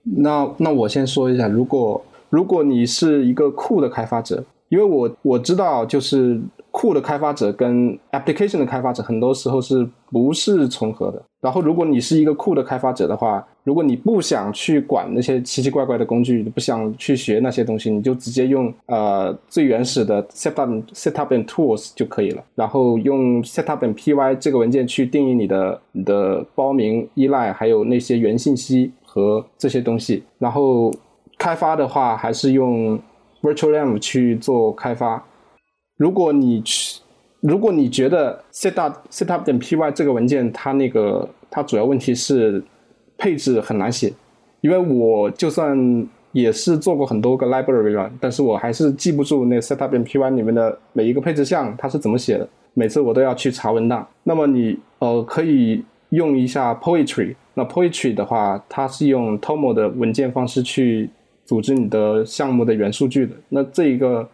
[0.03, 6.41] 那那我先说一下，如果如果你是一个库的开发者，因为我我知道就是
[6.71, 11.21] 库的开发者跟 application 的开发者很多时候是不是重合的。
[11.41, 22.43] 然后如果你是一个库的开发者的话，如果你不想去管那些奇奇怪怪的工具，你不想去学那些东西，你就直接用呃最原始的 setup setup and tools 就可以了。
[22.55, 30.23] 然后用 setup and py 这个文件去定义你的你的包名依赖，还有那些原信息和这些东西。
[30.37, 30.93] 然后
[31.37, 32.97] 开发的话，还是用
[33.41, 35.21] virtualenv 去做开发。
[36.01, 36.99] 如果你去，
[37.41, 42.63] 如果你觉得 setup setup 点 py 这个文件它那个它主要问题是
[43.19, 44.11] 配置很难写，
[44.61, 45.77] 因为我就算
[46.31, 54.07] 也是做过很多个 library 了，但是我还是记不住那 setup 点 py 里面的每一个配置项它是怎么写的，每次我都要去查文档。
[54.23, 61.07] 那么你呃可以用一下 poetry，那 poetry 的话，它是用 toml 的文件方式去
[61.45, 63.35] 组织你的项目的元数据的。
[63.49, 64.27] 那这一个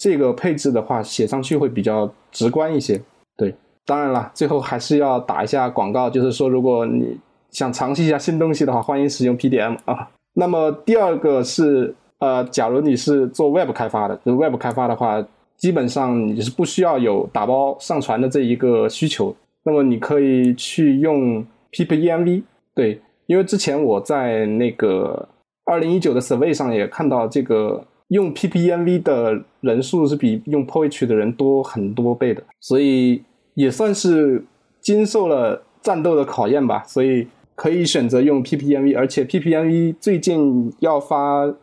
[0.00, 2.98] 这个配置的话，写上去会比较直观一些。
[3.36, 3.54] 对，
[3.84, 7.20] 当然了，最后还是要打一下广告，就是说，如果你
[7.50, 10.08] 想尝试一下新东西的话，欢迎使用 PDM 啊。
[10.32, 15.22] 那么第二个是，呃，假如你是做 Web 开发的，就 Web 开发的话，
[15.58, 19.36] 基本上你是不需要有打包上传的这一个需求。
[19.64, 22.42] 那么你可以去用 PPEMV，
[22.74, 25.28] 对，因为之前我在那个
[25.66, 33.22] 二零一九的 survey 上也看到，这个用 PPMV 的人数是比用 poetry 的人多很多倍的，所以
[33.54, 34.44] 也算是
[34.80, 36.84] 经受了战斗的考验吧。
[36.86, 41.54] 所以可以选择用 PPMV，而且 PPMV 最近要发，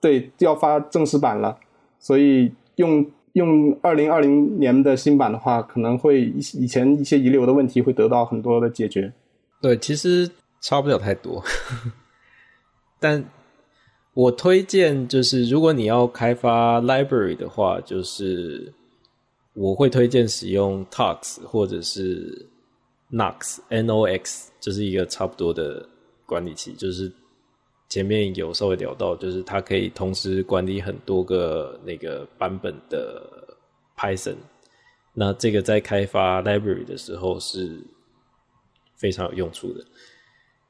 [0.00, 1.56] 对，要发正式版了，
[1.98, 9.12] 所以用用二零二零年的新版的话，可能会以前一些遗留的问题会得到很多的解决。
[9.60, 10.28] 对，其实
[10.60, 11.42] 差不了太多，
[12.98, 13.24] 但
[14.14, 18.70] 我推荐就是，如果你要开发 library 的话，就是
[19.54, 22.46] 我会推荐使用 Tux 或者是
[23.10, 25.88] Nox Nox，就是一个差不多的
[26.26, 26.74] 管理器。
[26.74, 27.10] 就是
[27.88, 33.56] 前面有稍微聊到，就是它可以同时管理很多个那个版本的
[33.96, 34.36] Python。
[35.14, 37.82] 那这个在开发 library 的时候是
[38.96, 39.82] 非常有用处的。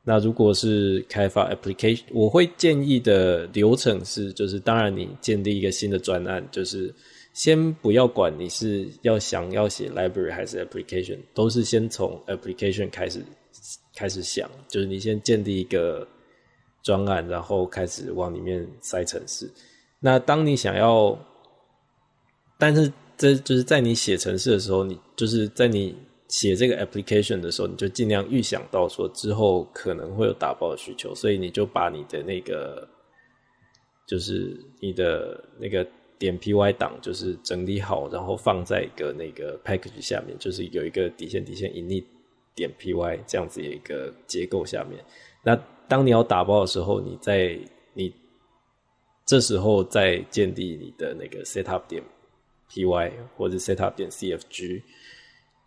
[0.05, 6.93] 那如果是开发 application，我会建议的流程是，就是当然你建立一个新的专案，就是
[7.33, 13.23] 先不要管你是要想要写 library 还是 application，都是先从 application 开始
[13.95, 16.07] 开始想，就是你先建立一个
[16.83, 19.49] 专案，然后开始往里面塞程式。
[20.01, 21.17] 那当你想要，
[22.59, 25.95] 但是这就是在你写程式的时候，你就是在你
[26.33, 32.89] 写这个 application 的时候，你就尽量预想到说之后可能会有打包的需求，所以你就把你的那个
[34.07, 35.87] 就是你的那个
[36.19, 42.05] 点 py 档就是整理好，然后放在一个那个 package 下面，就是有一个底线底线 init
[42.55, 45.05] 点 py 这样子一个结构下面。
[45.45, 45.55] 那
[45.87, 47.59] 当你要打包的时候，你在
[47.93, 48.11] 你
[49.27, 52.03] 这时候再建立你的那个 setup 点
[52.71, 54.83] py 或者 setup 点 cfg。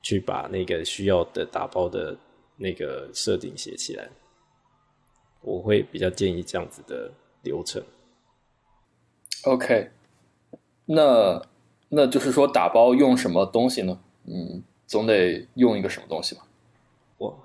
[0.06, 2.16] 去把那个需要的打包的
[2.58, 4.08] 那个设定写起来，
[5.42, 7.12] 我会比较建议这样子的
[7.42, 7.84] 流程。
[9.46, 9.90] OK，
[10.86, 11.42] 那
[11.90, 14.00] 那就是说打包用什么东西呢？
[14.26, 16.46] 嗯，总得用一个什么东西吧？
[17.18, 17.44] 我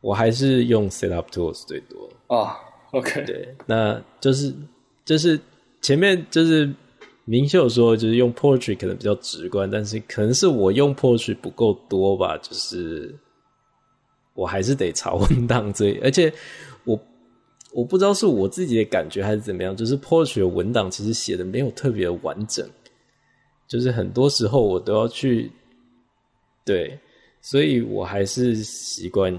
[0.00, 2.58] 我还是用 Setup Tools 最多啊。
[2.90, 4.52] OK，对，那就是
[5.04, 5.40] 就是
[5.80, 6.74] 前面就是。
[7.24, 13.16] 明秀说，就是用 Poetry 可能比较直观，但是可能是我用 Poetry 不够多吧，就是
[14.34, 16.32] 我还是得查文档这，而且
[16.84, 16.98] 我
[17.72, 22.68] 我不知道是我自己的感觉还是怎么样，就是 Poetry 的文档其实写的没有特别完整，
[23.68, 25.48] 就是很多时候我都要去
[26.64, 26.98] 对，
[27.40, 29.32] 所以我还是习惯，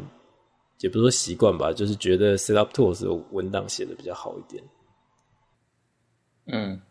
[0.80, 4.64] 也不是说习惯吧，就是觉得 Setup Tools 文档写的比较好一点。
[6.46, 6.82] 嗯。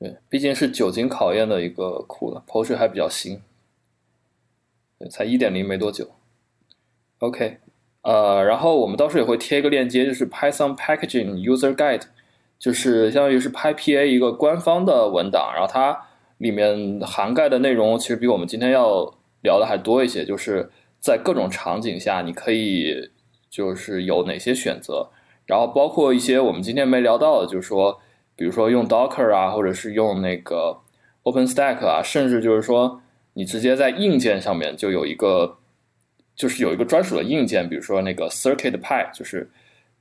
[0.00, 3.42] 对，毕竟是久经考验的一个库了，Poetry 还比较新，
[4.98, 6.08] 对，才一点零没多久。
[7.18, 7.58] OK，
[8.00, 12.04] 呃，然后我们到时候也会贴一个链接，就是 Python Packaging User Guide，
[12.58, 16.06] 就是相当于是 PyPA 一个官方的文档，然后它
[16.38, 23.10] 里面涵盖的内容其实比我们今天要聊的还多一些，就是在各种场景下你可以
[23.50, 25.10] 就是有哪些选择，
[25.44, 28.00] 然后包括一些我们今天没聊到的，就是说。
[28.40, 30.74] 比如说用 Docker 啊，或者是用那个
[31.24, 32.98] OpenStack 啊，甚至就是说
[33.34, 35.58] 你直接在硬件上面就有一个，
[36.34, 39.50] 就是有一个专属的硬件，比如说那个 CircuitPy，就是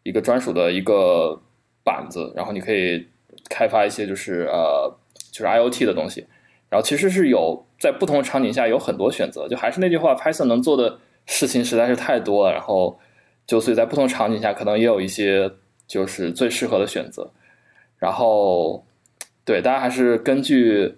[0.03, 1.37] 一个专属的一个
[1.83, 3.05] 板子，然后你可以
[3.49, 4.89] 开发一些就是呃
[5.33, 6.25] 就是 IOT 的东西。
[6.69, 12.53] 然后其实是有在不同场景下有很多选择，就还是那句话，Python 能做的事情实在是太多了。
[12.53, 12.97] 然后
[13.45, 15.51] 就所以在不同场景下，可能也有一些
[15.85, 17.29] 就是最适合的选择。
[17.99, 18.83] 然后
[19.45, 20.97] 对大家还是根据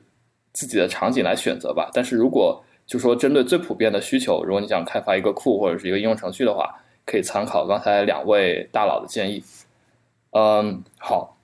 [0.53, 1.90] 自己的场景来选择吧。
[1.94, 6.76] 但是如果就说针对最普遍的需求，如果你想开发一个库或者是一个应用程序的话，
[7.06, 9.44] 可以参考刚才两位大佬的建议。
[10.32, 11.38] 嗯，好。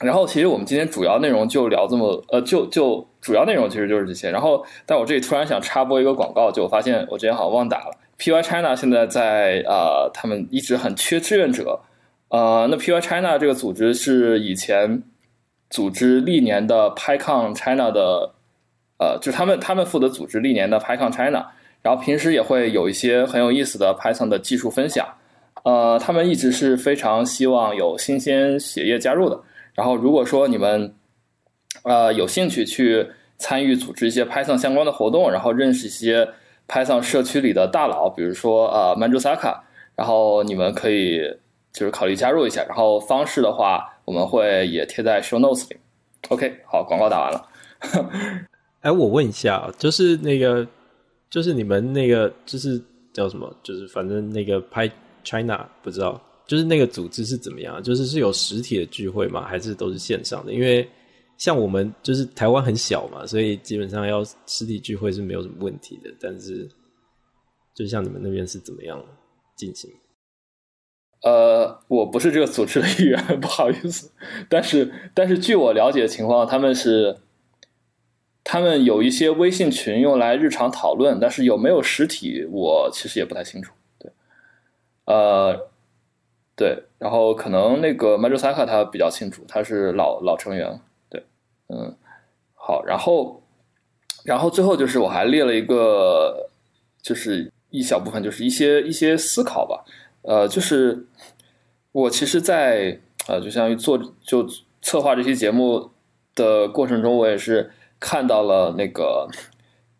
[0.00, 4.30] 然后其实我们今天主要内容就聊这么呃，就就主要内容其实就是这些。
[4.30, 7.98] 然后，但我这里突然想插播一个广告，就我发现我之前好像忘打了。
[8.16, 11.80] Py China 现在在呃，他们一直很缺志愿者。
[12.28, 15.02] 呃，那 Py China 这个组织是以前
[15.70, 18.32] 组织历年的 PyCon China 的，
[18.98, 21.46] 呃，就是他们他们负责组织历年的 PyCon China，
[21.82, 25.06] 然后平时也会有一些很有意思的 Python 的技术分享。
[25.64, 29.40] 呃，他们一直是非常希望有新鲜血液加入的。
[29.74, 30.94] 然后，如果说你们
[31.82, 33.06] 呃有兴趣去
[33.36, 36.28] 参与组织一些 Python 相关的活动，然后认识一些
[36.66, 39.58] Python 社区里的大佬，比如说呃 Manjusaka，
[39.94, 41.20] 然后你们可以
[41.72, 42.64] 就是考虑加入一下。
[42.64, 45.76] 然后方式的话，我们会也贴在 Show Notes 里。
[46.28, 47.48] OK，好，广告打完了。
[48.80, 50.66] 哎，我问一下，就是那个，
[51.30, 52.80] 就是你们那个，就是
[53.12, 53.54] 叫什么？
[53.62, 54.90] 就是反正那个拍
[55.24, 56.20] China 不知道。
[56.46, 57.82] 就是那个组织是怎么样？
[57.82, 59.42] 就是是有实体的聚会吗？
[59.46, 60.52] 还是都是线上的？
[60.52, 60.88] 因为
[61.36, 66.10] 像我们就是台湾很小嘛，所以基本上要实体聚会是没有什么问题的。
[66.18, 66.66] 但是，
[67.74, 68.98] 就像你们那边是怎么样
[69.56, 69.90] 进行？
[71.22, 74.10] 呃，我不是这个组织的一员， 不好意思。
[74.48, 77.16] 但是，但是据我了解的情况，他们是
[78.44, 83.72] 他们有一些微信群用来日常讨论，但是有没有实体，我其实也不太清楚。
[83.98, 84.10] 对，
[85.06, 85.68] 呃。
[86.58, 90.80] 对，然后可能那个 Majusaka 他比较清楚，他是老老成员。
[91.08, 91.22] 对，
[91.68, 91.94] 嗯，
[92.56, 93.40] 好，然后，
[94.24, 96.50] 然后最后就是我还列了一个，
[97.00, 99.84] 就是一小部分，就是一些一些思考吧。
[100.22, 101.06] 呃，就是
[101.92, 104.46] 我其实，在呃，就相当于做就
[104.82, 105.90] 策划这期节目
[106.34, 107.70] 的过程中，我也是
[108.00, 109.28] 看到了那个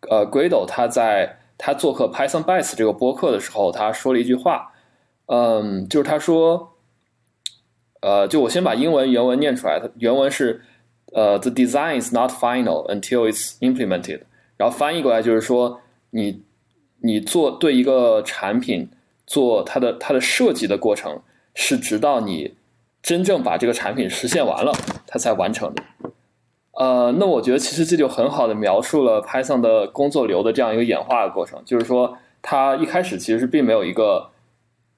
[0.09, 4.73] 呃 Guido 他在他做客 Python Bytes 这个播客的时候，他说了一句话。
[5.31, 6.73] 嗯，就是他说，
[8.01, 9.79] 呃，就我先把英文原文念出来。
[9.99, 10.63] 原文是，
[11.13, 14.21] 呃，the design is not final until it's implemented。
[14.57, 16.41] 然后翻译过来就是说，你
[17.03, 18.89] 你做对一个产品
[19.29, 21.21] 做它的它的设计的过程，
[21.53, 22.55] 是直到你
[23.03, 24.73] 真正把这个产品实现完了，
[25.05, 25.83] 它才完成的。
[26.71, 31.61] 呃，那我觉得其实这就很好的描述了 Python 的工作流的这样一个演化的过程。
[31.63, 34.31] 就是说，它一开始其实是并没有一个。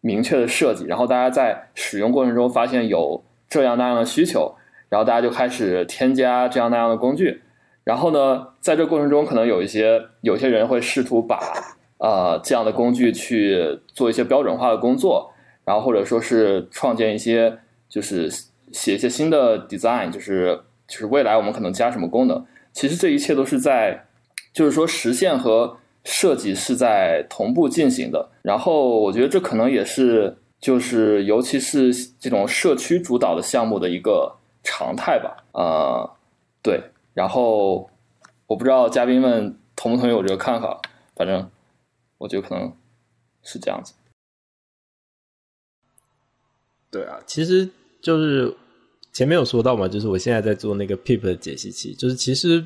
[0.03, 4.55] 明确的设计，然后大家在使用过程中发现有这样那样的需求，
[4.89, 7.43] 然后大家就开始添加这样那样的工具，
[7.83, 11.39] 然后呢，在这过程中可能有一些有些人会试图把
[12.01, 15.31] 呃这样的工具去做一些标准化的工作，
[15.63, 17.57] 然后或者说是创建一些
[17.87, 18.29] 就是
[18.73, 24.05] 写一些新的 design，就是就是未来我们可能加什么功能，其实这一切都是在
[24.51, 25.77] 就是说实现和。
[26.03, 35.37] 设计是在同步进行的，然后我觉得这可能也是，就是尤其是这种社区主导的项目的一个常态吧。
[35.51, 36.09] 啊，
[36.63, 36.81] 对，
[37.13, 37.87] 然后
[38.47, 40.81] 我不知道嘉宾们同不同意我这个看法，
[41.15, 41.47] 反正
[42.21, 42.71] 我觉得可能
[43.43, 43.93] 是这样子。
[46.89, 47.69] 对啊，其实
[48.01, 48.55] 就是
[49.11, 52.65] 前面有说到嘛，就是我现在在做那个 Pip 的解析器，就是其实。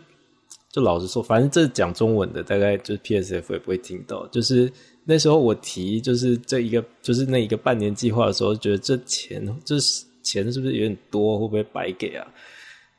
[0.71, 4.27] 就老实说，反正这讲中文的，大概就是 PSF 也不会听到。
[4.27, 4.69] 就是
[5.05, 9.77] 那时候我提，就是这一个，就是那一个半年计划的时候，觉得这钱，这
[10.21, 11.39] 钱是不是有点多？
[11.39, 12.27] 会不会白给啊？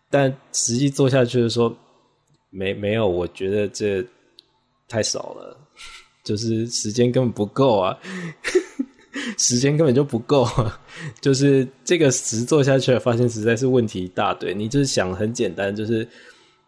[0.08, 1.76] 但实际做下去的时候，
[2.48, 4.02] 没没有，我觉得这
[4.88, 5.65] 太少了，
[6.26, 7.96] 就是时间根本不够啊，
[9.38, 10.78] 时间根本就不够啊。
[11.22, 14.52] 就是这个实做下去，发现实在是问题一大堆。
[14.52, 16.06] 你就是想很简单，就是。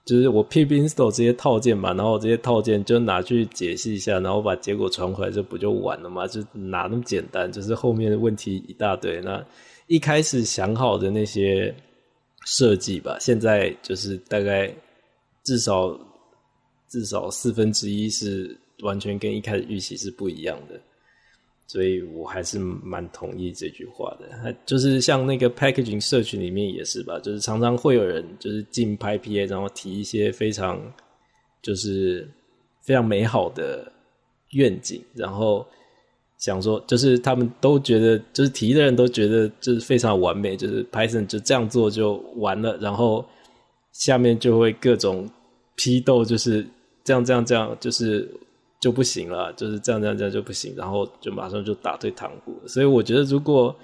[0.05, 6.27] 就是我 pip install 这些套件嘛，然后这些套件就拿去解析一下，然后把结果传回来，这不就完了吗？
[6.27, 7.53] 就哪那么简单？
[7.53, 9.21] 就是后面的问题一大堆。
[9.21, 9.45] 那
[9.87, 11.75] 一开始想好的那些
[12.47, 14.75] 设计吧，现在就是大概
[15.45, 15.95] 至少
[16.89, 20.81] 至少四分之一是完全跟一开始预期是不一样的。
[21.71, 30.81] 所以我还是蛮同意这句话的，就是像那个 packaging 社群里面也是吧，就是常常会有人就是进拍 PA，然后提一些非常
[31.61, 32.27] 就是
[32.87, 33.93] 非常美好的
[34.53, 35.67] 愿景，然后
[36.39, 43.23] 想说就是他们都觉得就是提的人都觉得就是非常完美，就是 Python 就这样做就完了，然后
[43.93, 45.29] 下面就会各种
[45.77, 46.67] 批斗，就是
[47.05, 48.27] 这样这样这样，就是
[48.81, 52.57] 就不行了，就是这样这样这样就不行，然后就马上就打退堂鼓。
[52.67, 53.75] 所以我觉得，如果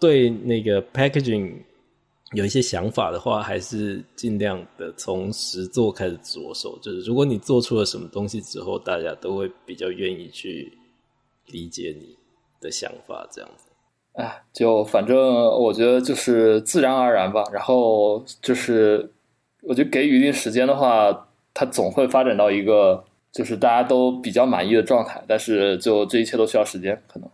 [0.00, 1.54] 对那个 packaging
[2.32, 6.78] 有一些想法的话，还是尽量的从实做开始着手。
[6.80, 10.72] 就是如果你做出了什么东西之后，大家都会比较愿意去
[11.48, 12.16] 理解你
[12.58, 13.68] 的想法，这样子。
[14.14, 17.44] 哎，就反正我觉得就是自然而然吧。
[17.52, 19.10] 然后就是，
[19.62, 25.22] 我觉得给予一定时间的话，它总会发展到一个就是大家都比较满意的状态。
[25.26, 27.28] 但是，就这一切都需要时间，可能。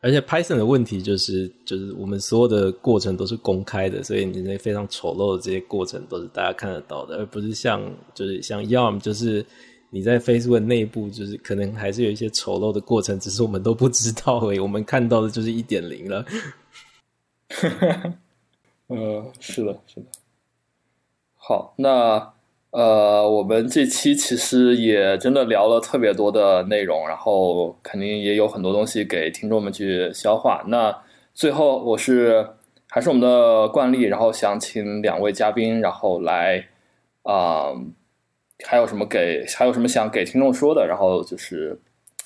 [0.00, 7.80] 而且 Python 的问题就是，就是我们所有的过程都是公开的，所以你那非常丑陋的这些过程都是大家看得到的，而不是像
[8.14, 9.44] 就是像 Yarm 就是。
[9.90, 14.58] 你在 Facebook 内部就是可能还是有一些丑陋的过程，只是我们都不知道而已。
[14.58, 16.24] 我们看到的就是一点零了。
[18.88, 20.06] 呃，是的，是的。
[21.36, 22.33] 好，那
[22.74, 30.64] 呃，我们这期其实也真的聊了特别多的内容，然后肯定也有很多东西给听众们去消化。
[30.66, 31.02] 那
[31.32, 32.48] 最后，我是
[32.88, 36.66] 还是我们的惯例，然后想请两位嘉宾，然后来
[37.22, 37.72] 啊。
[38.64, 40.86] 还有什么给还有什么想给听众说的？
[40.86, 41.78] 然后就是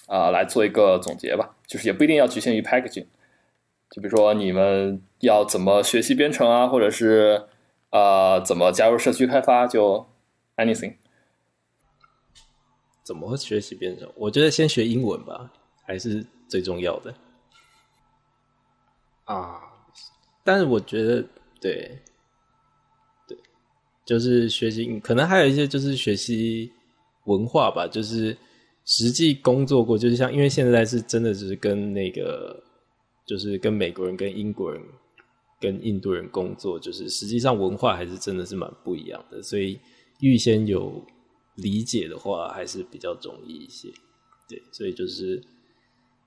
[0.07, 1.57] 啊，来做一个总结吧。
[1.66, 3.07] 就是也不一定要局限于 packaging，
[3.91, 7.45] 就比如说你们要怎么学习编程啊，或者是
[7.91, 10.07] 啊怎么加入社区开发，就
[10.59, 10.94] anything。
[13.02, 14.12] 怎么学习编程？
[14.14, 15.51] 我觉得先学英文吧，
[15.82, 17.14] 还是最重要的。
[19.24, 19.62] 啊，
[20.44, 21.26] 但是我觉得
[21.60, 21.98] 对。
[24.05, 26.72] 就是学习，可能还有一些就是学习
[27.24, 27.86] 文化吧。
[27.86, 28.35] 就是
[28.86, 32.59] 实际工作过，就是像因为现在是真的，就是跟那个，
[33.26, 34.82] 就是跟美国人、跟英国人、
[35.60, 39.43] 跟印度人工作，就是实际上文化还是真的是蛮不一样的。
[39.43, 39.78] 所以
[40.20, 41.05] 预先有
[41.55, 43.89] 理解的话，还是比较容易一些。
[44.49, 45.43] 对，所以就是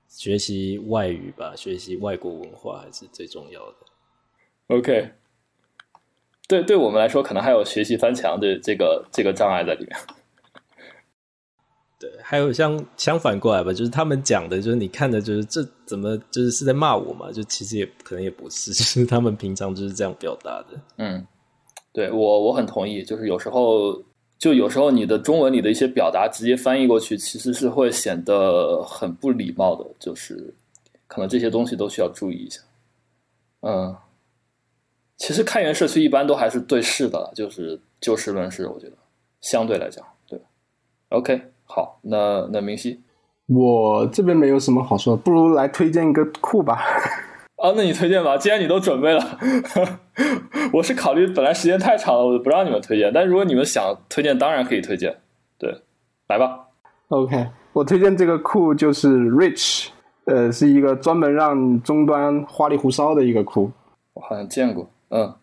[0.08, 3.76] 学习外语吧，学习外国文化还是最重要的。
[4.68, 5.12] OK。
[6.48, 9.98] 对，对我们来说，可能还有学习翻墙的这个这个障碍在里面。
[11.98, 17.32] 对，还有像相反过来吧，就是他们讲的，就是你看的，就是这怎么就是是在骂我嘛？
[17.32, 20.80] 就其实也可能也不是， 就是他们平常就是这样表达的。
[20.98, 21.26] 嗯，
[21.92, 24.02] 对我我很同意，就是有时候
[24.38, 30.52] 就有时候你的中文里的一些表达直接翻译过去，其实是会显得很不礼貌的，就是
[31.06, 32.60] 可能这些东西都需要注意一下。
[33.60, 33.96] 嗯。
[35.18, 38.66] 其实开源社区一般都还是对事的，就是就事论事。
[38.66, 38.92] 我觉得
[39.40, 40.40] 相对来讲，对。
[41.10, 43.00] OK，好，那那明熙，
[43.46, 46.82] 我这边没有什么好说，不如来推荐一个库吧。
[47.62, 49.38] 啊，那你推荐吧，既然你都准备了，
[50.72, 53.10] 我是考虑本来时间太长了，我就不让你们推荐。
[53.12, 55.16] 但如果你们想推荐，当然可以推荐。
[55.58, 55.82] 对，
[56.28, 56.66] 来吧。
[57.08, 59.88] OK，我推荐这个库就是 Rich，
[60.24, 63.70] 呃，是一个专门让终端花里胡哨的一个库。
[64.14, 64.90] 我好像见过。
[65.10, 65.34] 嗯，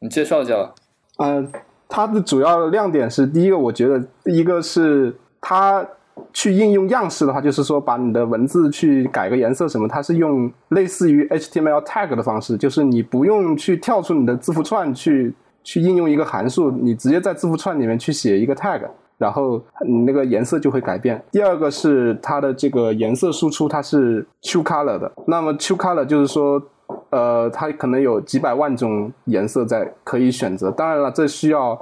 [0.00, 0.74] 你介绍一下吧。
[1.18, 1.50] 嗯，
[1.88, 5.86] 它的主要亮点是，第一个，我觉得第一个是它
[6.32, 18.82] 去应用样式的话，就是说把你的文字去改个颜色什么，它是用类似于 HTML tag 的方式，就是你不用去跳出你的字符串去去应用一个函数，你直接在字符串里面去写一个 tag，
[19.18, 21.22] 然后你那个颜色就会改变。
[21.30, 25.10] 第二个是它的这个颜色输出，它是 true color 的。
[25.26, 26.62] 那么 true color 就是说。
[27.10, 30.70] 呃，它可能有几百万种颜色在可以选择。
[30.70, 31.76] 当然了，这需要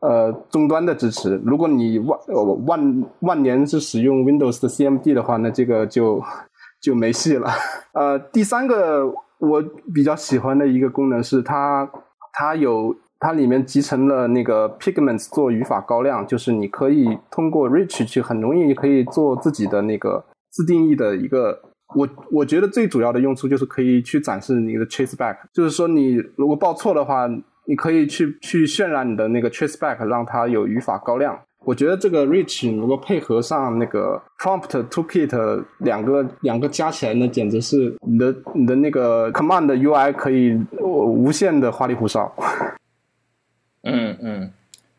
[0.00, 1.40] 呃终端的支持。
[1.44, 2.18] 如果你万
[2.66, 6.22] 万万年是使用 Windows 的 CMD 的话，那这个就
[6.82, 7.50] 就没戏了。
[7.94, 9.06] 呃，第三个
[9.38, 9.62] 我
[9.94, 11.88] 比较喜欢的一个功能是它
[12.32, 21.62] 它有它里面集成了那个 Pigments 做语法高亮，就是你可以通过 Rich 去很容易可以做自己的那个自定义的一个。
[21.94, 27.28] 我我觉得最主要的用处就是可以去展示你的 traceback，就是说你如果报错的话，
[27.66, 31.38] 你可以去去渲染你的那个 traceback，让它有语法高亮。
[31.64, 42.32] 我觉得这个 rich 如果配合上那个 prompt toolkit 两个两个加起来，那简直是你的你的那个 command UI 可以无限的花里胡哨。
[43.82, 44.50] 嗯嗯，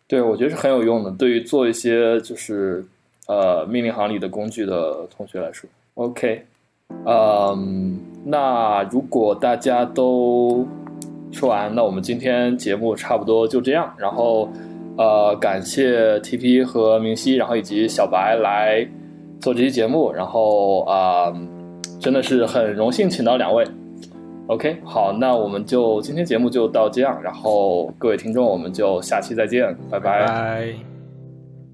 [0.08, 2.86] 对，我觉得是很有用的，对于做一些就是
[3.28, 6.46] 呃命令行里的工具的同学来说，OK。
[7.06, 10.68] 嗯，那如果大家都
[11.32, 13.94] 说完，那我们今天节目差不多就这样。
[13.98, 14.50] 然后，
[14.98, 18.88] 呃，感谢 TP 和明熙，然后以及小白来
[19.40, 20.12] 做这期节目。
[20.12, 21.34] 然后啊，
[22.00, 23.66] 真的是很荣幸请到两位。
[24.48, 30.26] OK，好，那我们就今天节目就到这样，然后各位听众，我们就下期再见，拜拜。
[30.26, 30.74] 拜。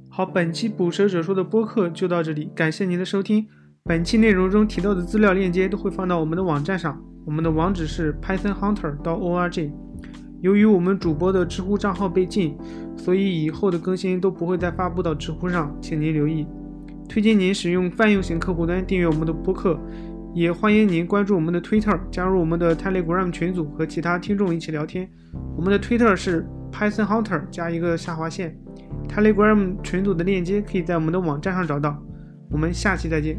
[0.09, 3.47] 好，本期捕蛇者说的播客就到这里，感谢您的收听。
[3.85, 9.69] 本期内容中提到的资料链接都会放到我们的网站上，我们的网址是 pythonhunter 到 org。
[10.39, 12.57] 由于我们主播的知乎账号被禁，
[12.95, 16.47] 所以以后的更新都不会再发布到知乎上，请您留意。
[17.09, 19.77] 推荐您使用泛用型客户端订阅我们的播客。
[20.33, 25.05] 也欢迎您关注我们的 Twitter，加入我们的 Telegram 群组，和其他听众一起聊天。
[25.57, 28.57] 我们的 Twitter 是 Python Hunter 加一个下划线
[29.09, 32.01] ，Telegram 群组的链接可以在我们的网站上找到。
[32.49, 33.37] 我们下期再见。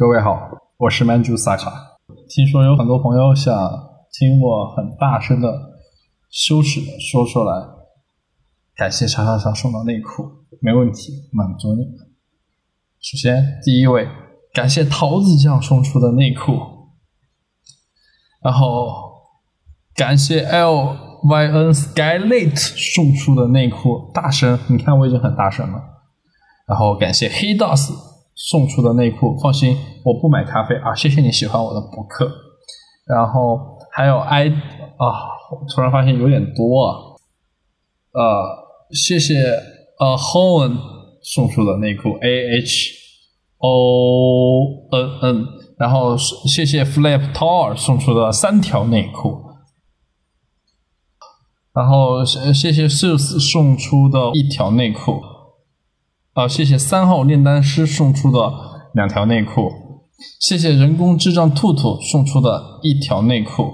[0.00, 0.48] 各位好，
[0.78, 1.70] 我是曼珠萨卡。
[2.26, 3.54] 听说有很多朋友想
[4.10, 5.52] 听我很大声的、
[6.30, 7.52] 羞耻的说出来，
[8.74, 10.24] 感谢叉叉叉送的内裤，
[10.62, 11.92] 没问题，满足你们。
[12.98, 14.08] 首先，第一位，
[14.54, 16.58] 感谢桃子酱送出的内裤，
[18.42, 18.88] 然后
[19.94, 25.78] 感谢 L Y N Skylate 送出的内裤，大声，你看我已经很大声了。
[26.66, 28.09] 然后感谢黑 dos。
[28.48, 30.94] 送出的内裤，放心，我不买咖啡啊！
[30.94, 32.26] 谢谢你喜欢我的博客，
[33.06, 35.04] 然后还有 I 啊，
[35.74, 36.96] 突然发现有点多啊，
[38.12, 39.34] 呃，谢谢
[39.98, 40.74] 呃 Hoen
[41.22, 42.94] 送出的内裤 A H
[43.58, 45.46] O N N，
[45.78, 49.38] 然后谢谢 Flip t o r 送出的三条内裤，
[51.74, 55.20] 然后谢谢 Sus 送出的一条内裤。
[56.40, 58.50] 好，谢谢三号炼丹师送出的
[58.94, 59.70] 两条内裤，
[60.40, 63.64] 谢谢人工智障兔兔送出的一条内裤。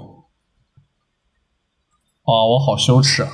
[2.23, 3.29] 啊，我好羞耻啊！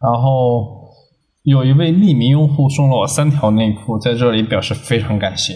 [0.00, 0.90] 然后
[1.44, 5.54] 有一位匿名用户送了我三条内裤，在这里表示非常感谢。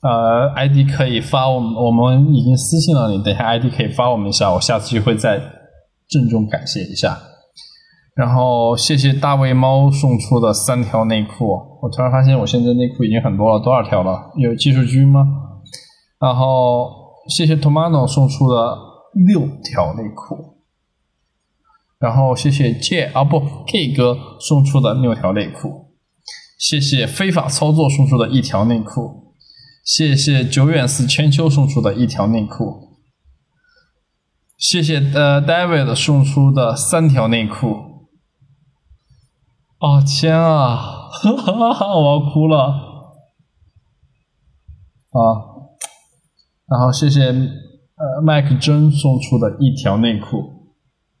[0.00, 5.40] 呃，ID 可以发我们，我们已经私信了你，等下 ID 可以发我们一下，我下次就会再
[6.08, 7.16] 郑重感谢一下。
[8.14, 11.46] 然后谢谢大卫猫送出的三条内裤，
[11.80, 14.30] 我突然发现我现在内裤已经很多了，多少条了？
[14.36, 15.26] 有技术君吗？
[16.20, 16.90] 然后
[17.28, 18.76] 谢谢 Tomato 送出的
[19.14, 20.58] 六条内裤，
[21.98, 25.94] 然后谢谢 J 啊不 K 哥送出的六条内裤，
[26.58, 29.32] 谢谢非法操作送出的一条内裤，
[29.82, 32.98] 谢谢久远寺千秋送出的一条内裤，
[34.58, 37.91] 谢谢呃 David 送出的三条内裤。
[39.82, 40.76] 哦天啊，
[41.10, 41.32] 哈
[41.74, 42.66] 哈我要哭了
[45.10, 45.18] 啊！
[46.68, 50.36] 然后谢谢呃麦克真送出的一条内裤。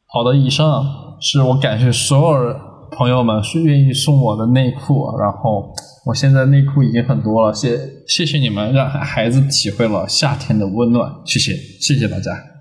[0.06, 0.84] 好的，以上
[1.20, 2.54] 是我感谢所有
[2.96, 5.74] 朋友们是愿意送我的内裤，然后
[6.06, 7.76] 我现在内裤已经很多了，谢
[8.06, 12.51] 谢谢你们让孩子体会了夏天的温暖，谢谢谢谢大家。